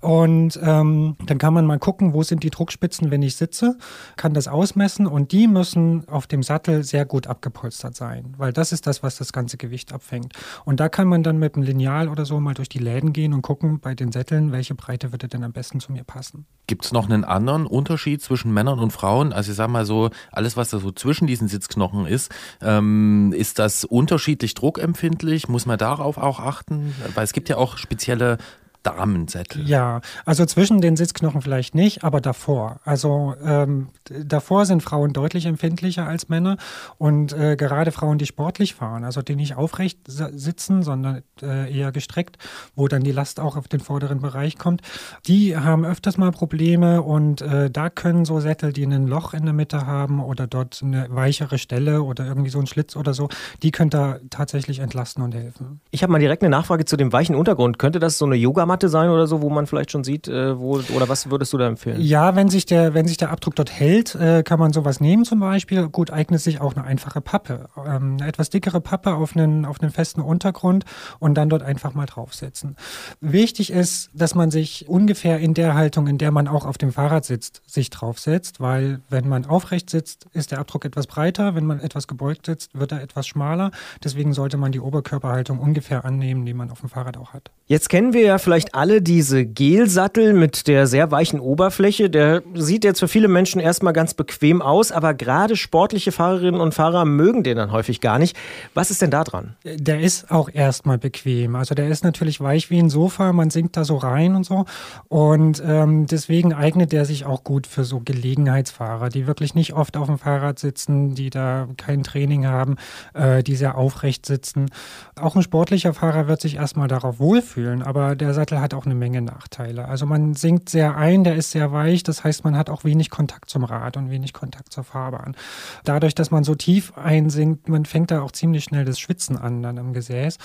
Und 0.00 0.58
ähm, 0.62 1.16
dann 1.26 1.38
kann 1.38 1.52
man 1.52 1.66
mal 1.66 1.78
gucken, 1.78 2.14
wo 2.14 2.22
sind 2.22 2.42
die 2.42 2.50
Druckspitzen, 2.50 3.10
wenn 3.10 3.22
ich 3.22 3.36
sitze, 3.36 3.76
kann 4.16 4.32
das 4.32 4.48
ausmessen 4.48 5.06
und 5.06 5.32
die 5.32 5.46
müssen 5.46 6.08
auf 6.08 6.26
dem 6.26 6.42
Sattel 6.42 6.84
sehr 6.84 7.04
gut 7.04 7.26
abgepolstert 7.26 7.94
sein, 7.94 8.34
weil 8.38 8.52
das 8.52 8.72
ist 8.72 8.86
das, 8.86 9.02
was 9.02 9.16
das 9.16 9.32
ganze 9.32 9.58
Gewicht 9.58 9.92
abfängt. 9.92 10.32
Und 10.64 10.80
da 10.80 10.88
kann 10.88 11.06
man 11.06 11.22
dann 11.22 11.38
mit 11.38 11.54
einem 11.54 11.64
Lineal 11.64 12.08
oder 12.08 12.24
so 12.24 12.40
mal 12.40 12.54
durch 12.54 12.68
die 12.68 12.78
Läden 12.78 13.12
gehen 13.12 13.34
und 13.34 13.42
gucken 13.42 13.80
bei 13.80 13.94
den 13.94 14.10
Sätteln, 14.10 14.52
welche 14.52 14.74
Breite 14.74 15.12
würde 15.12 15.28
denn 15.28 15.44
am 15.44 15.52
besten 15.52 15.80
zu 15.80 15.92
mir 15.92 16.04
passen. 16.04 16.46
Gibt 16.66 16.86
es 16.86 16.92
noch 16.92 17.08
einen 17.08 17.24
anderen 17.24 17.66
Unterschied 17.66 18.22
zwischen 18.22 18.54
Männern 18.54 18.78
und 18.78 18.92
Frauen? 18.92 19.32
Also 19.32 19.50
ich 19.50 19.56
sag 19.56 19.68
mal 19.68 19.84
so, 19.84 20.10
alles, 20.32 20.56
was 20.56 20.70
da 20.70 20.78
so 20.78 20.92
zwischen 20.92 21.26
diesen 21.26 21.48
Sitzknochen 21.48 22.06
ist, 22.06 22.32
ähm, 22.62 23.34
ist 23.36 23.58
das 23.58 23.84
unterschiedlich 23.84 24.54
druckempfindlich? 24.54 25.48
Muss 25.48 25.66
man 25.66 25.78
darauf 25.78 26.16
auch 26.16 26.40
achten? 26.40 26.94
Weil 27.14 27.24
es 27.24 27.32
gibt 27.32 27.48
ja 27.48 27.56
auch 27.56 27.76
spezielle 27.76 28.38
Damensättel. 28.82 29.68
Ja, 29.68 30.00
also 30.24 30.46
zwischen 30.46 30.80
den 30.80 30.96
Sitzknochen 30.96 31.42
vielleicht 31.42 31.74
nicht, 31.74 32.04
aber 32.04 32.20
davor. 32.20 32.80
Also 32.84 33.34
ähm, 33.44 33.88
davor 34.08 34.66
sind 34.66 34.82
Frauen 34.82 35.12
deutlich 35.12 35.46
empfindlicher 35.46 36.06
als 36.06 36.28
Männer 36.28 36.56
und 36.98 37.32
äh, 37.32 37.56
gerade 37.56 37.92
Frauen, 37.92 38.18
die 38.18 38.26
sportlich 38.26 38.74
fahren, 38.74 39.04
also 39.04 39.22
die 39.22 39.36
nicht 39.36 39.56
aufrecht 39.56 39.98
sitzen, 40.06 40.82
sondern 40.82 41.22
äh, 41.42 41.72
eher 41.72 41.92
gestreckt, 41.92 42.38
wo 42.74 42.88
dann 42.88 43.02
die 43.02 43.12
Last 43.12 43.40
auch 43.40 43.56
auf 43.56 43.68
den 43.68 43.80
vorderen 43.80 44.20
Bereich 44.20 44.58
kommt, 44.58 44.82
die 45.26 45.56
haben 45.56 45.84
öfters 45.84 46.16
mal 46.16 46.30
Probleme 46.30 47.02
und 47.02 47.42
äh, 47.42 47.70
da 47.70 47.90
können 47.90 48.24
so 48.24 48.40
Sättel, 48.40 48.72
die 48.72 48.84
ein 48.84 49.06
Loch 49.06 49.34
in 49.34 49.44
der 49.44 49.54
Mitte 49.54 49.86
haben 49.86 50.22
oder 50.22 50.46
dort 50.46 50.80
eine 50.82 51.06
weichere 51.10 51.58
Stelle 51.58 52.02
oder 52.02 52.26
irgendwie 52.26 52.50
so 52.50 52.58
ein 52.58 52.66
Schlitz 52.66 52.96
oder 52.96 53.14
so, 53.14 53.28
die 53.62 53.70
können 53.70 53.90
da 53.90 54.18
tatsächlich 54.30 54.78
entlasten 54.78 55.22
und 55.22 55.34
helfen. 55.34 55.80
Ich 55.90 56.02
habe 56.02 56.12
mal 56.12 56.18
direkt 56.18 56.42
eine 56.42 56.50
Nachfrage 56.50 56.84
zu 56.84 56.96
dem 56.96 57.12
weichen 57.12 57.34
Untergrund. 57.34 57.78
Könnte 57.78 57.98
das 57.98 58.18
so 58.18 58.24
eine 58.24 58.36
Yogamatte 58.70 58.88
sein 58.88 59.10
oder 59.10 59.26
so, 59.26 59.42
wo 59.42 59.50
man 59.50 59.66
vielleicht 59.66 59.90
schon 59.90 60.04
sieht, 60.04 60.28
äh, 60.28 60.58
wo, 60.58 60.80
oder 60.94 61.08
was 61.08 61.30
würdest 61.30 61.52
du 61.52 61.58
da 61.58 61.66
empfehlen? 61.66 62.00
Ja, 62.00 62.36
wenn 62.36 62.48
sich 62.48 62.66
der, 62.66 62.94
wenn 62.94 63.06
sich 63.08 63.16
der 63.16 63.30
Abdruck 63.30 63.56
dort 63.56 63.70
hält, 63.70 64.14
äh, 64.14 64.42
kann 64.44 64.60
man 64.60 64.72
sowas 64.72 65.00
nehmen 65.00 65.24
zum 65.24 65.40
Beispiel. 65.40 65.88
Gut, 65.88 66.10
eignet 66.10 66.40
sich 66.40 66.60
auch 66.60 66.76
eine 66.76 66.84
einfache 66.84 67.20
Pappe. 67.20 67.68
Ähm, 67.76 68.16
eine 68.20 68.28
etwas 68.28 68.50
dickere 68.50 68.80
Pappe 68.80 69.14
auf 69.14 69.36
einen, 69.36 69.64
auf 69.64 69.80
einen 69.80 69.90
festen 69.90 70.20
Untergrund 70.20 70.84
und 71.18 71.34
dann 71.34 71.48
dort 71.48 71.62
einfach 71.62 71.94
mal 71.94 72.06
draufsetzen. 72.06 72.76
Wichtig 73.20 73.72
ist, 73.72 74.10
dass 74.14 74.34
man 74.34 74.50
sich 74.50 74.88
ungefähr 74.88 75.38
in 75.38 75.54
der 75.54 75.74
Haltung, 75.74 76.06
in 76.06 76.18
der 76.18 76.30
man 76.30 76.46
auch 76.46 76.64
auf 76.64 76.78
dem 76.78 76.92
Fahrrad 76.92 77.24
sitzt, 77.24 77.62
sich 77.66 77.90
draufsetzt, 77.90 78.60
weil 78.60 79.00
wenn 79.08 79.28
man 79.28 79.46
aufrecht 79.46 79.90
sitzt, 79.90 80.26
ist 80.32 80.52
der 80.52 80.60
Abdruck 80.60 80.84
etwas 80.84 81.06
breiter. 81.06 81.54
Wenn 81.54 81.66
man 81.66 81.80
etwas 81.80 82.06
gebeugt 82.06 82.46
sitzt, 82.46 82.78
wird 82.78 82.92
er 82.92 83.02
etwas 83.02 83.26
schmaler. 83.26 83.72
Deswegen 84.04 84.32
sollte 84.32 84.56
man 84.56 84.70
die 84.70 84.80
Oberkörperhaltung 84.80 85.58
ungefähr 85.58 86.04
annehmen, 86.04 86.46
die 86.46 86.54
man 86.54 86.70
auf 86.70 86.80
dem 86.80 86.88
Fahrrad 86.88 87.16
auch 87.16 87.32
hat. 87.32 87.50
Jetzt 87.66 87.88
kennen 87.88 88.12
wir 88.12 88.22
ja 88.22 88.38
vielleicht 88.38 88.59
alle 88.74 89.02
diese 89.02 89.44
Gelsattel 89.44 90.32
mit 90.32 90.66
der 90.68 90.86
sehr 90.86 91.10
weichen 91.10 91.40
Oberfläche. 91.40 92.10
Der 92.10 92.42
sieht 92.54 92.84
jetzt 92.84 93.00
für 93.00 93.08
viele 93.08 93.28
Menschen 93.28 93.60
erstmal 93.60 93.92
ganz 93.92 94.14
bequem 94.14 94.62
aus, 94.62 94.92
aber 94.92 95.14
gerade 95.14 95.56
sportliche 95.56 96.12
Fahrerinnen 96.12 96.60
und 96.60 96.74
Fahrer 96.74 97.04
mögen 97.04 97.42
den 97.42 97.56
dann 97.56 97.72
häufig 97.72 98.00
gar 98.00 98.18
nicht. 98.18 98.36
Was 98.74 98.90
ist 98.90 99.02
denn 99.02 99.10
da 99.10 99.24
dran? 99.24 99.56
Der 99.64 100.00
ist 100.00 100.30
auch 100.30 100.48
erstmal 100.52 100.98
bequem. 100.98 101.56
Also 101.56 101.74
der 101.74 101.88
ist 101.88 102.04
natürlich 102.04 102.40
weich 102.40 102.70
wie 102.70 102.78
ein 102.78 102.90
Sofa, 102.90 103.32
man 103.32 103.50
sinkt 103.50 103.76
da 103.76 103.84
so 103.84 103.96
rein 103.96 104.34
und 104.34 104.44
so. 104.44 104.64
Und 105.08 105.62
ähm, 105.66 106.06
deswegen 106.06 106.52
eignet 106.52 106.92
der 106.92 107.04
sich 107.04 107.24
auch 107.24 107.44
gut 107.44 107.66
für 107.66 107.84
so 107.84 108.00
Gelegenheitsfahrer, 108.00 109.08
die 109.08 109.26
wirklich 109.26 109.54
nicht 109.54 109.74
oft 109.74 109.96
auf 109.96 110.06
dem 110.06 110.18
Fahrrad 110.18 110.58
sitzen, 110.58 111.14
die 111.14 111.30
da 111.30 111.68
kein 111.76 112.02
Training 112.02 112.46
haben, 112.46 112.76
äh, 113.14 113.42
die 113.42 113.56
sehr 113.56 113.76
aufrecht 113.76 114.26
sitzen. 114.26 114.70
Auch 115.16 115.36
ein 115.36 115.42
sportlicher 115.42 115.94
Fahrer 115.94 116.28
wird 116.28 116.40
sich 116.40 116.56
erstmal 116.56 116.88
darauf 116.88 117.18
wohlfühlen, 117.18 117.82
aber 117.82 118.16
der 118.16 118.34
Sattel 118.34 118.49
hat 118.58 118.74
auch 118.74 118.86
eine 118.86 118.94
Menge 118.94 119.20
Nachteile. 119.20 119.86
Also 119.86 120.06
man 120.06 120.34
sinkt 120.34 120.70
sehr 120.70 120.96
ein, 120.96 121.24
der 121.24 121.36
ist 121.36 121.50
sehr 121.50 121.72
weich, 121.72 122.02
das 122.02 122.24
heißt, 122.24 122.44
man 122.44 122.56
hat 122.56 122.70
auch 122.70 122.84
wenig 122.84 123.10
Kontakt 123.10 123.50
zum 123.50 123.64
Rad 123.64 123.96
und 123.98 124.10
wenig 124.10 124.32
Kontakt 124.32 124.72
zur 124.72 124.84
Fahrbahn. 124.84 125.36
Dadurch, 125.84 126.14
dass 126.14 126.30
man 126.30 126.42
so 126.42 126.54
tief 126.54 126.96
einsinkt, 126.96 127.68
man 127.68 127.84
fängt 127.84 128.10
da 128.10 128.22
auch 128.22 128.32
ziemlich 128.32 128.64
schnell 128.64 128.84
das 128.86 128.98
Schwitzen 128.98 129.36
an 129.36 129.62
dann 129.62 129.78
am 129.78 129.92
Gesäß. 129.92 130.38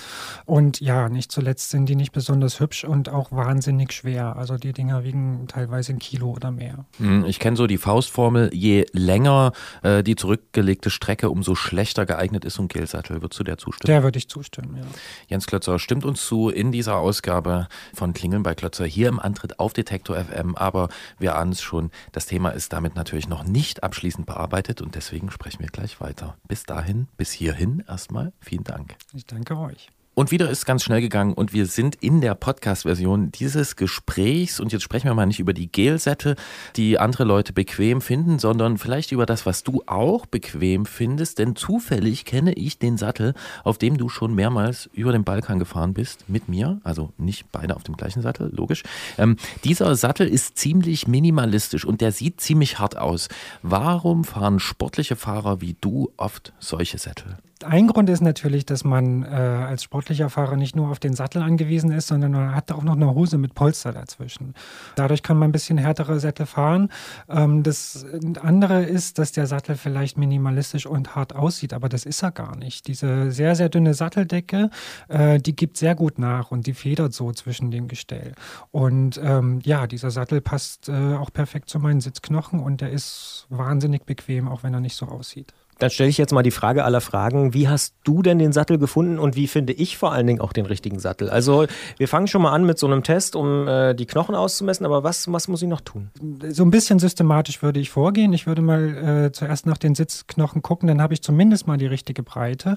Und 0.44 0.80
ja, 0.80 1.08
nicht 1.08 1.32
zuletzt 1.32 1.70
sind 1.70 1.88
die 1.88 1.96
nicht 1.96 2.12
besonders 2.12 2.60
hübsch 2.60 2.84
und 2.84 3.08
auch 3.08 3.32
wahnsinnig 3.32 3.92
schwer. 3.92 4.36
Also 4.36 4.56
die 4.58 4.72
Dinger 4.72 5.04
wiegen 5.04 5.46
teilweise 5.48 5.92
ein 5.92 5.98
Kilo 5.98 6.30
oder 6.32 6.50
mehr. 6.50 6.84
Hm, 6.98 7.24
Ich 7.24 7.38
kenne 7.38 7.56
so 7.56 7.66
die 7.66 7.78
Faustformel, 7.78 8.50
je 8.52 8.84
länger 8.92 9.52
äh, 9.82 10.02
die 10.02 10.16
zurückgelegte 10.16 10.90
Strecke, 10.90 11.30
umso 11.30 11.54
schlechter 11.54 12.04
geeignet 12.04 12.44
ist 12.44 12.54
so 12.54 12.62
ein 12.62 12.68
Gelsattel. 12.68 13.22
Würdest 13.22 13.40
du 13.40 13.44
der 13.44 13.56
zustimmen? 13.56 13.86
Der 13.86 14.02
würde 14.02 14.18
ich 14.18 14.28
zustimmen, 14.28 14.76
ja. 14.76 14.84
Jens 15.28 15.46
Klötzer 15.46 15.78
stimmt 15.78 16.04
uns 16.04 16.26
zu 16.26 16.48
in 16.50 16.72
dieser 16.72 16.96
Ausgabe 16.96 17.68
von 17.96 18.12
Klingeln 18.12 18.42
bei 18.42 18.54
Klötzer 18.54 18.86
hier 18.86 19.08
im 19.08 19.18
Antritt 19.18 19.58
auf 19.58 19.72
Detektor 19.72 20.16
FM. 20.16 20.54
Aber 20.54 20.88
wir 21.18 21.36
ahnen 21.36 21.52
es 21.52 21.62
schon, 21.62 21.90
das 22.12 22.26
Thema 22.26 22.50
ist 22.50 22.72
damit 22.72 22.94
natürlich 22.94 23.28
noch 23.28 23.44
nicht 23.44 23.82
abschließend 23.82 24.26
bearbeitet 24.26 24.80
und 24.80 24.94
deswegen 24.94 25.30
sprechen 25.30 25.60
wir 25.60 25.68
gleich 25.68 26.00
weiter. 26.00 26.36
Bis 26.46 26.64
dahin, 26.64 27.08
bis 27.16 27.32
hierhin 27.32 27.82
erstmal 27.88 28.32
vielen 28.40 28.64
Dank. 28.64 28.96
Ich 29.12 29.26
danke 29.26 29.58
euch. 29.58 29.88
Und 30.18 30.30
wieder 30.30 30.48
ist 30.48 30.64
ganz 30.64 30.82
schnell 30.82 31.02
gegangen 31.02 31.34
und 31.34 31.52
wir 31.52 31.66
sind 31.66 31.96
in 31.96 32.22
der 32.22 32.34
Podcast-Version 32.34 33.32
dieses 33.32 33.76
Gesprächs 33.76 34.60
und 34.60 34.72
jetzt 34.72 34.80
sprechen 34.80 35.08
wir 35.08 35.14
mal 35.14 35.26
nicht 35.26 35.40
über 35.40 35.52
die 35.52 35.70
Gelsättel, 35.70 36.36
die 36.74 36.98
andere 36.98 37.24
Leute 37.24 37.52
bequem 37.52 38.00
finden, 38.00 38.38
sondern 38.38 38.78
vielleicht 38.78 39.12
über 39.12 39.26
das, 39.26 39.44
was 39.44 39.62
du 39.62 39.82
auch 39.84 40.24
bequem 40.24 40.86
findest, 40.86 41.38
denn 41.38 41.54
zufällig 41.54 42.24
kenne 42.24 42.54
ich 42.54 42.78
den 42.78 42.96
Sattel, 42.96 43.34
auf 43.62 43.76
dem 43.76 43.98
du 43.98 44.08
schon 44.08 44.34
mehrmals 44.34 44.88
über 44.94 45.12
den 45.12 45.22
Balkan 45.22 45.58
gefahren 45.58 45.92
bist, 45.92 46.30
mit 46.30 46.48
mir, 46.48 46.80
also 46.82 47.12
nicht 47.18 47.52
beide 47.52 47.76
auf 47.76 47.82
dem 47.82 47.98
gleichen 47.98 48.22
Sattel, 48.22 48.50
logisch. 48.56 48.84
Ähm, 49.18 49.36
dieser 49.64 49.96
Sattel 49.96 50.26
ist 50.26 50.56
ziemlich 50.56 51.06
minimalistisch 51.06 51.84
und 51.84 52.00
der 52.00 52.10
sieht 52.10 52.40
ziemlich 52.40 52.78
hart 52.78 52.96
aus. 52.96 53.28
Warum 53.60 54.24
fahren 54.24 54.60
sportliche 54.60 55.14
Fahrer 55.14 55.60
wie 55.60 55.76
du 55.78 56.10
oft 56.16 56.54
solche 56.58 56.96
Sättel? 56.96 57.36
Ein 57.64 57.86
Grund 57.86 58.10
ist 58.10 58.20
natürlich, 58.20 58.66
dass 58.66 58.84
man 58.84 59.22
äh, 59.22 59.28
als 59.28 59.82
sportlicher 59.82 60.28
Fahrer 60.28 60.56
nicht 60.56 60.76
nur 60.76 60.90
auf 60.90 60.98
den 60.98 61.14
Sattel 61.14 61.40
angewiesen 61.40 61.90
ist, 61.90 62.08
sondern 62.08 62.32
man 62.32 62.54
hat 62.54 62.70
auch 62.70 62.82
noch 62.82 62.96
eine 62.96 63.14
Hose 63.14 63.38
mit 63.38 63.54
Polster 63.54 63.92
dazwischen. 63.92 64.54
Dadurch 64.94 65.22
kann 65.22 65.38
man 65.38 65.48
ein 65.48 65.52
bisschen 65.52 65.78
härtere 65.78 66.20
Sättel 66.20 66.44
fahren. 66.44 66.90
Ähm, 67.30 67.62
das 67.62 68.04
andere 68.42 68.82
ist, 68.84 69.18
dass 69.18 69.32
der 69.32 69.46
Sattel 69.46 69.76
vielleicht 69.76 70.18
minimalistisch 70.18 70.84
und 70.84 71.14
hart 71.14 71.34
aussieht, 71.34 71.72
aber 71.72 71.88
das 71.88 72.04
ist 72.04 72.22
er 72.22 72.30
gar 72.30 72.56
nicht. 72.56 72.88
Diese 72.88 73.32
sehr, 73.32 73.56
sehr 73.56 73.70
dünne 73.70 73.94
Satteldecke, 73.94 74.68
äh, 75.08 75.38
die 75.38 75.56
gibt 75.56 75.78
sehr 75.78 75.94
gut 75.94 76.18
nach 76.18 76.50
und 76.50 76.66
die 76.66 76.74
federt 76.74 77.14
so 77.14 77.32
zwischen 77.32 77.70
dem 77.70 77.88
Gestell. 77.88 78.34
Und 78.70 79.18
ähm, 79.22 79.60
ja, 79.64 79.86
dieser 79.86 80.10
Sattel 80.10 80.42
passt 80.42 80.90
äh, 80.90 81.14
auch 81.14 81.32
perfekt 81.32 81.70
zu 81.70 81.78
meinen 81.78 82.02
Sitzknochen 82.02 82.60
und 82.60 82.82
der 82.82 82.90
ist 82.90 83.46
wahnsinnig 83.48 84.04
bequem, 84.04 84.46
auch 84.46 84.62
wenn 84.62 84.74
er 84.74 84.80
nicht 84.80 84.96
so 84.96 85.06
aussieht. 85.06 85.54
Dann 85.78 85.90
stelle 85.90 86.08
ich 86.08 86.18
jetzt 86.18 86.32
mal 86.32 86.42
die 86.42 86.50
Frage 86.50 86.84
aller 86.84 87.00
Fragen. 87.00 87.52
Wie 87.52 87.68
hast 87.68 87.94
du 88.04 88.22
denn 88.22 88.38
den 88.38 88.52
Sattel 88.52 88.78
gefunden 88.78 89.18
und 89.18 89.36
wie 89.36 89.46
finde 89.46 89.72
ich 89.72 89.98
vor 89.98 90.12
allen 90.12 90.26
Dingen 90.26 90.40
auch 90.40 90.52
den 90.52 90.66
richtigen 90.66 90.98
Sattel? 90.98 91.28
Also 91.28 91.66
wir 91.98 92.08
fangen 92.08 92.28
schon 92.28 92.42
mal 92.42 92.52
an 92.52 92.64
mit 92.64 92.78
so 92.78 92.86
einem 92.86 93.02
Test, 93.02 93.36
um 93.36 93.68
äh, 93.68 93.94
die 93.94 94.06
Knochen 94.06 94.34
auszumessen, 94.34 94.86
aber 94.86 95.04
was, 95.04 95.30
was 95.30 95.48
muss 95.48 95.62
ich 95.62 95.68
noch 95.68 95.82
tun? 95.82 96.10
So 96.48 96.64
ein 96.64 96.70
bisschen 96.70 96.98
systematisch 96.98 97.62
würde 97.62 97.80
ich 97.80 97.90
vorgehen. 97.90 98.32
Ich 98.32 98.46
würde 98.46 98.62
mal 98.62 99.26
äh, 99.26 99.32
zuerst 99.32 99.66
nach 99.66 99.78
den 99.78 99.94
Sitzknochen 99.94 100.62
gucken, 100.62 100.88
dann 100.88 101.02
habe 101.02 101.14
ich 101.14 101.22
zumindest 101.22 101.66
mal 101.66 101.76
die 101.76 101.86
richtige 101.86 102.22
Breite. 102.22 102.76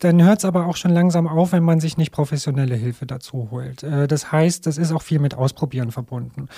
Dann 0.00 0.22
hört 0.22 0.38
es 0.38 0.44
aber 0.44 0.66
auch 0.66 0.76
schon 0.76 0.92
langsam 0.92 1.26
auf, 1.26 1.52
wenn 1.52 1.64
man 1.64 1.80
sich 1.80 1.96
nicht 1.96 2.12
professionelle 2.12 2.76
Hilfe 2.76 3.06
dazu 3.06 3.48
holt. 3.50 3.82
Äh, 3.82 4.06
das 4.06 4.30
heißt, 4.30 4.66
das 4.66 4.78
ist 4.78 4.92
auch 4.92 5.02
viel 5.02 5.18
mit 5.18 5.34
Ausprobieren 5.34 5.90
verbunden. 5.90 6.48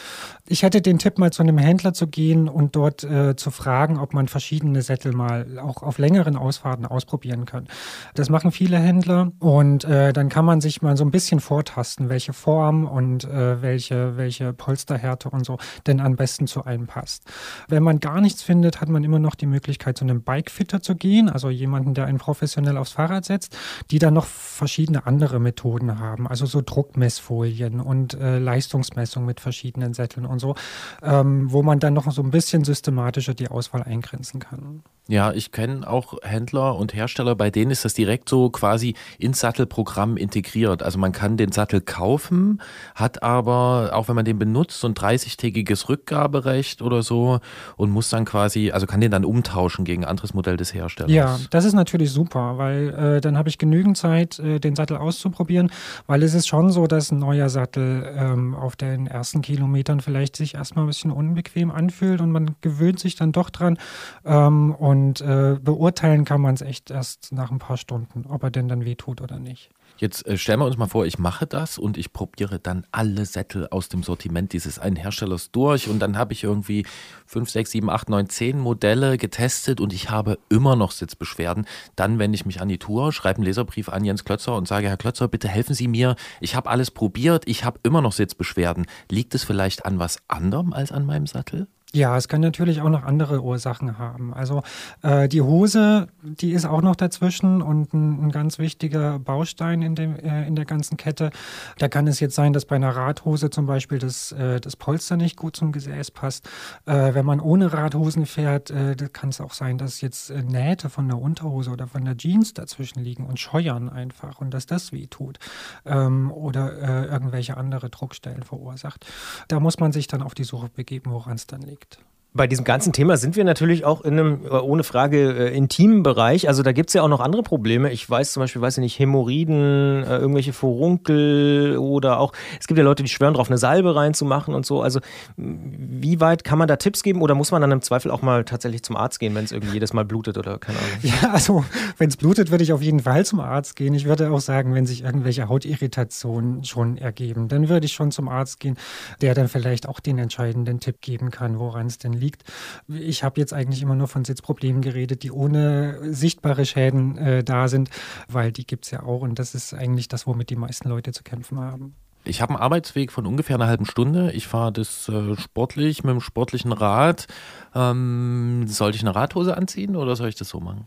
Ich 0.47 0.63
hätte 0.63 0.83
den 0.83 0.99
Tipp, 0.99 1.19
mal 1.19 1.33
zu 1.33 1.43
einem 1.43 1.59
Händler 1.59 1.95
zu 1.95 2.07
gehen 2.07 2.49
und 2.49 2.77
dort 2.77 3.05
äh, 3.05 3.37
zu 3.37 3.51
fragen, 3.51 3.99
ob 3.99 4.13
man 4.13 4.29
verschiedene 4.29 4.83
Sättel 4.83 5.13
mal 5.13 5.59
auch 5.59 5.78
auf 5.83 5.99
längeren 5.99 6.37
Ausfahrten 6.37 6.87
ausprobieren 6.87 7.45
kann. 7.45 7.67
Das 8.15 8.31
machen 8.31 8.53
viele 8.53 8.79
Händler 8.79 9.33
und 9.39 9.85
äh, 9.85 10.13
dann 10.13 10.29
kann 10.29 10.45
man 10.45 10.61
sich 10.61 10.83
mal 10.83 10.97
so 10.97 11.05
ein 11.05 11.11
bisschen 11.11 11.41
vortasten, 11.41 12.09
welche 12.09 12.33
Form 12.33 12.87
und 12.87 13.25
äh, 13.25 13.63
welche, 13.63 14.17
welche 14.17 14.53
Polsterhärte 14.53 15.31
und 15.31 15.45
so 15.45 15.59
denn 15.87 16.01
am 16.01 16.17
besten 16.17 16.47
zu 16.47 16.65
einem 16.65 16.87
passt. 16.87 17.25
Wenn 17.69 17.83
man 17.83 18.01
gar 18.01 18.21
nichts 18.21 18.43
findet, 18.43 18.81
hat 18.81 18.89
man 18.89 19.05
immer 19.05 19.19
noch 19.19 19.35
die 19.35 19.47
Möglichkeit, 19.47 19.99
zu 19.99 20.05
einem 20.05 20.23
Bikefitter 20.23 20.83
zu 20.83 20.95
gehen, 20.95 21.29
also 21.29 21.51
jemanden, 21.51 21.95
der 21.95 22.07
einen 22.07 22.19
professionell 22.19 22.77
aufs 22.77 22.93
Fahrrad 22.93 23.25
setzt, 23.25 23.57
die 23.91 23.99
dann 23.99 24.15
noch 24.15 24.27
verschiedene 24.27 25.07
andere 25.07 25.39
Methoden 25.39 25.99
haben, 25.99 26.27
also 26.27 26.47
so 26.47 26.63
Druckmessfolien 26.65 27.81
und 27.81 28.15
äh, 28.15 28.39
Leistungsmessung 28.39 29.25
mit 29.25 29.41
verschiedenen 29.41 29.95
Sätteln 29.95 30.27
und 30.27 30.39
so, 30.39 30.55
ähm, 31.03 31.51
wo 31.53 31.63
man 31.63 31.79
dann 31.79 31.95
noch 31.95 32.11
so 32.11 32.23
ein 32.23 32.31
bisschen 32.31 32.65
systematischer 32.65 33.35
die 33.35 33.49
Auswahl 33.49 33.83
eingrenzen 33.83 34.41
kann. 34.41 34.83
Ja, 35.11 35.33
ich 35.33 35.53
kenne 35.53 35.68
auch 35.85 36.15
Händler 36.23 36.77
und 36.77 36.95
Hersteller, 36.95 37.35
bei 37.35 37.51
denen 37.51 37.71
ist 37.71 37.85
das 37.85 37.95
direkt 37.95 38.29
so 38.29 38.51
quasi 38.51 38.95
ins 39.19 39.41
Sattelprogramm 39.41 40.17
integriert. 40.17 40.83
Also 40.83 40.99
man 40.99 41.13
kann 41.13 41.37
den 41.37 41.53
Sattel 41.53 41.81
kaufen, 41.81 42.61
hat 42.95 43.23
aber, 43.23 43.91
auch 43.95 44.09
wenn 44.09 44.17
man 44.17 44.25
den 44.25 44.39
benutzt, 44.39 44.81
so 44.81 44.89
ein 44.89 44.95
30-tägiges 44.95 45.89
Rückgaberecht 45.89 46.83
oder 46.83 47.03
so 47.03 47.41
und 47.77 47.91
muss 47.91 48.11
dann 48.11 48.25
quasi, 48.25 48.71
also 48.71 48.87
kann 48.87 49.01
den 49.01 49.11
dann 49.11 49.25
umtauschen 49.25 49.85
gegen 49.85 50.05
ein 50.05 50.11
anderes 50.11 50.35
Modell 50.35 50.57
des 50.57 50.75
Herstellers. 50.75 51.13
Ja, 51.13 51.39
das 51.51 51.65
ist 51.65 51.75
natürlich 51.75 52.11
super, 52.11 52.59
weil 52.59 52.89
äh, 52.91 53.21
dann 53.21 53.37
habe 53.37 53.49
ich 53.49 53.59
genügend 53.59 53.97
Zeit, 53.97 54.39
äh, 54.39 54.59
den 54.59 54.77
Sattel 54.77 54.97
auszuprobieren, 54.97 55.71
weil 56.07 56.23
es 56.23 56.35
ist 56.35 56.49
schon 56.49 56.71
so, 56.71 56.87
dass 56.87 57.11
ein 57.11 57.19
neuer 57.19 57.49
Sattel 57.49 58.13
ähm, 58.17 58.55
auf 58.55 58.77
den 58.77 59.07
ersten 59.07 59.43
Kilometern 59.43 60.01
vielleicht 60.01 60.37
sich 60.37 60.55
erstmal 60.55 60.85
ein 60.85 60.89
bisschen 60.89 61.11
unbequem 61.11 61.71
anfühlt 61.71 62.21
und 62.21 62.33
man 62.33 62.57
gewöhnt 62.61 63.01
sich 63.01 63.17
dann 63.17 63.33
doch 63.33 63.51
dran 63.51 63.79
ähm, 64.25 64.75
und 64.75 65.21
äh, 65.21 65.58
beurteilen 65.59 66.25
kann 66.25 66.41
man 66.41 66.55
es 66.55 66.63
echt 66.63 66.91
erst 66.91 67.33
nach 67.33 67.51
ein 67.51 67.59
paar 67.59 67.77
Stunden, 67.77 68.27
ob 68.27 68.43
er 68.43 68.51
denn 68.51 68.69
dann 68.69 68.85
wehtut 68.85 69.21
oder 69.21 69.39
nicht. 69.39 69.71
Jetzt 69.99 70.27
äh, 70.29 70.39
stellen 70.39 70.61
wir 70.61 70.67
uns 70.67 70.77
mal 70.77 70.87
vor, 70.87 71.07
ich 71.07 71.19
mache 71.19 71.47
das 71.47 71.77
und 71.77 71.99
ich 71.99 72.13
probiere 72.13 72.61
dann 72.61 72.87
alle 72.93 73.27
Sättel 73.27 73.67
aus 73.69 73.89
dem 73.89 74.05
Sortiment 74.05 74.53
dieses 74.53 74.79
einen 74.79 74.95
Herstellers 74.95 75.51
durch 75.51 75.89
und 75.89 75.99
dann 75.99 76.17
habe 76.17 76.33
ich 76.33 76.45
irgendwie 76.45 76.87
5, 77.27 77.51
6, 77.51 77.71
7, 77.73 77.91
8, 77.91 78.09
9, 78.09 78.29
10 78.29 78.59
Modelle 78.61 79.19
getestet 79.19 79.81
und 79.81 79.93
ich 79.93 80.09
habe 80.09 80.39
immer 80.49 80.77
noch 80.77 80.93
Sitzbeschwerden. 80.93 81.67
Dann 81.97 82.21
wende 82.21 82.37
ich 82.37 82.47
mich 82.47 82.61
an 82.61 82.69
die 82.69 82.79
Tour, 82.79 83.13
schreibe 83.13 83.39
einen 83.39 83.47
Leserbrief 83.47 83.89
an 83.89 84.05
Jens 84.05 84.25
Klötzer 84.25 84.55
und 84.55 84.69
sage, 84.69 84.89
Herr 84.89 84.97
Klötzer, 84.97 85.27
bitte 85.27 85.49
helfen 85.49 85.75
Sie 85.75 85.89
mir. 85.89 86.15
Ich 86.41 86.55
habe 86.55 86.71
alles 86.71 86.93
probiert, 86.93 87.49
ich 87.49 87.65
habe 87.65 87.81
immer 87.83 88.01
noch 88.01 88.13
Sitzbeschwerden. 88.13 88.87
Liegt 89.11 89.35
es 89.35 89.43
vielleicht 89.43 89.85
an 89.85 89.99
was 89.99 90.19
anderem 90.29 90.73
als 90.73 90.93
an 90.93 91.07
meinem 91.07 91.27
Sattel? 91.27 91.67
Ja, 91.95 92.19
es 92.19 92.29
kann 92.29 92.43
natürlich 92.43 92.83
auch 92.83 92.91
noch 92.91 93.03
andere 93.03 93.43
Ursachen 93.43 93.97
haben. 93.97 94.35
Also 94.35 94.63
äh, 95.01 95.27
die 95.27 95.41
Hose, 95.41 96.09
die 96.23 96.53
ist 96.53 96.67
auch 96.67 96.83
noch 96.83 96.97
dazwischen 96.97 97.63
und 97.63 97.95
ein, 97.95 98.27
ein 98.27 98.31
ganz 98.31 98.59
wichtiger 98.59 99.19
Baustein 99.19 99.81
in, 99.81 99.95
dem, 99.95 100.15
äh, 100.17 100.47
in 100.47 100.55
der 100.55 100.67
ganzen 100.67 100.99
Kette. 100.99 101.31
Da 101.79 101.89
kann 101.89 102.07
es 102.07 102.21
jetzt 102.21 102.35
sein, 102.35 102.53
dass 102.53 102.67
bei 102.67 102.77
einer 102.77 102.95
Radhose 102.95 103.49
zum 103.49 103.65
Beispiel 103.65 103.99
das, 103.99 104.33
äh, 104.33 104.61
das 104.61 104.77
Polster 104.77 105.17
nicht 105.17 105.39
gut 105.39 105.57
zum 105.57 105.73
Gesäß 105.73 106.11
passt. 106.11 106.47
Äh, 106.85 107.15
wenn 107.15 107.25
man 107.25 107.41
ohne 107.41 107.73
Radhosen 107.73 108.27
fährt, 108.27 108.71
äh, 108.71 108.95
kann 109.11 109.31
es 109.31 109.41
auch 109.41 109.55
sein, 109.55 109.79
dass 109.79 110.03
jetzt 110.03 110.29
äh, 110.29 110.43
Nähte 110.43 110.91
von 110.91 111.09
der 111.09 111.19
Unterhose 111.19 111.71
oder 111.71 111.87
von 111.87 112.05
der 112.05 112.19
Jeans 112.19 112.53
dazwischen 112.53 113.03
liegen 113.03 113.25
und 113.25 113.41
scheuern 113.41 113.89
einfach 113.89 114.43
und 114.43 114.53
dass 114.53 114.67
das 114.67 114.93
weh 114.93 115.07
tut 115.07 115.39
ähm, 115.87 116.31
oder 116.33 117.09
irgendwelche 117.09 117.57
andere 117.57 117.89
Druckstellen 117.89 118.43
verursacht. 118.43 119.07
Da 119.49 119.59
muss 119.59 119.79
man 119.79 119.93
sich 119.93 120.07
dann 120.07 120.23
auf 120.23 120.35
die 120.35 120.45
Suche 120.45 120.69
begeben, 120.69 121.11
woran 121.11 121.37
es 121.37 121.47
dann 121.47 121.63
liegt. 121.63 121.78
gelegt. 121.79 121.99
Bei 122.35 122.47
diesem 122.47 122.65
ganzen 122.65 122.93
Thema 122.93 123.17
sind 123.17 123.37
wir 123.37 123.45
natürlich 123.45 123.87
auch 123.87 124.03
in 124.03 124.13
einem, 124.13 124.45
äh, 124.45 124.51
ohne 124.51 124.85
Frage, 124.85 125.49
äh, 125.49 125.57
intimen 125.57 126.03
Bereich. 126.03 126.47
Also 126.47 126.63
da 126.63 126.73
gibt 126.73 126.91
es 126.91 126.95
ja 126.95 127.03
auch 127.03 127.09
noch 127.09 127.21
andere 127.21 127.43
Probleme. 127.43 127.91
Ich 127.91 128.09
weiß 128.09 128.33
zum 128.33 128.43
Beispiel, 128.43 128.61
weiß 128.61 128.77
ich 128.79 128.83
nicht, 128.83 128.99
Hämorrhoiden, 128.99 130.05
äh, 130.05 130.19
irgendwelche 130.19 130.53
Furunkel 130.53 131.79
oder 131.79 132.21
auch, 132.21 132.35
es 132.61 132.67
gibt 132.67 132.77
ja 132.77 132.85
Leute, 132.85 133.03
die 133.03 133.09
schwören 133.09 133.33
drauf, 133.33 133.49
eine 133.49 133.57
Salbe 133.57 133.97
reinzumachen 133.97 134.55
und 134.55 134.67
so. 134.67 134.83
Also 134.83 135.01
wie 135.37 136.21
weit 136.21 136.45
kann 136.45 136.59
man 136.59 136.69
da 136.69 136.77
Tipps 136.77 137.03
geben 137.03 137.23
oder 137.23 137.35
muss 137.35 137.51
man 137.51 137.63
dann 137.63 137.73
im 137.73 137.81
Zweifel 137.81 138.11
auch 138.11 138.21
mal 138.21 138.45
tatsächlich 138.45 138.83
zum 138.83 138.97
Arzt 138.97 139.21
gehen, 139.21 139.35
wenn 139.35 139.45
es 139.45 139.53
irgendwie 139.53 139.73
jedes 139.73 139.95
Mal 139.95 140.05
blutet 140.05 140.37
oder 140.37 140.59
keine 140.59 140.79
Ahnung? 140.79 140.91
Ja, 141.03 141.31
also 141.33 141.65
wenn 141.97 142.11
es 142.11 142.19
blutet, 142.19 142.51
würde 142.51 142.63
ich 142.63 142.75
auf 142.75 142.83
jeden 142.83 143.01
Fall 143.01 143.25
zum 143.25 143.41
Arzt 143.41 143.75
gehen. 143.75 143.95
Ich 143.95 144.05
würde 144.05 144.31
auch 144.31 144.41
sagen, 144.41 144.75
wenn 144.75 144.85
sich 144.85 145.03
irgendwelche 145.03 145.49
Hautirritationen 145.49 146.63
schon 146.65 146.99
ergeben, 146.99 147.49
dann 147.49 147.71
würde 147.71 147.87
ich 147.87 147.95
schon 147.95 148.11
zum 148.11 148.29
Arzt 148.29 148.61
gehen, 148.61 148.77
der 149.23 149.35
dann 149.35 149.49
vielleicht 149.49 149.89
auch 149.89 149.99
den 149.99 150.19
entscheidenden 150.19 150.79
Tipp 150.79 151.01
geben 151.01 151.31
kann, 151.31 151.59
woran 151.59 151.87
es 151.87 151.97
denn 151.97 152.18
liegt. 152.19 152.45
Ich 152.89 153.25
habe 153.25 153.41
jetzt 153.41 153.53
eigentlich 153.53 153.83
immer 153.83 153.95
nur 153.95 154.09
von 154.09 154.25
Sitzproblemen 154.25 154.83
geredet, 154.83 155.23
die 155.23 155.31
ohne 155.31 156.13
sichtbare 156.13 156.67
Schäden 156.67 157.17
äh, 157.17 157.45
da 157.45 157.69
sind, 157.69 157.91
weil 158.29 158.53
die 158.53 158.67
gibt 158.67 158.85
es 158.85 158.91
ja 158.91 159.03
auch 159.03 159.23
und 159.23 159.39
das 159.39 159.55
ist 159.55 159.73
eigentlich 159.73 160.09
das, 160.09 160.27
womit 160.27 160.51
die 160.51 160.57
meisten 160.57 160.89
Leute 160.89 161.13
zu 161.13 161.23
kämpfen 161.23 161.59
haben. 161.61 161.95
Ich 162.25 162.43
habe 162.43 162.55
einen 162.55 162.63
Arbeitsweg 162.63 163.11
von 163.11 163.27
ungefähr 163.27 163.57
einer 163.57 163.67
halben 163.67 163.87
Stunde. 163.87 164.33
Ich 164.33 164.47
fahre 164.47 164.73
das 164.73 165.09
äh, 165.09 165.37
sportlich 165.37 166.05
mit 166.05 166.13
dem 166.13 166.21
sportlichen 166.21 166.73
Rad. 166.73 167.27
Ähm, 167.75 168.65
sollte 168.67 168.97
ich 168.97 169.03
eine 169.03 169.15
Radhose 169.15 169.57
anziehen 169.57 169.97
oder 169.97 170.15
soll 170.15 170.29
ich 170.29 170.35
das 170.35 170.51
so 170.51 170.61
machen? 170.61 170.85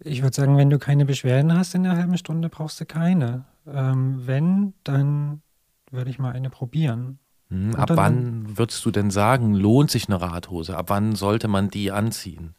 Ich 0.00 0.22
würde 0.22 0.34
sagen, 0.34 0.56
wenn 0.56 0.70
du 0.70 0.78
keine 0.78 1.04
Beschwerden 1.04 1.56
hast 1.56 1.74
in 1.74 1.86
einer 1.86 1.96
halben 1.96 2.18
Stunde, 2.18 2.48
brauchst 2.48 2.80
du 2.80 2.86
keine. 2.86 3.44
Ähm, 3.66 4.22
wenn, 4.26 4.74
dann 4.82 5.42
würde 5.90 6.10
ich 6.10 6.18
mal 6.18 6.32
eine 6.32 6.50
probieren. 6.50 7.18
Hm, 7.52 7.74
ab 7.74 7.90
wann 7.92 8.56
würdest 8.56 8.82
du 8.86 8.90
denn 8.90 9.10
sagen, 9.10 9.52
lohnt 9.54 9.90
sich 9.90 10.08
eine 10.08 10.22
Radhose? 10.22 10.74
Ab 10.74 10.86
wann 10.88 11.14
sollte 11.14 11.48
man 11.48 11.68
die 11.68 11.90
anziehen? 11.90 12.54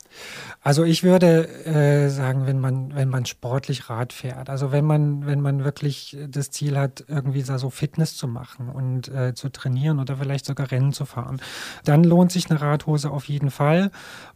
Also 0.62 0.84
ich 0.84 1.04
würde 1.04 1.48
äh, 1.66 2.10
sagen, 2.10 2.46
wenn 2.46 2.60
man, 2.60 2.96
wenn 2.96 3.10
man 3.10 3.26
sportlich 3.26 3.90
Rad 3.90 4.14
fährt, 4.14 4.50
also 4.50 4.72
wenn 4.72 4.86
man, 4.86 5.26
wenn 5.26 5.42
man 5.42 5.64
wirklich 5.64 6.18
das 6.30 6.52
Ziel 6.52 6.78
hat, 6.78 7.04
irgendwie 7.08 7.42
so 7.42 7.58
so 7.58 7.70
Fitness 7.70 8.16
zu 8.16 8.28
machen 8.28 8.70
und 8.70 9.10
äh, 9.10 9.34
zu 9.34 9.50
trainieren 9.50 10.00
oder 10.00 10.18
vielleicht 10.18 10.46
sogar 10.46 10.72
Rennen 10.72 10.94
zu 10.94 11.06
fahren, 11.06 11.42
dann 11.84 12.04
lohnt 12.04 12.32
sich 12.32 12.50
eine 12.50 12.62
Radhose 12.62 13.12
auf 13.12 13.26
jeden 13.26 13.52
Fall. 13.52 13.92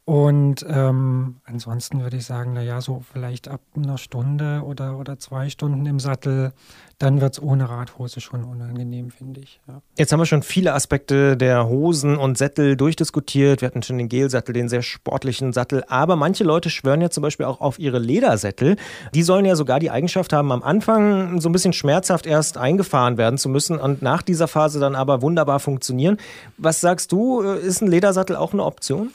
Und 0.05 0.65
ähm, 0.69 1.38
ansonsten 1.43 2.01
würde 2.01 2.17
ich 2.17 2.25
sagen, 2.25 2.53
naja, 2.53 2.80
so 2.80 3.03
vielleicht 3.11 3.49
ab 3.49 3.61
einer 3.75 3.97
Stunde 3.97 4.63
oder, 4.65 4.97
oder 4.97 5.19
zwei 5.19 5.49
Stunden 5.49 5.86
im 5.86 5.99
Sattel, 5.99 6.53
dann 6.97 7.21
wird 7.21 7.34
es 7.34 7.41
ohne 7.41 7.69
Radhose 7.69 8.21
schon 8.21 8.43
unangenehm, 8.43 9.11
finde 9.11 9.41
ich. 9.41 9.59
Ja. 9.67 9.82
Jetzt 9.97 10.11
haben 10.11 10.19
wir 10.19 10.25
schon 10.25 10.41
viele 10.41 10.73
Aspekte 10.73 11.38
der 11.38 11.67
Hosen 11.67 12.17
und 12.17 12.38
Sättel 12.38 12.75
durchdiskutiert. 12.75 13.61
Wir 13.61 13.67
hatten 13.67 13.84
schon 13.84 13.97
den 13.97 14.09
Gelsattel, 14.09 14.53
den 14.53 14.67
sehr 14.69 14.82
sportlichen 14.82 15.53
Sattel. 15.53 15.66
Aber 15.88 16.15
manche 16.15 16.43
Leute 16.43 16.70
schwören 16.70 17.01
ja 17.01 17.09
zum 17.09 17.22
Beispiel 17.22 17.45
auch 17.45 17.61
auf 17.61 17.80
ihre 17.80 17.99
Ledersättel. 17.99 18.76
Die 19.13 19.24
sollen 19.24 19.45
ja 19.45 19.55
sogar 19.55 19.80
die 19.80 19.91
Eigenschaft 19.91 20.34
haben, 20.34 20.51
am 20.51 20.63
Anfang 20.63 21.39
so 21.41 21.49
ein 21.49 21.51
bisschen 21.51 21.74
schmerzhaft 21.74 22.26
erst 22.26 22.57
eingefahren 22.57 23.18
werden 23.18 23.38
zu 23.38 23.49
müssen 23.49 23.78
und 23.80 24.01
nach 24.01 24.22
dieser 24.22 24.47
Phase 24.47 24.80
dann 24.80 24.95
aber 24.95 25.22
wunderbar 25.22 25.59
funktionieren. 25.59 26.18
Was 26.57 26.82
sagst 26.82 27.11
du, 27.11 27.41
äh, 27.41 27.59
ist 27.59 27.82
ein 27.82 27.88
Ledersattel 27.88 28.36
auch 28.36 28.53
eine 28.53 28.63
Option? 28.63 29.11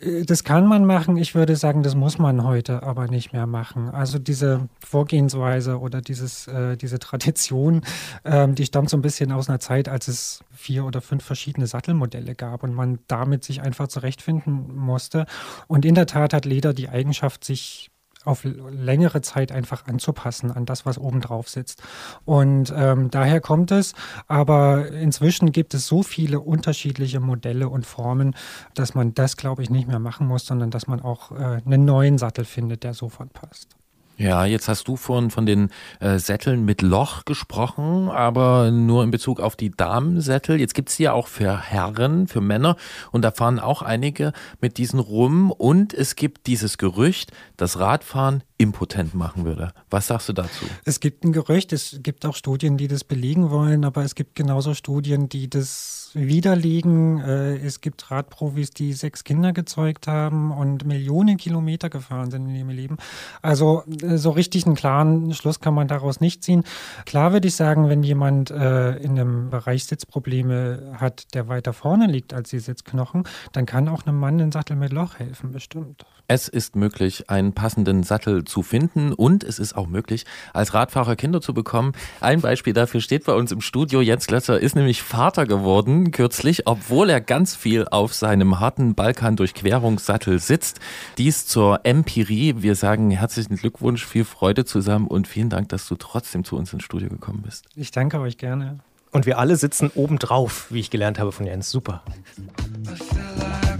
Äh, 0.00 0.24
Das 0.24 0.44
kann 0.44 0.66
man 0.66 0.84
machen. 0.84 1.16
Ich 1.16 1.34
würde 1.34 1.56
sagen, 1.56 1.82
das 1.82 1.94
muss 1.94 2.18
man 2.18 2.44
heute 2.44 2.82
aber 2.82 3.06
nicht 3.08 3.32
mehr 3.32 3.46
machen. 3.46 3.88
Also 3.90 4.18
diese 4.18 4.68
Vorgehensweise 4.84 5.78
oder 5.78 6.00
dieses, 6.00 6.46
äh, 6.48 6.76
diese 6.76 6.98
Tradition, 6.98 7.82
ähm, 8.24 8.54
die 8.54 8.66
stammt 8.66 8.90
so 8.90 8.96
ein 8.96 9.02
bisschen 9.02 9.32
aus 9.32 9.48
einer 9.48 9.60
Zeit, 9.60 9.88
als 9.88 10.08
es 10.08 10.44
vier 10.52 10.84
oder 10.84 11.00
fünf 11.00 11.24
verschiedene 11.24 11.66
Sattelmodelle 11.66 12.34
gab 12.34 12.62
und 12.62 12.74
man 12.74 12.98
damit 13.08 13.44
sich 13.44 13.60
einfach 13.62 13.88
zurechtfinden 13.88 14.74
musste. 14.76 15.26
Und 15.68 15.84
in 15.84 15.94
der 15.94 16.06
Tat 16.06 16.32
hat 16.32 16.44
Leder 16.44 16.72
die 16.74 16.88
Eigenschaft, 16.88 17.44
sich 17.44 17.90
auf 18.26 18.44
längere 18.44 19.20
Zeit 19.22 19.52
einfach 19.52 19.86
anzupassen 19.86 20.50
an 20.50 20.66
das, 20.66 20.86
was 20.86 20.98
oben 20.98 21.20
drauf 21.20 21.48
sitzt. 21.48 21.82
Und 22.24 22.72
ähm, 22.76 23.10
daher 23.10 23.40
kommt 23.40 23.70
es. 23.70 23.94
Aber 24.28 24.88
inzwischen 24.90 25.52
gibt 25.52 25.74
es 25.74 25.86
so 25.86 26.02
viele 26.02 26.40
unterschiedliche 26.40 27.20
Modelle 27.20 27.68
und 27.68 27.86
Formen, 27.86 28.34
dass 28.74 28.94
man 28.94 29.14
das, 29.14 29.36
glaube 29.36 29.62
ich, 29.62 29.70
nicht 29.70 29.88
mehr 29.88 29.98
machen 29.98 30.26
muss, 30.26 30.46
sondern 30.46 30.70
dass 30.70 30.86
man 30.86 31.00
auch 31.00 31.32
äh, 31.32 31.60
einen 31.64 31.84
neuen 31.84 32.18
Sattel 32.18 32.44
findet, 32.44 32.82
der 32.82 32.94
sofort 32.94 33.32
passt. 33.32 33.75
Ja, 34.18 34.46
jetzt 34.46 34.66
hast 34.68 34.88
du 34.88 34.96
vorhin 34.96 35.30
von 35.30 35.44
den 35.44 35.68
äh, 36.00 36.18
Sätteln 36.18 36.64
mit 36.64 36.80
Loch 36.80 37.26
gesprochen, 37.26 38.08
aber 38.08 38.70
nur 38.70 39.04
in 39.04 39.10
Bezug 39.10 39.40
auf 39.40 39.56
die 39.56 39.70
Damensättel. 39.70 40.58
Jetzt 40.58 40.72
gibt's 40.72 40.96
die 40.96 41.02
ja 41.02 41.12
auch 41.12 41.28
für 41.28 41.60
Herren, 41.60 42.26
für 42.26 42.40
Männer 42.40 42.76
und 43.12 43.20
da 43.22 43.30
fahren 43.30 43.58
auch 43.58 43.82
einige 43.82 44.32
mit 44.62 44.78
diesen 44.78 45.00
rum 45.00 45.50
und 45.50 45.92
es 45.92 46.16
gibt 46.16 46.46
dieses 46.46 46.78
Gerücht, 46.78 47.30
dass 47.58 47.78
Radfahren 47.78 48.42
impotent 48.58 49.14
machen 49.14 49.44
würde. 49.44 49.72
Was 49.90 50.06
sagst 50.06 50.28
du 50.28 50.32
dazu? 50.32 50.64
Es 50.84 51.00
gibt 51.00 51.24
ein 51.24 51.32
Gerücht, 51.32 51.72
es 51.72 52.00
gibt 52.02 52.24
auch 52.24 52.34
Studien, 52.34 52.76
die 52.76 52.88
das 52.88 53.04
belegen 53.04 53.50
wollen, 53.50 53.84
aber 53.84 54.02
es 54.02 54.14
gibt 54.14 54.34
genauso 54.34 54.74
Studien, 54.74 55.28
die 55.28 55.48
das 55.50 56.10
widerlegen. 56.14 57.20
Äh, 57.20 57.56
Es 57.56 57.80
gibt 57.80 58.10
Radprofis, 58.10 58.70
die 58.70 58.92
sechs 58.92 59.24
Kinder 59.24 59.52
gezeugt 59.52 60.06
haben 60.06 60.50
und 60.50 60.86
Millionen 60.86 61.36
Kilometer 61.36 61.90
gefahren 61.90 62.30
sind 62.30 62.48
in 62.48 62.54
ihrem 62.54 62.70
Leben. 62.70 62.96
Also 63.42 63.82
äh, 64.02 64.16
so 64.16 64.30
richtig 64.30 64.66
einen 64.66 64.74
klaren 64.74 65.34
Schluss 65.34 65.60
kann 65.60 65.74
man 65.74 65.88
daraus 65.88 66.20
nicht 66.20 66.42
ziehen. 66.42 66.64
Klar 67.04 67.32
würde 67.32 67.48
ich 67.48 67.54
sagen, 67.54 67.88
wenn 67.88 68.02
jemand 68.02 68.50
äh, 68.50 68.96
in 68.96 69.18
einem 69.18 69.50
Bereich 69.50 69.84
Sitzprobleme 69.84 70.94
hat, 70.98 71.34
der 71.34 71.48
weiter 71.48 71.72
vorne 71.72 72.06
liegt 72.06 72.32
als 72.32 72.50
die 72.50 72.60
Sitzknochen, 72.60 73.24
dann 73.52 73.66
kann 73.66 73.88
auch 73.88 74.06
einem 74.06 74.18
Mann 74.18 74.40
ein 74.40 74.52
Sattel 74.52 74.76
mit 74.76 74.92
Loch 74.92 75.18
helfen, 75.18 75.52
bestimmt. 75.52 76.06
Es 76.28 76.48
ist 76.48 76.74
möglich, 76.74 77.30
einen 77.30 77.52
passenden 77.52 78.02
Sattel 78.02 78.45
zu 78.46 78.62
finden 78.62 79.12
und 79.12 79.44
es 79.44 79.58
ist 79.58 79.76
auch 79.76 79.86
möglich, 79.86 80.24
als 80.52 80.74
Radfahrer 80.74 81.16
Kinder 81.16 81.40
zu 81.40 81.54
bekommen. 81.54 81.92
Ein 82.20 82.40
Beispiel 82.40 82.72
dafür 82.72 83.00
steht 83.00 83.24
bei 83.24 83.34
uns 83.34 83.52
im 83.52 83.60
Studio. 83.60 84.00
Jens 84.00 84.26
Glötzer 84.26 84.58
ist 84.60 84.76
nämlich 84.76 85.02
Vater 85.02 85.46
geworden 85.46 86.10
kürzlich, 86.10 86.66
obwohl 86.66 87.10
er 87.10 87.20
ganz 87.20 87.54
viel 87.54 87.86
auf 87.88 88.14
seinem 88.14 88.60
harten 88.60 88.94
Balkan-Durchquerungssattel 88.94 90.38
sitzt. 90.38 90.80
Dies 91.18 91.46
zur 91.46 91.80
Empirie. 91.84 92.54
Wir 92.58 92.74
sagen 92.74 93.10
herzlichen 93.10 93.56
Glückwunsch, 93.56 94.06
viel 94.06 94.24
Freude 94.24 94.64
zusammen 94.64 95.06
und 95.06 95.28
vielen 95.28 95.50
Dank, 95.50 95.68
dass 95.68 95.86
du 95.88 95.96
trotzdem 95.96 96.44
zu 96.44 96.56
uns 96.56 96.72
ins 96.72 96.84
Studio 96.84 97.08
gekommen 97.08 97.42
bist. 97.42 97.66
Ich 97.74 97.90
danke 97.90 98.20
euch 98.20 98.38
gerne. 98.38 98.78
Und 99.12 99.24
wir 99.24 99.38
alle 99.38 99.56
sitzen 99.56 99.90
obendrauf, 99.94 100.66
wie 100.70 100.80
ich 100.80 100.90
gelernt 100.90 101.18
habe 101.18 101.32
von 101.32 101.46
Jens. 101.46 101.70
Super. 101.70 102.02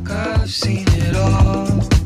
I've 0.08 0.48
seen 0.48 0.86
it 0.86 1.16
all. 1.16 2.05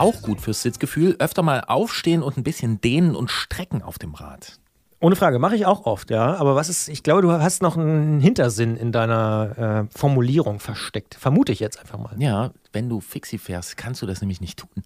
Auch 0.00 0.22
gut 0.22 0.40
fürs 0.40 0.62
Sitzgefühl, 0.62 1.16
öfter 1.18 1.42
mal 1.42 1.60
aufstehen 1.60 2.22
und 2.22 2.38
ein 2.38 2.42
bisschen 2.42 2.80
dehnen 2.80 3.14
und 3.14 3.30
strecken 3.30 3.82
auf 3.82 3.98
dem 3.98 4.14
Rad. 4.14 4.59
Ohne 5.02 5.16
Frage, 5.16 5.38
mache 5.38 5.56
ich 5.56 5.64
auch 5.64 5.86
oft, 5.86 6.10
ja. 6.10 6.34
Aber 6.36 6.54
was 6.56 6.68
ist, 6.68 6.88
ich 6.88 7.02
glaube, 7.02 7.22
du 7.22 7.32
hast 7.32 7.62
noch 7.62 7.76
einen 7.76 8.20
Hintersinn 8.20 8.76
in 8.76 8.92
deiner 8.92 9.88
äh, 9.90 9.98
Formulierung 9.98 10.60
versteckt. 10.60 11.14
Vermute 11.14 11.52
ich 11.52 11.60
jetzt 11.60 11.80
einfach 11.80 11.98
mal. 11.98 12.14
Ja, 12.18 12.50
wenn 12.72 12.90
du 12.90 13.00
Fixie 13.00 13.38
fährst, 13.38 13.78
kannst 13.78 14.02
du 14.02 14.06
das 14.06 14.20
nämlich 14.20 14.42
nicht 14.42 14.58
tun. 14.58 14.84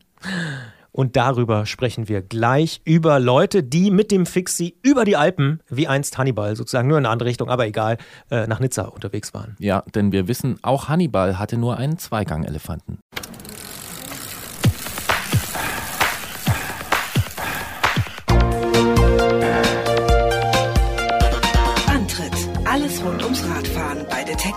Und 0.92 1.16
darüber 1.16 1.66
sprechen 1.66 2.08
wir 2.08 2.22
gleich 2.22 2.80
über 2.84 3.18
Leute, 3.18 3.64
die 3.64 3.90
mit 3.90 4.12
dem 4.12 4.26
Fixie 4.26 4.76
über 4.82 5.04
die 5.04 5.16
Alpen, 5.16 5.60
wie 5.68 5.88
einst 5.88 6.16
Hannibal, 6.16 6.54
sozusagen 6.54 6.86
nur 6.86 6.98
in 6.98 7.04
eine 7.04 7.12
andere 7.12 7.28
Richtung, 7.28 7.50
aber 7.50 7.66
egal, 7.66 7.98
äh, 8.30 8.46
nach 8.46 8.60
Nizza 8.60 8.82
unterwegs 8.84 9.34
waren. 9.34 9.56
Ja, 9.58 9.82
denn 9.96 10.12
wir 10.12 10.28
wissen, 10.28 10.60
auch 10.62 10.88
Hannibal 10.88 11.40
hatte 11.40 11.56
nur 11.56 11.76
einen 11.78 11.98
Zweigang-Elefanten. 11.98 13.00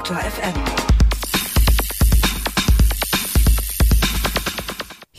Detektor 0.08 0.32
FM. 0.32 0.77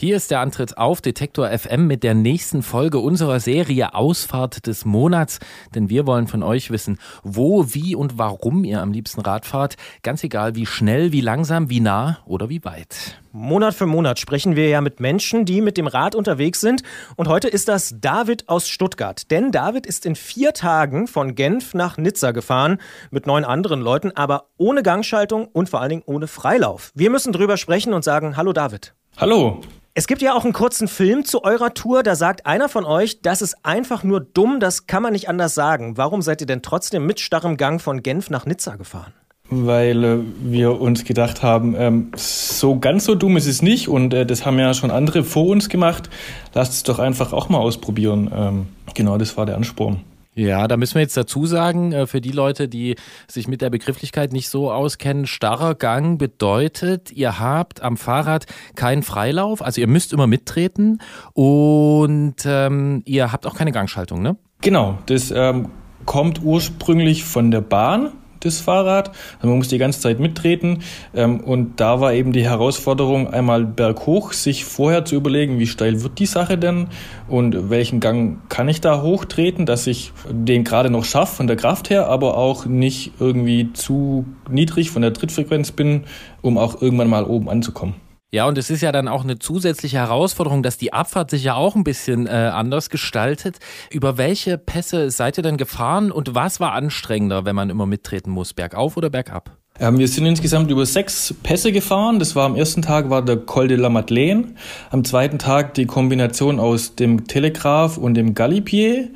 Hier 0.01 0.15
ist 0.15 0.31
der 0.31 0.39
Antritt 0.39 0.79
auf 0.79 1.01
Detektor 1.01 1.49
FM 1.51 1.89
mit 1.89 2.05
der 2.05 2.15
nächsten 2.15 2.63
Folge 2.63 3.01
unserer 3.01 3.41
Serie 3.41 3.97
Ausfahrt 3.97 4.69
des 4.69 4.85
Monats. 4.85 5.41
Denn 5.75 5.91
wir 5.91 6.07
wollen 6.07 6.29
von 6.29 6.45
euch 6.45 6.71
wissen, 6.71 7.01
wo, 7.25 7.75
wie 7.75 7.97
und 7.97 8.17
warum 8.17 8.63
ihr 8.63 8.81
am 8.81 8.93
liebsten 8.93 9.23
Rad 9.23 9.45
fahrt. 9.45 9.75
Ganz 10.05 10.23
egal, 10.23 10.55
wie 10.55 10.67
schnell, 10.67 11.11
wie 11.11 11.21
langsam, 11.21 11.69
wie 11.69 11.81
nah 11.81 12.21
oder 12.27 12.49
wie 12.49 12.65
weit. 12.65 13.21
Monat 13.33 13.75
für 13.75 13.87
Monat 13.87 14.21
sprechen 14.21 14.55
wir 14.55 14.69
ja 14.69 14.81
mit 14.81 15.01
Menschen, 15.01 15.45
die 15.45 15.61
mit 15.61 15.77
dem 15.77 15.89
Rad 15.89 16.15
unterwegs 16.15 16.61
sind. 16.61 16.85
Und 17.17 17.27
heute 17.27 17.49
ist 17.49 17.67
das 17.67 17.97
David 18.01 18.49
aus 18.49 18.69
Stuttgart. 18.69 19.29
Denn 19.33 19.51
David 19.51 19.85
ist 19.85 20.07
in 20.07 20.15
vier 20.15 20.53
Tagen 20.53 21.09
von 21.09 21.35
Genf 21.35 21.75
nach 21.75 21.99
Nizza 21.99 22.31
gefahren 22.31 22.79
mit 23.11 23.27
neun 23.27 23.45
anderen 23.45 23.81
Leuten, 23.81 24.13
aber 24.13 24.51
ohne 24.59 24.85
Gangschaltung 24.85 25.49
und 25.49 25.69
vor 25.69 25.81
allen 25.81 25.91
Dingen 25.91 26.03
ohne 26.07 26.29
Freilauf. 26.29 26.93
Wir 26.95 27.11
müssen 27.11 27.33
drüber 27.33 27.57
sprechen 27.57 27.95
und 27.95 28.05
sagen, 28.05 28.37
hallo 28.37 28.53
David. 28.53 28.95
Hallo. 29.17 29.61
Es 29.99 30.07
gibt 30.07 30.23
ja 30.23 30.33
auch 30.33 30.45
einen 30.45 30.53
kurzen 30.53 30.87
Film 30.87 31.25
zu 31.25 31.43
eurer 31.43 31.75
Tour, 31.75 32.05
da 32.05 32.15
sagt 32.15 32.47
einer 32.47 32.69
von 32.69 32.85
euch, 32.85 33.21
das 33.21 33.43
ist 33.43 33.57
einfach 33.65 34.05
nur 34.05 34.21
dumm, 34.21 34.61
das 34.61 34.87
kann 34.87 35.03
man 35.03 35.13
nicht 35.13 35.29
anders 35.29 35.57
sagen. 35.57 35.97
Warum 35.97 36.23
seid 36.23 36.41
ihr 36.41 36.47
denn 36.47 36.63
trotzdem 36.63 37.05
mit 37.05 37.19
starrem 37.19 37.57
Gang 37.57 37.81
von 37.83 38.01
Genf 38.05 38.31
nach 38.31 38.47
Nizza 38.47 38.77
gefahren? 38.77 39.13
Weil 39.51 40.05
äh, 40.05 40.19
wir 40.41 40.81
uns 40.81 41.03
gedacht 41.03 41.43
haben, 41.43 41.75
ähm, 41.77 42.13
so 42.15 42.79
ganz 42.79 43.07
so 43.07 43.17
dumm 43.17 43.37
ist 43.37 43.49
es 43.49 43.61
nicht 43.61 43.89
und 43.89 44.15
äh, 44.15 44.25
das 44.25 44.47
haben 44.47 44.57
ja 44.61 44.73
schon 44.73 44.93
andere 44.93 45.25
vor 45.25 45.49
uns 45.49 45.69
gemacht. 45.69 46.09
Lasst 46.55 46.75
es 46.75 46.85
doch 46.85 47.01
einfach 47.01 47.33
auch 47.33 47.49
mal 47.49 47.59
ausprobieren. 47.59 48.31
Ähm, 48.33 48.67
genau, 48.95 49.19
das 49.19 49.37
war 49.37 49.47
der 49.47 49.57
Ansporn. 49.57 50.05
Ja, 50.39 50.69
da 50.69 50.77
müssen 50.77 50.95
wir 50.95 51.03
jetzt 51.03 51.17
dazu 51.17 51.47
sagen, 51.47 51.91
äh, 51.91 52.07
für 52.07 52.21
die 52.21 52.31
Leute, 52.31 52.69
die 52.69 52.95
sich 53.27 53.49
mit 53.49 53.61
der 53.61 53.71
Begrifflichkeit 53.71 54.33
nicht 54.33 54.49
so 54.49 54.71
auskennen, 54.71 55.27
starrer 55.27 55.75
Gang 55.75 56.17
bedeutet, 56.17 57.11
ihr 57.11 57.41
habt 57.41 57.83
am 57.83 57.97
Fahrrad 57.97 58.47
keinen 58.77 59.03
Freilauf, 59.03 59.63
also 59.63 59.81
ihr 59.81 59.89
müsst 59.89 60.13
immer 60.13 60.29
mittreten 60.29 61.01
und 61.33 62.37
ähm, 62.45 63.03
ihr 63.05 63.33
habt 63.33 63.49
auch 63.49 63.57
keine 63.57 63.73
Gangschaltung, 63.73 64.23
ne? 64.23 64.37
Genau, 64.61 64.99
das 65.07 65.33
ähm, 65.33 65.71
kommt 66.05 66.41
ursprünglich 66.45 67.25
von 67.25 67.51
der 67.51 67.61
Bahn, 67.61 68.13
das 68.41 68.61
Fahrrad. 68.61 69.11
Also 69.37 69.49
man 69.49 69.59
muss 69.59 69.69
die 69.69 69.79
ganze 69.79 70.01
Zeit 70.01 70.21
mittreten. 70.21 70.83
Ähm, 71.15 71.41
und 71.41 71.81
da 71.81 72.01
war 72.01 72.13
eben 72.13 72.33
die 72.33 72.45
Herausforderung, 72.45 73.33
einmal 73.33 73.65
berghoch, 73.65 74.33
sich 74.33 74.65
vorher 74.65 75.05
zu 75.05 75.15
überlegen, 75.15 75.59
wie 75.59 75.67
steil 75.67 76.03
wird 76.03 76.19
die 76.19 76.27
Sache 76.27 76.59
denn 76.59 76.89
und 77.29 77.71
welchen 77.71 78.01
Gang 78.01 78.39
kann 78.49 78.69
ich 78.69 78.81
da 78.81 79.03
hochtreten, 79.03 79.67
dass 79.67 79.87
ich 79.87 80.13
den 80.31 80.65
gerade 80.65 80.91
noch 80.91 81.05
schaffe 81.05 81.37
von 81.37 81.47
der 81.47 81.57
Kraft 81.57 81.91
her, 81.91 82.09
aber 82.09 82.37
auch 82.37 82.67
nicht 82.67 83.13
irgendwie 83.21 83.73
zu 83.73 84.27
niedrig 84.51 84.91
von 84.91 85.03
der 85.03 85.13
Trittfrequenz 85.13 85.73
bin, 85.73 86.05
um 86.43 86.59
auch 86.59 86.81
irgendwann 86.81 87.09
mal 87.09 87.25
oben 87.25 87.49
anzukommen. 87.49 88.08
Ja, 88.31 88.47
und 88.47 88.59
es 88.59 88.69
ist 88.69 88.83
ja 88.83 88.93
dann 88.93 89.09
auch 89.09 89.25
eine 89.25 89.39
zusätzliche 89.39 89.97
Herausforderung, 89.97 90.63
dass 90.63 90.77
die 90.77 90.93
Abfahrt 90.93 91.31
sich 91.31 91.45
ja 91.45 91.55
auch 91.55 91.75
ein 91.75 91.85
bisschen 91.85 92.27
äh, 92.27 92.31
anders 92.31 92.91
gestaltet. 92.91 93.57
Über 93.91 94.19
welche 94.19 94.59
Pässe 94.59 95.11
seid 95.11 95.39
ihr 95.39 95.43
denn 95.43 95.57
gefahren 95.57 96.13
und 96.13 96.35
was 96.35 96.61
war 96.61 96.73
anstrengender, 96.73 97.47
wenn 97.47 97.57
man 97.57 97.71
immer 97.71 97.87
mittreten 97.87 98.31
muss, 98.31 98.53
bergauf 98.53 98.99
oder 98.99 99.09
bergab? 99.09 99.57
Ähm, 99.81 99.99
wir 99.99 100.09
sind 100.09 100.27
insgesamt 100.27 100.71
über 100.71 100.85
sechs 100.85 101.35
Pässe 101.43 101.73
gefahren. 101.73 102.19
Das 102.19 102.37
war 102.37 102.45
am 102.45 102.55
ersten 102.55 102.83
Tag 102.83 103.09
war 103.09 103.23
der 103.23 103.39
Col 103.39 103.67
de 103.67 103.79
la 103.79 103.89
Madeleine, 103.89 104.49
am 104.91 105.05
zweiten 105.05 105.39
Tag 105.39 105.73
die 105.73 105.87
Kombination 105.87 106.61
aus 106.61 106.97
dem 106.97 107.29
Telegraph 107.29 107.97
und 107.97 108.13
dem 108.13 108.35
Galipier, 108.35 109.09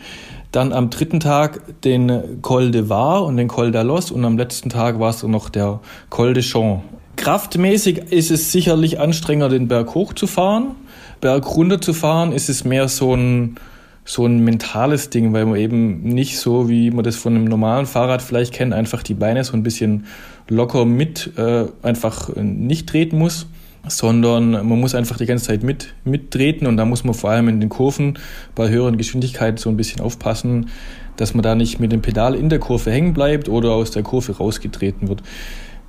dann 0.52 0.72
am 0.72 0.88
dritten 0.88 1.20
Tag 1.20 1.82
den 1.82 2.40
Col 2.40 2.70
de 2.70 2.88
Var 2.88 3.26
und 3.26 3.36
den 3.36 3.48
Col 3.48 3.72
d'Alos 3.72 4.10
und 4.10 4.24
am 4.24 4.38
letzten 4.38 4.70
Tag 4.70 4.98
war 4.98 5.10
es 5.10 5.22
noch 5.22 5.50
der 5.50 5.80
Col 6.08 6.32
de 6.32 6.42
Champs. 6.42 6.82
Kraftmäßig 7.16 7.98
ist 8.10 8.30
es 8.30 8.52
sicherlich 8.52 8.98
anstrengender, 8.98 9.48
den 9.48 9.68
Berg 9.68 9.94
hoch 9.94 10.12
zu 10.12 10.26
fahren. 10.26 10.76
Berg 11.20 11.46
runter 11.56 11.80
zu 11.80 11.92
fahren 11.92 12.32
ist 12.32 12.48
es 12.48 12.64
mehr 12.64 12.88
so 12.88 13.14
ein, 13.14 13.56
so 14.04 14.26
ein 14.26 14.40
mentales 14.40 15.10
Ding, 15.10 15.32
weil 15.32 15.46
man 15.46 15.56
eben 15.56 16.02
nicht 16.02 16.38
so, 16.38 16.68
wie 16.68 16.90
man 16.90 17.04
das 17.04 17.16
von 17.16 17.36
einem 17.36 17.44
normalen 17.44 17.86
Fahrrad 17.86 18.22
vielleicht 18.22 18.52
kennt, 18.52 18.72
einfach 18.72 19.02
die 19.02 19.14
Beine 19.14 19.44
so 19.44 19.52
ein 19.52 19.62
bisschen 19.62 20.06
locker 20.48 20.84
mit 20.84 21.32
äh, 21.36 21.66
einfach 21.82 22.34
nicht 22.34 22.88
treten 22.88 23.18
muss, 23.18 23.46
sondern 23.86 24.50
man 24.50 24.80
muss 24.80 24.94
einfach 24.94 25.16
die 25.16 25.26
ganze 25.26 25.46
Zeit 25.46 25.62
mit 25.62 25.94
mittreten 26.04 26.66
und 26.66 26.76
da 26.76 26.84
muss 26.84 27.04
man 27.04 27.14
vor 27.14 27.30
allem 27.30 27.48
in 27.48 27.60
den 27.60 27.68
Kurven 27.68 28.18
bei 28.54 28.68
höheren 28.68 28.96
Geschwindigkeiten 28.96 29.58
so 29.58 29.70
ein 29.70 29.76
bisschen 29.76 30.00
aufpassen, 30.00 30.70
dass 31.16 31.34
man 31.34 31.42
da 31.42 31.54
nicht 31.54 31.78
mit 31.78 31.92
dem 31.92 32.02
Pedal 32.02 32.34
in 32.34 32.48
der 32.48 32.58
Kurve 32.58 32.90
hängen 32.90 33.12
bleibt 33.12 33.48
oder 33.48 33.72
aus 33.72 33.90
der 33.90 34.02
Kurve 34.02 34.36
rausgetreten 34.36 35.08
wird. 35.08 35.22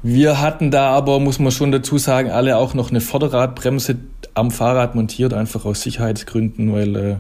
Wir 0.06 0.42
hatten 0.42 0.70
da 0.70 0.90
aber, 0.90 1.22
muss 1.22 1.40
man 1.40 1.54
schon 1.54 1.72
dazu 1.72 1.98
sagen, 1.98 2.30
alle 2.30 2.58
auch 2.58 2.74
noch 2.74 2.90
eine 2.90 3.00
Vorderradbremse 3.00 3.96
am 4.34 4.52
Fahrrad 4.52 4.96
montiert, 4.96 5.34
einfach 5.34 5.64
aus 5.64 5.82
Sicherheitsgründen, 5.82 6.74
weil 6.74 6.96
äh, 6.96 7.16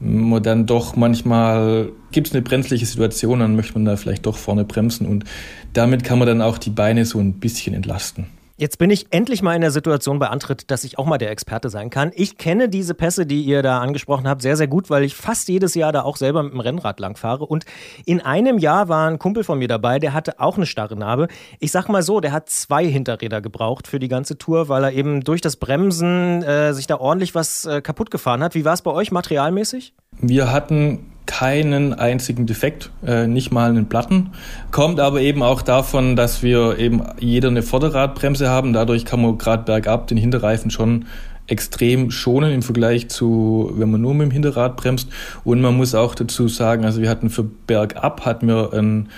man 0.00 0.42
dann 0.42 0.66
doch 0.66 0.96
manchmal 0.96 1.90
gibt 2.10 2.26
es 2.26 2.32
eine 2.32 2.42
brenzliche 2.42 2.86
Situation, 2.86 3.38
dann 3.38 3.54
möchte 3.54 3.74
man 3.74 3.84
da 3.84 3.96
vielleicht 3.96 4.26
doch 4.26 4.36
vorne 4.36 4.64
bremsen 4.64 5.06
und 5.06 5.24
damit 5.72 6.02
kann 6.02 6.18
man 6.18 6.26
dann 6.26 6.42
auch 6.42 6.58
die 6.58 6.70
Beine 6.70 7.04
so 7.04 7.20
ein 7.20 7.34
bisschen 7.34 7.74
entlasten. 7.74 8.26
Jetzt 8.60 8.78
bin 8.78 8.90
ich 8.90 9.06
endlich 9.10 9.40
mal 9.40 9.54
in 9.54 9.60
der 9.60 9.70
Situation 9.70 10.18
bei 10.18 10.26
Antritt, 10.30 10.68
dass 10.72 10.82
ich 10.82 10.98
auch 10.98 11.06
mal 11.06 11.16
der 11.16 11.30
Experte 11.30 11.70
sein 11.70 11.90
kann. 11.90 12.10
Ich 12.16 12.38
kenne 12.38 12.68
diese 12.68 12.92
Pässe, 12.92 13.24
die 13.24 13.42
ihr 13.42 13.62
da 13.62 13.78
angesprochen 13.78 14.26
habt, 14.26 14.42
sehr, 14.42 14.56
sehr 14.56 14.66
gut, 14.66 14.90
weil 14.90 15.04
ich 15.04 15.14
fast 15.14 15.48
jedes 15.48 15.76
Jahr 15.76 15.92
da 15.92 16.02
auch 16.02 16.16
selber 16.16 16.42
mit 16.42 16.54
dem 16.54 16.58
Rennrad 16.58 16.98
langfahre. 16.98 17.46
Und 17.46 17.66
in 18.04 18.20
einem 18.20 18.58
Jahr 18.58 18.88
war 18.88 19.08
ein 19.08 19.20
Kumpel 19.20 19.44
von 19.44 19.60
mir 19.60 19.68
dabei, 19.68 20.00
der 20.00 20.12
hatte 20.12 20.40
auch 20.40 20.56
eine 20.56 20.66
starre 20.66 20.96
Narbe. 20.96 21.28
Ich 21.60 21.70
sag 21.70 21.88
mal 21.88 22.02
so, 22.02 22.18
der 22.18 22.32
hat 22.32 22.50
zwei 22.50 22.84
Hinterräder 22.84 23.40
gebraucht 23.40 23.86
für 23.86 24.00
die 24.00 24.08
ganze 24.08 24.38
Tour, 24.38 24.68
weil 24.68 24.82
er 24.82 24.92
eben 24.92 25.22
durch 25.22 25.40
das 25.40 25.54
Bremsen 25.54 26.42
äh, 26.42 26.74
sich 26.74 26.88
da 26.88 26.98
ordentlich 26.98 27.36
was 27.36 27.64
äh, 27.64 27.80
kaputt 27.80 28.10
gefahren 28.10 28.42
hat. 28.42 28.56
Wie 28.56 28.64
war 28.64 28.72
es 28.72 28.82
bei 28.82 28.90
euch 28.90 29.12
materialmäßig? 29.12 29.94
Wir 30.20 30.50
hatten 30.50 31.12
keinen 31.28 31.92
einzigen 31.92 32.46
Defekt, 32.46 32.90
äh, 33.06 33.26
nicht 33.26 33.52
mal 33.52 33.68
einen 33.68 33.86
Platten. 33.86 34.30
Kommt 34.70 34.98
aber 34.98 35.20
eben 35.20 35.42
auch 35.42 35.60
davon, 35.60 36.16
dass 36.16 36.42
wir 36.42 36.78
eben 36.78 37.02
jeder 37.20 37.48
eine 37.48 37.62
Vorderradbremse 37.62 38.48
haben. 38.48 38.72
Dadurch 38.72 39.04
kann 39.04 39.20
man 39.20 39.36
gerade 39.36 39.62
bergab 39.62 40.06
den 40.06 40.16
Hinterreifen 40.16 40.70
schon 40.70 41.04
extrem 41.46 42.10
schonen 42.10 42.50
im 42.52 42.62
Vergleich 42.62 43.08
zu, 43.08 43.70
wenn 43.76 43.90
man 43.90 44.00
nur 44.00 44.14
mit 44.14 44.28
dem 44.28 44.30
Hinterrad 44.30 44.76
bremst. 44.76 45.10
Und 45.44 45.60
man 45.60 45.76
muss 45.76 45.94
auch 45.94 46.14
dazu 46.14 46.48
sagen, 46.48 46.86
also 46.86 47.02
wir 47.02 47.10
hatten 47.10 47.28
für 47.28 47.44
bergab 47.44 48.24
hatten 48.24 48.48
wir 48.48 48.72
ein 48.72 49.10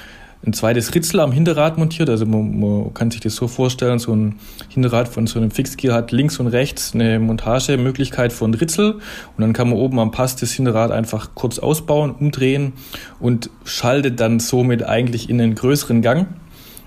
ein 0.45 0.53
zweites 0.55 0.95
Ritzel 0.95 1.20
am 1.20 1.32
Hinterrad 1.32 1.76
montiert. 1.76 2.09
Also 2.09 2.24
man, 2.24 2.59
man, 2.59 2.95
kann 2.95 3.11
sich 3.11 3.20
das 3.20 3.34
so 3.36 3.47
vorstellen, 3.47 3.99
so 3.99 4.14
ein 4.14 4.36
Hinterrad 4.68 5.09
von 5.09 5.26
so 5.26 5.38
einem 5.38 5.51
Fixgear 5.51 5.95
hat 5.95 6.12
links 6.12 6.41
und 6.41 6.47
rechts 6.47 6.95
eine 6.95 7.18
Montagemöglichkeit 7.18 8.32
von 8.32 8.55
Ritzel 8.55 8.95
und 8.95 9.03
dann 9.38 9.53
kann 9.53 9.68
man 9.68 9.78
oben 9.78 9.99
am 9.99 10.11
Pass 10.11 10.36
das 10.36 10.53
Hinterrad 10.53 10.93
einfach 10.93 11.34
kurz 11.34 11.59
ausbauen, 11.59 12.12
umdrehen 12.12 12.72
und 13.18 13.51
schaltet 13.64 14.20
dann 14.20 14.41
somit 14.41 14.82
eigentlich 14.82 15.28
in 15.28 15.41
einen 15.41 15.55
größeren 15.55 16.01
Gang. 16.01 16.28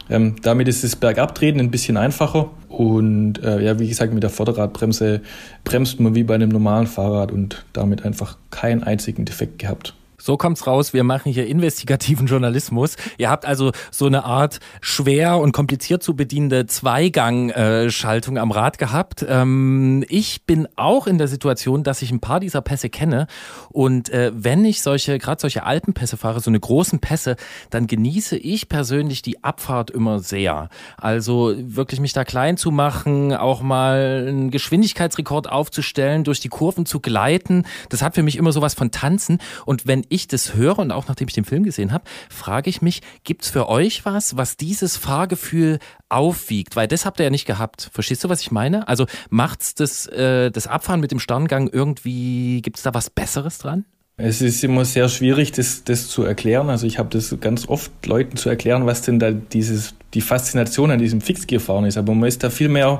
Ähm, 0.09 0.35
damit 0.41 0.67
ist 0.67 0.83
das 0.83 0.95
Bergabtreten 0.95 1.61
ein 1.61 1.71
bisschen 1.71 1.95
einfacher 1.95 2.49
und 2.67 3.41
äh, 3.43 3.63
ja, 3.63 3.79
wie 3.79 3.87
gesagt, 3.87 4.13
mit 4.13 4.23
der 4.23 4.31
Vorderradbremse 4.31 5.21
bremst 5.63 5.99
man 5.99 6.15
wie 6.15 6.23
bei 6.23 6.35
einem 6.35 6.49
normalen 6.49 6.87
Fahrrad 6.87 7.31
und 7.31 7.65
damit 7.71 8.03
einfach 8.03 8.37
keinen 8.49 8.83
einzigen 8.83 9.25
Defekt 9.25 9.59
gehabt. 9.59 9.93
So 10.23 10.37
kommt's 10.37 10.65
raus, 10.67 10.93
wir 10.93 11.03
machen 11.03 11.33
hier 11.33 11.47
investigativen 11.47 12.27
Journalismus. 12.27 12.95
Ihr 13.17 13.29
habt 13.29 13.45
also 13.45 13.73
so 13.91 14.05
eine 14.05 14.23
Art 14.23 14.61
schwer 14.79 15.37
und 15.37 15.51
kompliziert 15.51 16.01
zu 16.01 16.15
bedienende 16.15 16.65
Zweigang-Schaltung 16.65 18.37
am 18.37 18.51
Rad 18.51 18.77
gehabt. 18.77 19.25
Ähm, 19.27 20.05
ich 20.07 20.45
bin 20.45 20.69
auch 20.77 21.07
in 21.07 21.17
der 21.17 21.27
Situation, 21.27 21.83
dass 21.83 22.01
ich 22.01 22.09
ein 22.09 22.21
paar 22.21 22.39
dieser 22.39 22.61
Pässe 22.61 22.89
kenne 22.89 23.27
und 23.69 24.11
äh, 24.11 24.31
wenn 24.33 24.63
ich 24.63 24.81
solche, 24.81 25.19
gerade 25.19 25.41
solche 25.41 25.65
Alpenpässe 25.65 26.15
fahre, 26.15 26.39
so 26.39 26.49
eine 26.49 26.59
großen 26.61 26.99
Pässe, 26.99 27.35
dann 27.69 27.85
genieße 27.85 28.37
ich 28.37 28.69
persönlich 28.69 29.23
die 29.23 29.43
Abfahrt 29.43 29.91
immer 29.91 30.19
sehr. 30.19 30.69
Also 30.95 31.53
wirklich 31.57 31.99
mich 31.99 32.13
da 32.13 32.23
klein 32.23 32.55
zu 32.55 32.71
machen, 32.71 33.33
auch 33.33 33.61
mal 33.61 34.25
einen 34.29 34.51
Geschwindigkeitsrekord 34.51 35.49
aufzustellen, 35.49 36.23
durch 36.23 36.39
die 36.39 36.47
Kurven 36.47 36.85
zu 36.85 37.01
gleiten, 37.01 37.65
das 37.89 38.01
hat 38.01 38.15
für 38.15 38.23
mich 38.23 38.37
immer 38.37 38.53
sowas 38.53 38.73
von 38.73 38.89
Tanzen 38.91 39.39
und 39.65 39.85
wenn 39.85 40.05
ich 40.13 40.27
das 40.27 40.53
höre 40.53 40.79
und 40.79 40.91
auch 40.91 41.07
nachdem 41.07 41.27
ich 41.27 41.33
den 41.33 41.45
Film 41.45 41.63
gesehen 41.63 41.91
habe, 41.91 42.05
frage 42.29 42.69
ich 42.69 42.81
mich, 42.81 43.01
gibt's 43.23 43.49
für 43.49 43.67
euch 43.67 44.05
was, 44.05 44.37
was 44.37 44.57
dieses 44.57 44.97
Fahrgefühl 44.97 45.79
aufwiegt? 46.09 46.75
Weil 46.75 46.87
das 46.87 47.05
habt 47.05 47.19
ihr 47.19 47.25
ja 47.25 47.29
nicht 47.29 47.45
gehabt. 47.45 47.89
Verstehst 47.91 48.23
du, 48.23 48.29
was 48.29 48.41
ich 48.41 48.51
meine? 48.51 48.87
Also 48.87 49.05
macht's 49.29 49.75
das, 49.75 50.07
äh, 50.07 50.51
das 50.51 50.67
Abfahren 50.67 50.99
mit 50.99 51.11
dem 51.11 51.19
Sterngang 51.19 51.69
irgendwie, 51.71 52.61
gibt's 52.61 52.83
da 52.83 52.93
was 52.93 53.09
Besseres 53.09 53.57
dran? 53.57 53.85
Es 54.15 54.41
ist 54.41 54.63
immer 54.63 54.85
sehr 54.85 55.09
schwierig, 55.09 55.53
das, 55.53 55.83
das 55.83 56.07
zu 56.07 56.23
erklären. 56.23 56.69
Also 56.69 56.85
ich 56.85 56.99
habe 56.99 57.09
das 57.09 57.35
ganz 57.41 57.67
oft 57.67 57.91
Leuten 58.05 58.37
zu 58.37 58.47
erklären, 58.47 58.85
was 58.85 59.01
denn 59.01 59.17
da 59.17 59.31
dieses, 59.31 59.95
die 60.13 60.21
Faszination 60.21 60.91
an 60.91 60.99
diesem 60.99 61.19
Fixgear-Fahren 61.19 61.85
ist. 61.85 61.97
Aber 61.97 62.13
man 62.13 62.29
ist 62.29 62.43
da 62.43 62.51
viel 62.51 62.69
mehr 62.69 62.99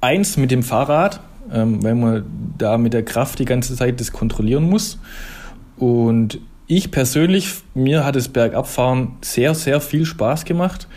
eins 0.00 0.38
mit 0.38 0.50
dem 0.50 0.62
Fahrrad, 0.62 1.20
ähm, 1.52 1.82
weil 1.82 1.94
man 1.94 2.24
da 2.56 2.78
mit 2.78 2.94
der 2.94 3.04
Kraft 3.04 3.38
die 3.38 3.44
ganze 3.44 3.76
Zeit 3.76 4.00
das 4.00 4.12
kontrollieren 4.12 4.64
muss. 4.68 4.98
Und 5.76 6.40
ich 6.66 6.90
persönlich, 6.90 7.50
mir 7.74 8.04
hat 8.04 8.16
das 8.16 8.28
Bergabfahren 8.28 9.16
sehr, 9.20 9.54
sehr 9.54 9.80
viel 9.80 10.04
Spaß 10.04 10.44
gemacht. 10.44 10.88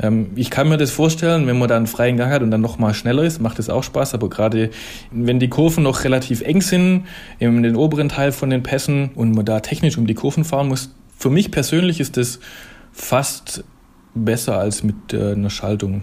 Ähm, 0.00 0.30
ich 0.34 0.50
kann 0.50 0.68
mir 0.68 0.78
das 0.78 0.90
vorstellen, 0.90 1.46
wenn 1.46 1.58
man 1.58 1.68
da 1.68 1.76
einen 1.76 1.86
freien 1.86 2.16
Gang 2.16 2.32
hat 2.32 2.42
und 2.42 2.50
dann 2.50 2.60
nochmal 2.60 2.94
schneller 2.94 3.22
ist, 3.22 3.40
macht 3.40 3.58
das 3.58 3.70
auch 3.70 3.82
Spaß. 3.82 4.14
Aber 4.14 4.28
gerade 4.28 4.70
wenn 5.10 5.38
die 5.38 5.48
Kurven 5.48 5.84
noch 5.84 6.04
relativ 6.04 6.42
eng 6.42 6.60
sind, 6.60 7.04
in 7.38 7.62
den 7.62 7.76
oberen 7.76 8.08
Teil 8.08 8.32
von 8.32 8.50
den 8.50 8.62
Pässen 8.62 9.10
und 9.14 9.34
man 9.34 9.44
da 9.44 9.60
technisch 9.60 9.98
um 9.98 10.06
die 10.06 10.14
Kurven 10.14 10.44
fahren 10.44 10.68
muss, 10.68 10.94
für 11.16 11.30
mich 11.30 11.50
persönlich 11.50 12.00
ist 12.00 12.16
das 12.16 12.40
fast 12.92 13.64
besser 14.14 14.58
als 14.58 14.82
mit 14.82 15.12
äh, 15.12 15.32
einer 15.32 15.50
Schaltung. 15.50 16.02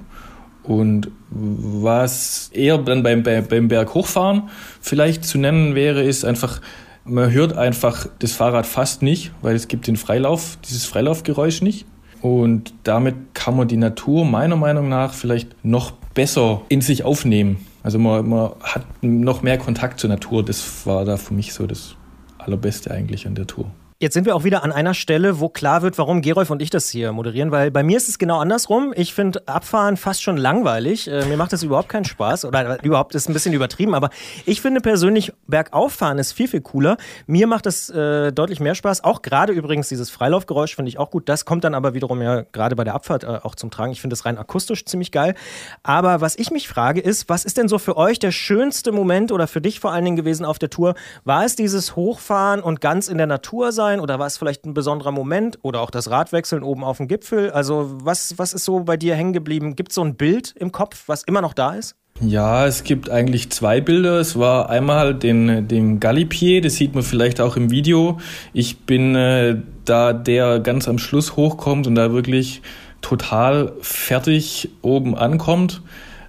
Und 0.64 1.10
was 1.30 2.52
eher 2.54 2.78
dann 2.78 3.02
beim, 3.04 3.24
beim, 3.24 3.48
beim 3.48 3.68
Berghochfahren 3.68 4.44
vielleicht 4.82 5.26
zu 5.26 5.38
nennen 5.38 5.74
wäre, 5.76 6.04
ist 6.04 6.26
einfach, 6.26 6.62
man 7.10 7.32
hört 7.32 7.58
einfach 7.58 8.08
das 8.20 8.34
Fahrrad 8.34 8.66
fast 8.66 9.02
nicht, 9.02 9.32
weil 9.42 9.56
es 9.56 9.68
gibt 9.68 9.88
den 9.88 9.98
Freilauf, 9.98 10.58
dieses 10.66 10.86
Freilaufgeräusch 10.86 11.62
nicht. 11.62 11.86
Und 12.22 12.74
damit 12.84 13.16
kann 13.34 13.56
man 13.56 13.68
die 13.68 13.78
Natur 13.78 14.26
meiner 14.26 14.58
Meinung 14.58 14.90
nach 14.90 15.14
vielleicht 15.14 15.56
noch 15.64 15.92
besser 16.14 16.62
in 16.70 16.82
sich 16.82 17.04
aufnehmen. 17.04 17.66
Also 17.82 17.98
man, 17.98 18.28
man 18.28 18.52
hat 18.62 18.84
noch 19.02 19.42
mehr 19.42 19.58
Kontakt 19.58 20.00
zur 20.00 20.10
Natur. 20.10 20.44
Das 20.44 20.86
war 20.86 21.06
da 21.06 21.18
für 21.18 21.34
mich 21.34 21.54
so 21.54 21.66
das 21.66 21.96
Allerbeste 22.38 22.92
eigentlich 22.92 23.26
an 23.26 23.36
der 23.36 23.48
Tour. 23.48 23.72
Jetzt 24.02 24.14
sind 24.14 24.26
wir 24.26 24.34
auch 24.34 24.46
wieder 24.46 24.64
an 24.64 24.72
einer 24.72 24.94
Stelle, 24.94 25.42
wo 25.42 25.50
klar 25.50 25.82
wird, 25.82 25.98
warum 25.98 26.22
Gerolf 26.22 26.50
und 26.52 26.62
ich 26.62 26.70
das 26.70 26.88
hier 26.88 27.12
moderieren, 27.12 27.52
weil 27.52 27.70
bei 27.70 27.84
mir 27.84 27.98
ist 27.98 28.08
es 28.08 28.18
genau 28.18 28.40
andersrum. 28.40 28.94
Ich 28.96 29.14
finde 29.14 29.46
Abfahren 29.46 29.98
fast 29.98 30.24
schon 30.24 30.38
langweilig. 30.38 31.10
Äh, 31.10 31.26
mir 31.26 31.36
macht 31.36 31.52
das 31.52 31.64
überhaupt 31.64 31.90
keinen 31.90 32.06
Spaß 32.06 32.46
oder 32.46 32.82
überhaupt 32.82 33.14
ist 33.14 33.28
ein 33.28 33.34
bisschen 33.34 33.52
übertrieben, 33.52 33.94
aber 33.94 34.10
ich 34.46 34.62
finde 34.62 34.80
persönlich 34.80 35.34
Bergauffahren 35.48 36.18
ist 36.18 36.32
viel, 36.32 36.48
viel 36.48 36.62
cooler. 36.62 36.96
Mir 37.28 37.46
macht 37.46 37.66
das 37.66 37.90
äh, 37.90 38.32
deutlich 38.32 38.62
mehr 38.62 38.74
Spaß. 38.74 39.04
Auch 39.04 39.22
gerade 39.22 39.52
übrigens 39.52 39.90
dieses 39.90 40.10
Freilaufgeräusch 40.10 40.78
finde 40.78 40.88
ich 40.88 40.98
auch 40.98 41.12
gut. 41.12 41.28
Das 41.28 41.44
kommt 41.44 41.66
dann 41.66 41.76
aber 41.76 41.94
wiederum 41.94 42.22
ja 42.22 42.44
gerade 42.54 42.78
bei 42.78 42.86
der 42.86 42.96
Abfahrt 42.96 43.26
äh, 43.26 43.40
auch 43.44 43.56
zum 43.56 43.70
Tragen. 43.70 43.92
Ich 43.92 44.00
finde 44.00 44.14
das 44.14 44.24
rein 44.24 44.38
akustisch 44.38 44.86
ziemlich 44.86 45.12
geil. 45.12 45.36
Aber 45.84 46.22
was 46.22 46.38
ich 46.38 46.52
mich 46.52 46.70
frage 46.70 47.02
ist, 47.02 47.28
was 47.28 47.44
ist 47.44 47.58
denn 47.58 47.68
so 47.68 47.78
für 47.78 47.98
euch 47.98 48.18
der 48.18 48.32
schönste 48.32 48.94
Moment 48.94 49.34
oder 49.34 49.46
für 49.46 49.60
dich 49.60 49.82
vor 49.82 49.92
allen 49.92 50.06
Dingen 50.06 50.16
gewesen 50.16 50.46
auf 50.46 50.58
der 50.58 50.70
Tour? 50.70 50.96
War 51.26 51.44
es 51.44 51.58
dieses 51.58 51.98
Hochfahren 51.98 52.62
und 52.62 52.80
ganz 52.80 53.10
in 53.10 53.18
der 53.18 53.28
Natur 53.28 53.74
sein? 53.74 53.89
Oder 53.98 54.20
war 54.20 54.28
es 54.28 54.38
vielleicht 54.38 54.66
ein 54.66 54.76
besonderer 54.76 55.12
Moment? 55.12 55.58
Oder 55.64 55.82
auch 55.82 55.90
das 55.90 56.12
Radwechseln 56.12 56.62
oben 56.62 56.84
auf 56.84 56.98
dem 56.98 57.08
Gipfel? 57.08 57.50
Also, 57.50 57.90
was, 58.04 58.38
was 58.38 58.54
ist 58.54 58.66
so 58.66 58.82
bei 58.82 58.98
dir 58.98 59.16
hängen 59.16 59.34
geblieben? 59.34 59.76
Gibt 59.76 59.90
es 59.92 59.96
so 59.96 60.04
ein 60.04 60.16
Bild 60.16 60.54
im 60.58 60.72
Kopf, 60.72 61.06
was 61.08 61.24
immer 61.24 61.42
noch 61.42 61.56
da 61.56 61.74
ist? 61.74 61.96
Ja, 62.22 62.68
es 62.68 62.84
gibt 62.84 63.10
eigentlich 63.10 63.50
zwei 63.50 63.80
Bilder. 63.80 64.20
Es 64.20 64.38
war 64.38 64.70
einmal 64.70 65.16
den, 65.16 65.68
den 65.68 66.00
Galipier, 66.00 66.62
das 66.62 66.76
sieht 66.76 66.94
man 66.94 67.04
vielleicht 67.04 67.40
auch 67.40 67.56
im 67.56 67.72
Video. 67.72 68.20
Ich 68.54 68.80
bin 68.80 69.16
äh, 69.16 69.56
da, 69.86 70.12
der 70.14 70.60
ganz 70.60 70.88
am 70.88 71.00
Schluss 71.00 71.38
hochkommt 71.38 71.88
und 71.88 71.96
da 71.96 72.12
wirklich 72.12 72.62
total 73.02 73.72
fertig 73.82 74.70
oben 74.82 75.16
ankommt. 75.16 75.82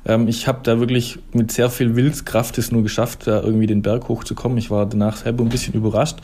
Ähm, 0.06 0.28
ich 0.28 0.46
habe 0.48 0.60
da 0.62 0.80
wirklich 0.80 1.18
mit 1.32 1.52
sehr 1.52 1.70
viel 1.70 1.96
Willenskraft 1.96 2.58
es 2.58 2.72
nur 2.72 2.82
geschafft, 2.82 3.26
da 3.26 3.42
irgendwie 3.42 3.66
den 3.66 3.82
Berg 3.82 4.08
hochzukommen. 4.08 4.58
Ich 4.58 4.70
war 4.70 4.86
danach 4.86 5.16
selber 5.16 5.44
ein 5.44 5.48
bisschen 5.48 5.74
überrascht. 5.74 6.18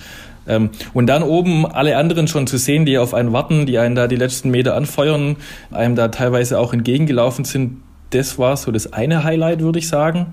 Ähm, 0.47 0.71
und 0.95 1.07
dann 1.07 1.23
oben 1.23 1.67
alle 1.67 1.97
anderen 1.97 2.29
schon 2.29 2.47
zu 2.47 2.57
sehen, 2.57 2.87
die 2.87 2.99
auf 2.99 3.15
einen 3.15 3.33
warten, 3.33 3.67
die 3.67 3.79
einen 3.79 3.95
da 3.95 4.07
die 4.07 4.17
letzten 4.17 4.51
Meter 4.51 4.75
anfeuern, 4.75 5.37
einem 5.71 5.97
da 5.97 6.09
teilweise 6.09 6.59
auch 6.59 6.73
entgegengelaufen 6.73 7.45
sind, 7.45 7.83
das 8.11 8.39
war 8.39 8.57
so 8.57 8.71
das 8.71 8.93
eine 8.93 9.25
Highlight, 9.25 9.61
würde 9.61 9.79
ich 9.79 9.89
sagen. 9.89 10.33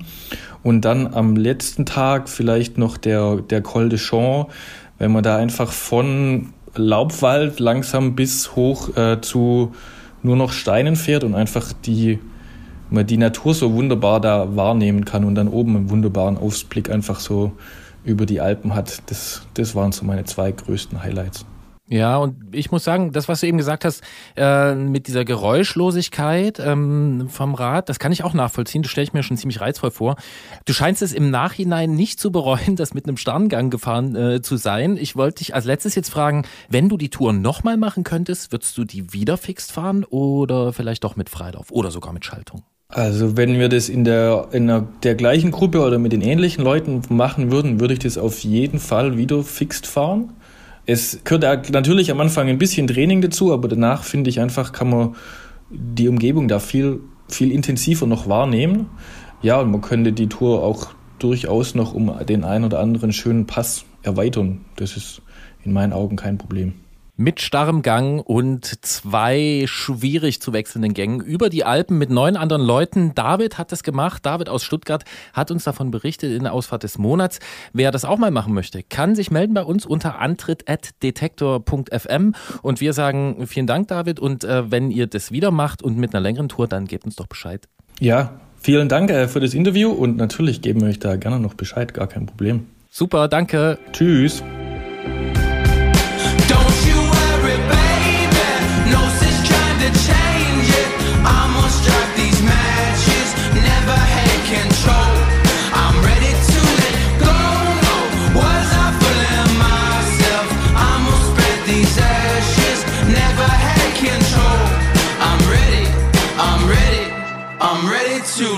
Und 0.62 0.86
dann 0.86 1.14
am 1.14 1.36
letzten 1.36 1.86
Tag 1.86 2.30
vielleicht 2.30 2.78
noch 2.78 2.98
der, 2.98 3.38
der 3.38 3.62
Col 3.62 3.89
de 3.89 4.00
Champ, 4.00 4.50
wenn 5.00 5.12
man 5.12 5.24
da 5.24 5.38
einfach 5.38 5.72
von 5.72 6.54
Laubwald 6.76 7.60
langsam 7.60 8.16
bis 8.16 8.56
hoch 8.56 8.96
äh, 8.96 9.20
zu 9.22 9.74
nur 10.22 10.36
noch 10.36 10.54
Steinen 10.54 10.96
fährt 10.96 11.24
und 11.24 11.36
einfach 11.36 11.74
die, 11.86 12.20
man 12.94 13.06
die 13.06 13.18
Natur 13.18 13.54
so 13.54 13.74
wunderbar 13.74 14.22
da 14.22 14.56
wahrnehmen 14.56 15.04
kann 15.04 15.26
und 15.26 15.36
dann 15.36 15.48
oben 15.48 15.76
einen 15.76 15.89
wunderbaren 15.89 16.38
Ausblick 16.38 16.89
einfach 16.89 17.20
so 17.20 17.52
über 18.06 18.26
die 18.26 18.39
Alpen 18.39 18.76
hat. 18.76 19.02
Das, 19.08 19.46
das 19.56 19.76
waren 19.76 19.91
so 19.91 20.06
meine 20.06 20.26
zwei 20.26 20.52
größten 20.52 21.02
Highlights. 21.02 21.46
Ja, 21.89 22.18
und 22.18 22.56
ich 22.56 22.72
muss 22.72 22.86
sagen, 22.86 23.12
das, 23.12 23.28
was 23.28 23.41
du 23.41 23.48
eben 23.48 23.58
gesagt 23.58 23.84
hast, 23.84 24.04
äh, 24.38 24.74
mit 24.74 25.08
dieser 25.08 25.26
Geräuschlosigkeit 25.26 26.60
ähm, 26.60 27.28
vom 27.30 27.56
Rad, 27.56 27.89
das 27.89 28.00
kann 28.00 28.14
ich 28.14 28.24
auch 28.24 28.34
nachvollziehen. 28.34 28.84
Das 28.84 28.91
stelle 28.91 29.04
ich 29.04 29.14
mir 29.14 29.22
schon 29.22 29.36
ziemlich 29.36 29.60
reizvoll 29.60 29.91
vor. 29.91 30.16
Du 30.66 30.72
scheinst 30.72 31.02
es 31.02 31.12
im 31.12 31.30
Nachhinein 31.30 31.94
nicht 31.94 32.22
zu 32.22 32.32
bereuen, 32.32 32.76
das 32.78 32.94
mit 32.94 33.06
einem 33.06 33.18
Sterngang 33.18 33.70
gefahren 33.70 34.16
äh, 34.16 34.41
zu 34.41 34.56
sein. 34.56 34.96
Ich 34.96 35.18
wollte 35.18 35.39
dich 35.39 35.56
als 35.56 35.66
letztes 35.66 35.94
jetzt 35.96 36.10
fragen, 36.10 36.46
wenn 36.70 36.88
du 36.88 36.96
die 36.96 37.10
Tour 37.10 37.34
nochmal 37.34 37.76
machen 37.76 38.06
könntest, 38.06 38.54
würdest 38.54 38.78
du 38.78 38.86
die 38.86 39.12
wieder 39.12 39.36
fixt 39.36 39.74
fahren 39.74 40.06
oder 40.06 40.72
vielleicht 40.72 41.04
doch 41.04 41.18
mit 41.18 41.30
Freilauf 41.30 41.70
oder 41.70 41.91
sogar 41.91 42.14
mit 42.14 42.24
Schaltung? 42.24 42.64
Also 42.96 43.36
wenn 43.38 43.58
wir 43.58 43.70
das 43.70 43.89
in 43.89 44.04
der, 44.04 44.50
in 44.52 44.68
der, 44.68 44.86
der 45.02 45.16
gleichen 45.16 45.50
Gruppe 45.50 45.82
oder 45.82 45.98
mit 45.98 46.12
den 46.12 46.22
ähnlichen 46.22 46.64
Leuten 46.64 47.02
machen 47.10 47.52
würden, 47.52 47.80
würde 47.80 47.96
ich 47.96 48.00
das 48.00 48.20
auf 48.20 48.44
jeden 48.44 48.78
Fall 48.78 49.18
wieder 49.18 49.41
fixt 49.41 49.88
fahren. 49.88 50.34
Es 50.86 51.24
gehört 51.24 51.72
natürlich 51.72 52.12
am 52.12 52.20
Anfang 52.20 52.50
ein 52.50 52.60
bisschen 52.60 52.86
Training 52.86 53.22
dazu, 53.22 53.52
aber 53.52 53.68
danach 53.68 54.04
finde 54.04 54.30
ich 54.30 54.39
einfach, 54.39 54.74
kann 54.74 54.91
man 54.91 55.16
die 55.72 56.08
Umgebung 56.08 56.48
da 56.48 56.60
viel, 56.60 57.00
viel 57.28 57.52
intensiver 57.52 58.06
noch 58.06 58.30
wahrnehmen. 58.30 58.91
Ja, 59.41 59.60
und 59.60 59.72
man 59.72 59.82
könnte 59.82 60.14
die 60.14 60.28
Tour 60.28 60.62
auch 60.62 60.89
durchaus 61.18 61.74
noch 61.74 61.96
um 61.96 62.14
den 62.30 62.44
einen 62.44 62.66
oder 62.66 62.80
anderen 62.80 63.12
schönen 63.12 63.48
Pass 63.48 63.86
erweitern. 64.04 64.66
Das 64.76 64.98
ist 64.98 65.24
in 65.64 65.74
meinen 65.74 65.94
Augen 65.94 66.16
kein 66.16 66.38
Problem. 66.38 66.74
Mit 67.24 67.39
starrem 67.39 67.84
Gang 67.84 68.21
und 68.21 68.65
zwei 68.86 69.63
schwierig 69.65 70.41
zu 70.41 70.51
wechselnden 70.51 70.93
Gängen 70.93 71.21
über 71.21 71.49
die 71.49 71.63
Alpen 71.63 71.97
mit 71.97 72.09
neun 72.09 72.36
anderen 72.36 72.61
Leuten. 72.61 73.15
David 73.15 73.57
hat 73.57 73.71
das 73.71 73.82
gemacht. 73.82 74.26
David 74.26 74.49
aus 74.49 74.65
Stuttgart 74.65 75.05
hat 75.32 75.49
uns 75.49 75.63
davon 75.63 75.89
berichtet 75.89 76.34
in 76.34 76.43
der 76.43 76.51
Ausfahrt 76.51 76.84
des 76.84 76.97
Monats. 76.97 77.39
Wer 77.71 77.91
das 77.91 78.03
auch 78.03 78.17
mal 78.17 78.30
machen 78.30 78.53
möchte, 78.53 78.84
kann 78.84 79.15
sich 79.15 79.32
melden 79.32 79.53
bei 79.53 79.63
uns 79.63 79.86
unter 79.86 80.19
antritt.detektor.fm. 80.19 82.36
Und 82.61 82.82
wir 82.82 82.91
sagen 82.91 83.47
vielen 83.47 83.67
Dank, 83.67 83.88
David. 83.88 84.19
Und 84.19 84.43
äh, 84.43 84.69
wenn 84.69 84.91
ihr 84.91 85.07
das 85.07 85.32
wieder 85.32 85.51
macht 85.51 85.82
und 85.82 85.97
mit 85.97 86.13
einer 86.13 86.21
längeren 86.21 86.49
Tour, 86.49 86.67
dann 86.67 86.88
gebt 86.88 87.05
uns 87.05 87.15
doch 87.15 87.28
Bescheid. 87.28 87.69
Ja, 88.01 88.41
vielen 88.59 88.89
Dank 88.89 89.11
äh, 89.11 89.30
für 89.30 89.39
das 89.39 89.53
Interview 89.53 89.91
und 89.91 90.17
natürlich 90.17 90.61
geben 90.61 90.82
wir 90.82 90.89
euch 90.89 90.99
da 90.99 91.15
gerne 91.15 91.39
noch 91.39 91.53
Bescheid, 91.53 91.93
gar 91.93 92.07
kein 92.07 92.26
Problem. 92.26 92.67
Super, 92.89 93.30
danke. 93.30 93.80
Tschüss. 93.93 94.43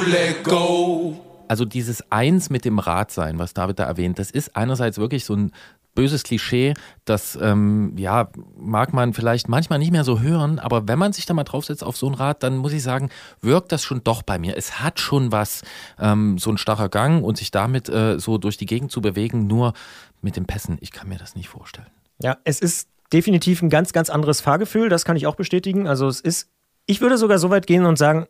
Let 0.07 0.43
go. 0.43 1.19
Also 1.47 1.65
dieses 1.65 2.11
Eins 2.11 2.49
mit 2.49 2.65
dem 2.65 2.79
Rad 2.79 3.11
sein, 3.11 3.37
was 3.37 3.53
David 3.53 3.79
da 3.79 3.83
erwähnt, 3.85 4.19
das 4.19 4.31
ist 4.31 4.55
einerseits 4.55 4.97
wirklich 4.97 5.25
so 5.25 5.35
ein 5.35 5.51
böses 5.93 6.23
Klischee, 6.23 6.73
das 7.05 7.37
ähm, 7.41 7.93
ja 7.97 8.29
mag 8.57 8.93
man 8.93 9.13
vielleicht 9.13 9.47
manchmal 9.47 9.79
nicht 9.79 9.91
mehr 9.91 10.03
so 10.03 10.19
hören, 10.19 10.59
aber 10.59 10.87
wenn 10.87 10.99
man 10.99 11.13
sich 11.13 11.25
da 11.25 11.33
mal 11.33 11.45
draufsetzt 11.45 11.83
auf 11.83 11.95
so 11.95 12.07
ein 12.07 12.13
Rad, 12.13 12.43
dann 12.43 12.57
muss 12.57 12.73
ich 12.73 12.83
sagen, 12.83 13.09
wirkt 13.41 13.71
das 13.71 13.83
schon 13.83 14.03
doch 14.03 14.21
bei 14.21 14.37
mir. 14.37 14.57
Es 14.57 14.81
hat 14.81 14.99
schon 14.99 15.31
was, 15.31 15.63
ähm, 15.97 16.37
so 16.37 16.51
ein 16.51 16.57
starrer 16.57 16.89
Gang 16.89 17.23
und 17.23 17.37
sich 17.37 17.49
damit 17.49 17.87
äh, 17.89 18.19
so 18.19 18.37
durch 18.37 18.57
die 18.57 18.65
Gegend 18.65 18.91
zu 18.91 19.01
bewegen, 19.01 19.47
nur 19.47 19.73
mit 20.21 20.35
den 20.35 20.45
Pässen, 20.45 20.77
ich 20.81 20.91
kann 20.91 21.07
mir 21.07 21.17
das 21.17 21.35
nicht 21.35 21.47
vorstellen. 21.47 21.87
Ja, 22.21 22.37
es 22.43 22.59
ist 22.59 22.89
definitiv 23.13 23.61
ein 23.61 23.69
ganz, 23.69 23.93
ganz 23.93 24.09
anderes 24.09 24.41
Fahrgefühl, 24.41 24.89
das 24.89 25.05
kann 25.05 25.15
ich 25.15 25.27
auch 25.27 25.35
bestätigen. 25.35 25.87
Also 25.87 26.07
es 26.07 26.19
ist, 26.19 26.49
ich 26.85 27.01
würde 27.01 27.17
sogar 27.17 27.39
so 27.39 27.49
weit 27.49 27.67
gehen 27.67 27.85
und 27.85 27.97
sagen, 27.97 28.27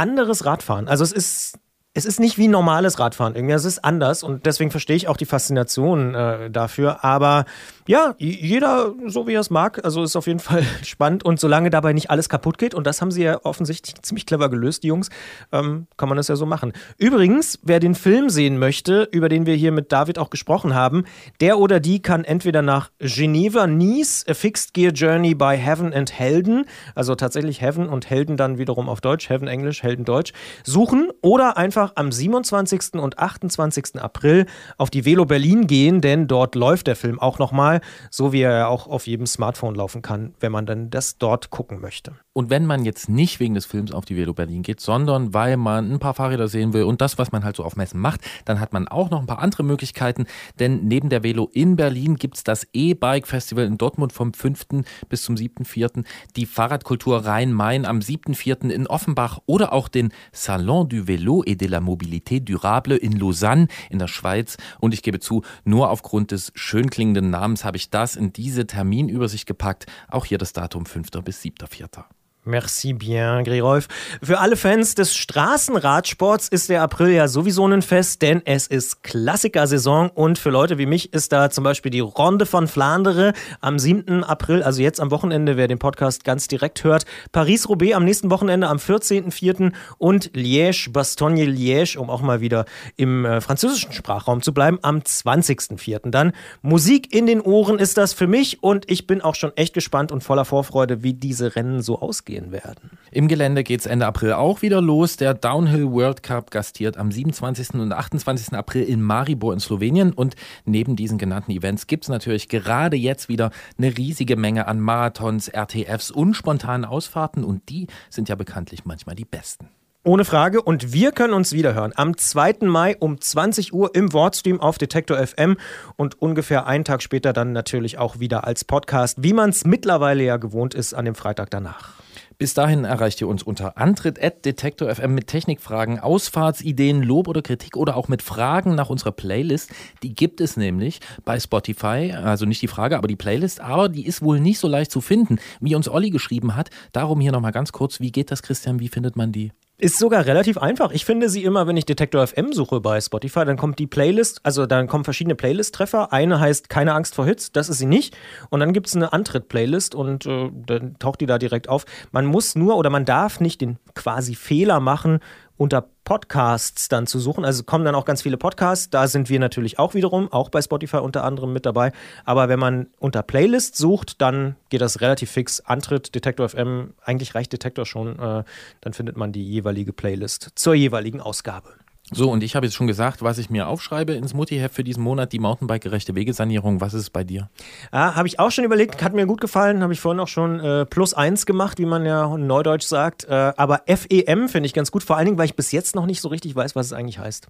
anderes 0.00 0.44
Radfahren. 0.44 0.88
Also 0.88 1.04
es 1.04 1.12
ist 1.12 1.58
es 2.00 2.06
ist 2.06 2.18
nicht 2.18 2.38
wie 2.38 2.48
normales 2.48 2.98
Radfahren 2.98 3.34
irgendwie, 3.34 3.52
es 3.52 3.66
ist 3.66 3.84
anders 3.84 4.22
und 4.22 4.46
deswegen 4.46 4.70
verstehe 4.70 4.96
ich 4.96 5.06
auch 5.06 5.18
die 5.18 5.26
Faszination 5.26 6.14
äh, 6.14 6.50
dafür. 6.50 7.04
Aber 7.04 7.44
ja, 7.86 8.14
jeder 8.18 8.94
so 9.06 9.26
wie 9.26 9.34
er 9.34 9.40
es 9.40 9.50
mag, 9.50 9.84
also 9.84 10.02
ist 10.02 10.16
auf 10.16 10.26
jeden 10.26 10.38
Fall 10.38 10.62
spannend 10.82 11.24
und 11.26 11.38
solange 11.38 11.68
dabei 11.68 11.92
nicht 11.92 12.08
alles 12.08 12.30
kaputt 12.30 12.56
geht 12.56 12.74
und 12.74 12.86
das 12.86 13.02
haben 13.02 13.10
sie 13.10 13.24
ja 13.24 13.38
offensichtlich 13.44 13.96
ziemlich 14.02 14.24
clever 14.24 14.48
gelöst, 14.48 14.82
die 14.82 14.86
Jungs, 14.86 15.10
ähm, 15.52 15.88
kann 15.98 16.08
man 16.08 16.16
das 16.16 16.28
ja 16.28 16.36
so 16.36 16.46
machen. 16.46 16.72
Übrigens, 16.96 17.58
wer 17.62 17.80
den 17.80 17.94
Film 17.94 18.30
sehen 18.30 18.58
möchte, 18.58 19.08
über 19.12 19.28
den 19.28 19.44
wir 19.44 19.56
hier 19.56 19.72
mit 19.72 19.92
David 19.92 20.18
auch 20.18 20.30
gesprochen 20.30 20.74
haben, 20.74 21.04
der 21.40 21.58
oder 21.58 21.80
die 21.80 22.00
kann 22.00 22.24
entweder 22.24 22.62
nach 22.62 22.90
Geneva, 22.98 23.66
Nice, 23.66 24.24
A 24.26 24.32
Fixed 24.32 24.72
Gear 24.72 24.92
Journey 24.92 25.34
by 25.34 25.58
Heaven 25.58 25.92
and 25.92 26.18
Helden, 26.18 26.64
also 26.94 27.14
tatsächlich 27.14 27.60
Heaven 27.60 27.90
und 27.90 28.08
Helden 28.08 28.38
dann 28.38 28.56
wiederum 28.56 28.88
auf 28.88 29.02
Deutsch, 29.02 29.28
Heaven 29.28 29.48
Englisch, 29.48 29.82
Helden 29.82 30.06
Deutsch, 30.06 30.32
suchen 30.64 31.10
oder 31.20 31.58
einfach 31.58 31.89
am 31.96 32.12
27. 32.12 32.94
und 32.94 33.18
28. 33.18 34.00
April 34.00 34.46
auf 34.78 34.90
die 34.90 35.04
Velo 35.04 35.24
Berlin 35.24 35.66
gehen, 35.66 36.00
denn 36.00 36.26
dort 36.26 36.54
läuft 36.54 36.86
der 36.86 36.96
Film 36.96 37.18
auch 37.18 37.38
nochmal, 37.38 37.80
so 38.10 38.32
wie 38.32 38.42
er 38.42 38.68
auch 38.68 38.86
auf 38.86 39.06
jedem 39.06 39.26
Smartphone 39.26 39.74
laufen 39.74 40.02
kann, 40.02 40.34
wenn 40.40 40.52
man 40.52 40.66
dann 40.66 40.90
das 40.90 41.18
dort 41.18 41.50
gucken 41.50 41.80
möchte. 41.80 42.12
Und 42.32 42.48
wenn 42.48 42.64
man 42.64 42.84
jetzt 42.84 43.08
nicht 43.08 43.40
wegen 43.40 43.54
des 43.54 43.66
Films 43.66 43.92
auf 43.92 44.04
die 44.04 44.16
Velo 44.16 44.32
Berlin 44.32 44.62
geht, 44.62 44.80
sondern 44.80 45.34
weil 45.34 45.56
man 45.56 45.92
ein 45.92 45.98
paar 45.98 46.14
Fahrräder 46.14 46.46
sehen 46.46 46.72
will 46.72 46.84
und 46.84 47.00
das, 47.00 47.18
was 47.18 47.32
man 47.32 47.44
halt 47.44 47.56
so 47.56 47.64
auf 47.64 47.76
Messen 47.76 48.00
macht, 48.00 48.20
dann 48.44 48.60
hat 48.60 48.72
man 48.72 48.86
auch 48.86 49.10
noch 49.10 49.20
ein 49.20 49.26
paar 49.26 49.40
andere 49.40 49.64
Möglichkeiten. 49.64 50.26
Denn 50.58 50.86
neben 50.86 51.08
der 51.08 51.24
Velo 51.24 51.50
in 51.52 51.76
Berlin 51.76 52.16
gibt 52.16 52.36
es 52.36 52.44
das 52.44 52.66
E-Bike 52.72 53.26
Festival 53.26 53.64
in 53.64 53.78
Dortmund 53.78 54.12
vom 54.12 54.32
5. 54.32 54.66
bis 55.08 55.22
zum 55.22 55.34
7.4., 55.34 56.04
die 56.36 56.46
Fahrradkultur 56.46 57.26
Rhein-Main 57.26 57.84
am 57.84 57.98
7.4. 57.98 58.70
in 58.70 58.86
Offenbach 58.86 59.40
oder 59.46 59.72
auch 59.72 59.88
den 59.88 60.12
Salon 60.32 60.88
du 60.88 61.04
Vélo 61.04 61.42
et 61.46 61.60
de 61.60 61.68
la 61.70 61.80
Mobilité 61.80 62.40
Durable 62.40 62.96
in 62.96 63.12
Lausanne 63.12 63.68
in 63.88 63.98
der 63.98 64.08
Schweiz. 64.08 64.56
Und 64.78 64.92
ich 64.92 65.02
gebe 65.02 65.20
zu, 65.20 65.42
nur 65.64 65.90
aufgrund 65.90 66.32
des 66.32 66.52
schön 66.54 66.90
klingenden 66.90 67.30
Namens 67.30 67.64
habe 67.64 67.76
ich 67.76 67.90
das 67.90 68.16
in 68.16 68.32
diese 68.32 68.66
Terminübersicht 68.66 69.46
gepackt. 69.46 69.86
Auch 70.08 70.26
hier 70.26 70.38
das 70.38 70.52
Datum 70.52 70.84
5. 70.84 71.10
bis 71.24 71.42
7.4. 71.42 72.04
Merci 72.46 72.94
bien, 72.94 73.44
Grirolf. 73.44 73.86
Für 74.22 74.38
alle 74.38 74.56
Fans 74.56 74.94
des 74.94 75.14
Straßenradsports 75.14 76.48
ist 76.48 76.70
der 76.70 76.80
April 76.80 77.10
ja 77.10 77.28
sowieso 77.28 77.66
ein 77.66 77.82
Fest, 77.82 78.22
denn 78.22 78.40
es 78.46 78.66
ist 78.66 79.02
Klassikersaison 79.02 80.08
und 80.08 80.38
für 80.38 80.48
Leute 80.48 80.78
wie 80.78 80.86
mich 80.86 81.12
ist 81.12 81.32
da 81.32 81.50
zum 81.50 81.64
Beispiel 81.64 81.90
die 81.90 82.00
Ronde 82.00 82.46
von 82.46 82.66
Flandere 82.66 83.34
am 83.60 83.78
7. 83.78 84.24
April, 84.24 84.62
also 84.62 84.80
jetzt 84.80 85.00
am 85.00 85.10
Wochenende, 85.10 85.58
wer 85.58 85.68
den 85.68 85.78
Podcast 85.78 86.24
ganz 86.24 86.48
direkt 86.48 86.82
hört, 86.82 87.04
Paris-Roubaix 87.32 87.94
am 87.94 88.06
nächsten 88.06 88.30
Wochenende 88.30 88.68
am 88.68 88.78
14.04. 88.78 89.74
und 89.98 90.30
Liège, 90.32 90.90
Bastogne-Liège, 90.92 91.98
um 91.98 92.08
auch 92.08 92.22
mal 92.22 92.40
wieder 92.40 92.64
im 92.96 93.26
äh, 93.26 93.42
französischen 93.42 93.92
Sprachraum 93.92 94.40
zu 94.40 94.54
bleiben, 94.54 94.78
am 94.80 95.00
20.04. 95.00 96.08
Dann 96.10 96.32
Musik 96.62 97.14
in 97.14 97.26
den 97.26 97.42
Ohren 97.42 97.78
ist 97.78 97.98
das 97.98 98.14
für 98.14 98.26
mich 98.26 98.62
und 98.62 98.90
ich 98.90 99.06
bin 99.06 99.20
auch 99.20 99.34
schon 99.34 99.54
echt 99.58 99.74
gespannt 99.74 100.10
und 100.10 100.24
voller 100.24 100.46
Vorfreude, 100.46 101.02
wie 101.02 101.12
diese 101.12 101.54
Rennen 101.54 101.82
so 101.82 102.00
ausgehen 102.00 102.29
werden. 102.30 102.98
Im 103.10 103.28
Gelände 103.28 103.64
geht 103.64 103.80
es 103.80 103.86
Ende 103.86 104.06
April 104.06 104.34
auch 104.34 104.62
wieder 104.62 104.80
los. 104.80 105.16
Der 105.16 105.34
Downhill 105.34 105.90
World 105.90 106.22
Cup 106.22 106.50
gastiert 106.50 106.96
am 106.96 107.10
27. 107.10 107.74
und 107.74 107.92
28. 107.92 108.54
April 108.54 108.84
in 108.84 109.02
Maribor 109.02 109.52
in 109.52 109.60
Slowenien. 109.60 110.12
Und 110.12 110.36
neben 110.64 110.96
diesen 110.96 111.18
genannten 111.18 111.50
Events 111.50 111.86
gibt 111.86 112.04
es 112.04 112.08
natürlich 112.08 112.48
gerade 112.48 112.96
jetzt 112.96 113.28
wieder 113.28 113.50
eine 113.78 113.96
riesige 113.96 114.36
Menge 114.36 114.66
an 114.68 114.80
Marathons, 114.80 115.48
RTFs 115.48 116.10
und 116.10 116.34
spontanen 116.34 116.84
Ausfahrten. 116.84 117.44
Und 117.44 117.68
die 117.68 117.86
sind 118.08 118.28
ja 118.28 118.34
bekanntlich 118.34 118.84
manchmal 118.84 119.16
die 119.16 119.24
besten. 119.24 119.68
Ohne 120.02 120.24
Frage. 120.24 120.62
Und 120.62 120.94
wir 120.94 121.12
können 121.12 121.34
uns 121.34 121.52
wiederhören 121.52 121.92
am 121.94 122.16
2. 122.16 122.58
Mai 122.62 122.96
um 122.98 123.20
20 123.20 123.74
Uhr 123.74 123.94
im 123.94 124.14
Wortstream 124.14 124.58
auf 124.58 124.78
Detektor 124.78 125.18
FM 125.18 125.58
und 125.96 126.22
ungefähr 126.22 126.66
einen 126.66 126.84
Tag 126.84 127.02
später 127.02 127.34
dann 127.34 127.52
natürlich 127.52 127.98
auch 127.98 128.18
wieder 128.18 128.44
als 128.44 128.64
Podcast, 128.64 129.22
wie 129.22 129.34
man 129.34 129.50
es 129.50 129.66
mittlerweile 129.66 130.22
ja 130.24 130.38
gewohnt 130.38 130.72
ist 130.72 130.94
an 130.94 131.04
dem 131.04 131.14
Freitag 131.14 131.50
danach. 131.50 131.99
Bis 132.40 132.54
dahin 132.54 132.86
erreicht 132.86 133.20
ihr 133.20 133.28
uns 133.28 133.42
unter 133.42 133.76
antritt.detektor.fm 133.76 135.14
mit 135.14 135.26
Technikfragen, 135.26 135.98
Ausfahrtsideen, 136.00 137.02
Lob 137.02 137.28
oder 137.28 137.42
Kritik 137.42 137.76
oder 137.76 137.98
auch 137.98 138.08
mit 138.08 138.22
Fragen 138.22 138.74
nach 138.74 138.88
unserer 138.88 139.12
Playlist. 139.12 139.70
Die 140.02 140.14
gibt 140.14 140.40
es 140.40 140.56
nämlich 140.56 141.00
bei 141.26 141.38
Spotify, 141.38 142.14
also 142.14 142.46
nicht 142.46 142.62
die 142.62 142.66
Frage, 142.66 142.96
aber 142.96 143.08
die 143.08 143.16
Playlist, 143.16 143.60
aber 143.60 143.90
die 143.90 144.06
ist 144.06 144.22
wohl 144.22 144.40
nicht 144.40 144.58
so 144.58 144.68
leicht 144.68 144.90
zu 144.90 145.02
finden, 145.02 145.36
wie 145.60 145.74
uns 145.74 145.86
Olli 145.86 146.08
geschrieben 146.08 146.56
hat. 146.56 146.70
Darum 146.92 147.20
hier 147.20 147.30
nochmal 147.30 147.52
ganz 147.52 147.72
kurz, 147.72 148.00
wie 148.00 148.10
geht 148.10 148.30
das, 148.30 148.42
Christian, 148.42 148.80
wie 148.80 148.88
findet 148.88 149.16
man 149.16 149.32
die? 149.32 149.52
Ist 149.80 149.98
sogar 149.98 150.26
relativ 150.26 150.58
einfach. 150.58 150.90
Ich 150.90 151.06
finde 151.06 151.30
sie 151.30 151.42
immer, 151.42 151.66
wenn 151.66 151.74
ich 151.74 151.86
Detektor 151.86 152.26
FM 152.26 152.52
suche 152.52 152.82
bei 152.82 153.00
Spotify, 153.00 153.46
dann 153.46 153.56
kommt 153.56 153.78
die 153.78 153.86
Playlist, 153.86 154.40
also 154.42 154.66
dann 154.66 154.86
kommen 154.88 155.04
verschiedene 155.04 155.34
Playlist-Treffer. 155.34 156.12
Eine 156.12 156.38
heißt 156.38 156.68
Keine 156.68 156.92
Angst 156.92 157.14
vor 157.14 157.24
Hits, 157.24 157.50
das 157.50 157.70
ist 157.70 157.78
sie 157.78 157.86
nicht. 157.86 158.14
Und 158.50 158.60
dann 158.60 158.74
gibt 158.74 158.88
es 158.88 158.94
eine 158.94 159.14
Antritt-Playlist 159.14 159.94
und 159.94 160.26
äh, 160.26 160.50
dann 160.52 160.98
taucht 160.98 161.22
die 161.22 161.26
da 161.26 161.38
direkt 161.38 161.70
auf. 161.70 161.86
Man 162.12 162.26
muss 162.26 162.56
nur 162.56 162.76
oder 162.76 162.90
man 162.90 163.06
darf 163.06 163.40
nicht 163.40 163.62
den 163.62 163.78
quasi 163.94 164.34
Fehler 164.34 164.80
machen, 164.80 165.20
unter 165.60 165.90
Podcasts 166.04 166.88
dann 166.88 167.06
zu 167.06 167.18
suchen. 167.18 167.44
Also 167.44 167.64
kommen 167.64 167.84
dann 167.84 167.94
auch 167.94 168.06
ganz 168.06 168.22
viele 168.22 168.38
Podcasts. 168.38 168.88
Da 168.88 169.06
sind 169.08 169.28
wir 169.28 169.38
natürlich 169.38 169.78
auch 169.78 169.92
wiederum, 169.92 170.32
auch 170.32 170.48
bei 170.48 170.62
Spotify 170.62 170.96
unter 170.96 171.22
anderem 171.22 171.52
mit 171.52 171.66
dabei. 171.66 171.92
Aber 172.24 172.48
wenn 172.48 172.58
man 172.58 172.86
unter 172.98 173.22
Playlist 173.22 173.76
sucht, 173.76 174.22
dann 174.22 174.56
geht 174.70 174.80
das 174.80 175.02
relativ 175.02 175.30
fix. 175.30 175.60
Antritt, 175.60 176.14
Detektor 176.14 176.48
FM, 176.48 176.94
eigentlich 177.02 177.34
reicht 177.34 177.52
Detektor 177.52 177.84
schon. 177.84 178.18
Äh, 178.18 178.44
dann 178.80 178.92
findet 178.94 179.18
man 179.18 179.32
die 179.32 179.46
jeweilige 179.46 179.92
Playlist 179.92 180.52
zur 180.54 180.72
jeweiligen 180.72 181.20
Ausgabe. 181.20 181.74
So, 182.12 182.30
und 182.30 182.42
ich 182.42 182.56
habe 182.56 182.66
jetzt 182.66 182.74
schon 182.74 182.86
gesagt, 182.86 183.22
was 183.22 183.38
ich 183.38 183.50
mir 183.50 183.68
aufschreibe 183.68 184.12
ins 184.14 184.34
Mutti-Heft 184.34 184.74
für 184.74 184.84
diesen 184.84 185.02
Monat, 185.02 185.32
die 185.32 185.38
Mountainbike-gerechte 185.38 186.14
Wegesanierung. 186.14 186.80
Was 186.80 186.94
ist 186.94 187.02
es 187.02 187.10
bei 187.10 187.22
dir? 187.22 187.48
Ja, 187.92 188.16
habe 188.16 188.26
ich 188.26 188.40
auch 188.40 188.50
schon 188.50 188.64
überlegt, 188.64 189.02
hat 189.02 189.14
mir 189.14 189.26
gut 189.26 189.40
gefallen, 189.40 189.82
habe 189.82 189.92
ich 189.92 190.00
vorhin 190.00 190.20
auch 190.20 190.28
schon 190.28 190.58
äh, 190.60 190.86
plus 190.86 191.14
eins 191.14 191.46
gemacht, 191.46 191.78
wie 191.78 191.86
man 191.86 192.04
ja 192.04 192.34
in 192.34 192.46
Neudeutsch 192.46 192.86
sagt. 192.86 193.24
Äh, 193.24 193.52
aber 193.56 193.82
FEM 193.86 194.48
finde 194.48 194.66
ich 194.66 194.74
ganz 194.74 194.90
gut, 194.90 195.04
vor 195.04 195.16
allen 195.16 195.26
Dingen, 195.26 195.38
weil 195.38 195.46
ich 195.46 195.54
bis 195.54 195.70
jetzt 195.72 195.94
noch 195.94 196.06
nicht 196.06 196.20
so 196.20 196.28
richtig 196.28 196.54
weiß, 196.56 196.74
was 196.74 196.86
es 196.86 196.92
eigentlich 196.92 197.18
heißt. 197.18 197.46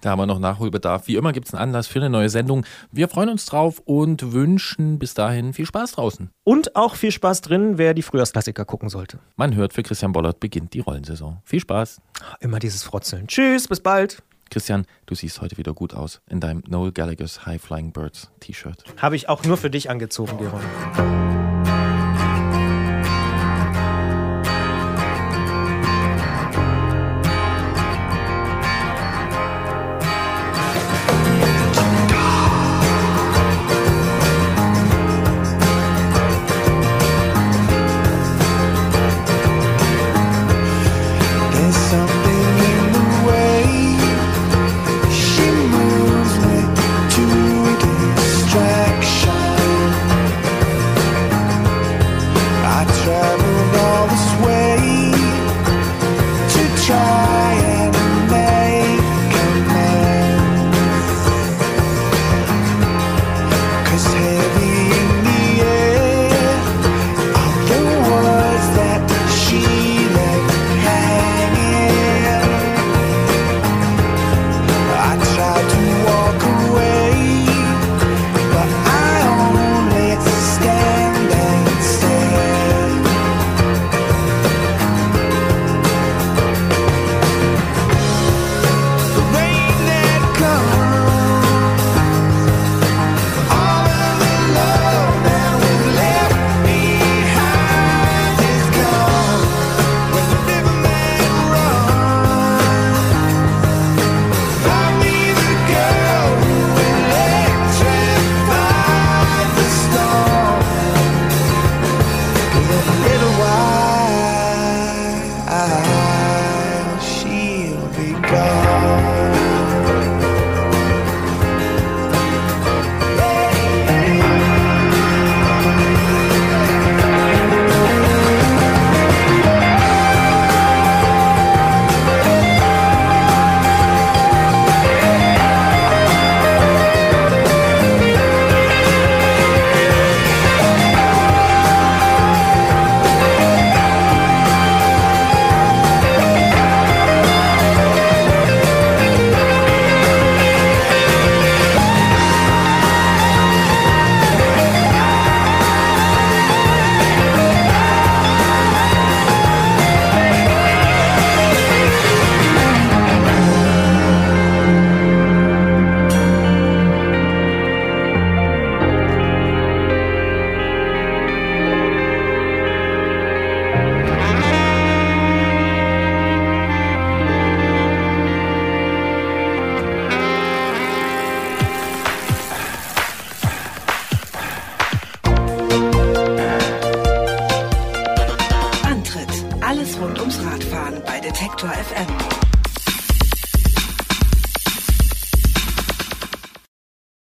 Da 0.00 0.10
haben 0.10 0.18
wir 0.18 0.26
noch 0.26 0.38
Nachholbedarf. 0.38 1.08
Wie 1.08 1.16
immer 1.16 1.32
gibt 1.32 1.48
es 1.48 1.54
einen 1.54 1.62
Anlass 1.62 1.86
für 1.86 1.98
eine 1.98 2.10
neue 2.10 2.28
Sendung. 2.28 2.64
Wir 2.92 3.08
freuen 3.08 3.28
uns 3.28 3.46
drauf 3.46 3.80
und 3.84 4.32
wünschen 4.32 4.98
bis 4.98 5.14
dahin 5.14 5.52
viel 5.52 5.66
Spaß 5.66 5.92
draußen. 5.92 6.30
Und 6.44 6.76
auch 6.76 6.94
viel 6.94 7.12
Spaß 7.12 7.40
drin, 7.42 7.78
wer 7.78 7.94
die 7.94 8.02
Frühjahrsklassiker 8.02 8.64
gucken 8.64 8.88
sollte. 8.88 9.18
Man 9.36 9.54
hört, 9.54 9.72
für 9.72 9.82
Christian 9.82 10.12
Bollert 10.12 10.40
beginnt 10.40 10.74
die 10.74 10.80
Rollensaison. 10.80 11.38
Viel 11.44 11.60
Spaß. 11.60 12.00
Immer 12.40 12.58
dieses 12.58 12.82
Frotzeln. 12.82 13.26
Tschüss, 13.26 13.68
bis 13.68 13.80
bald. 13.80 14.22
Christian, 14.50 14.86
du 15.06 15.14
siehst 15.14 15.40
heute 15.40 15.58
wieder 15.58 15.74
gut 15.74 15.94
aus 15.94 16.20
in 16.28 16.40
deinem 16.40 16.62
Noel 16.68 16.92
Gallagher's 16.92 17.44
High 17.44 17.60
Flying 17.60 17.92
Birds 17.92 18.30
T-Shirt. 18.40 18.82
Habe 18.96 19.16
ich 19.16 19.28
auch 19.28 19.44
nur 19.44 19.56
für 19.56 19.70
dich 19.70 19.90
angezogen, 19.90 20.38
Geron. 20.38 20.62
There's 20.94 21.47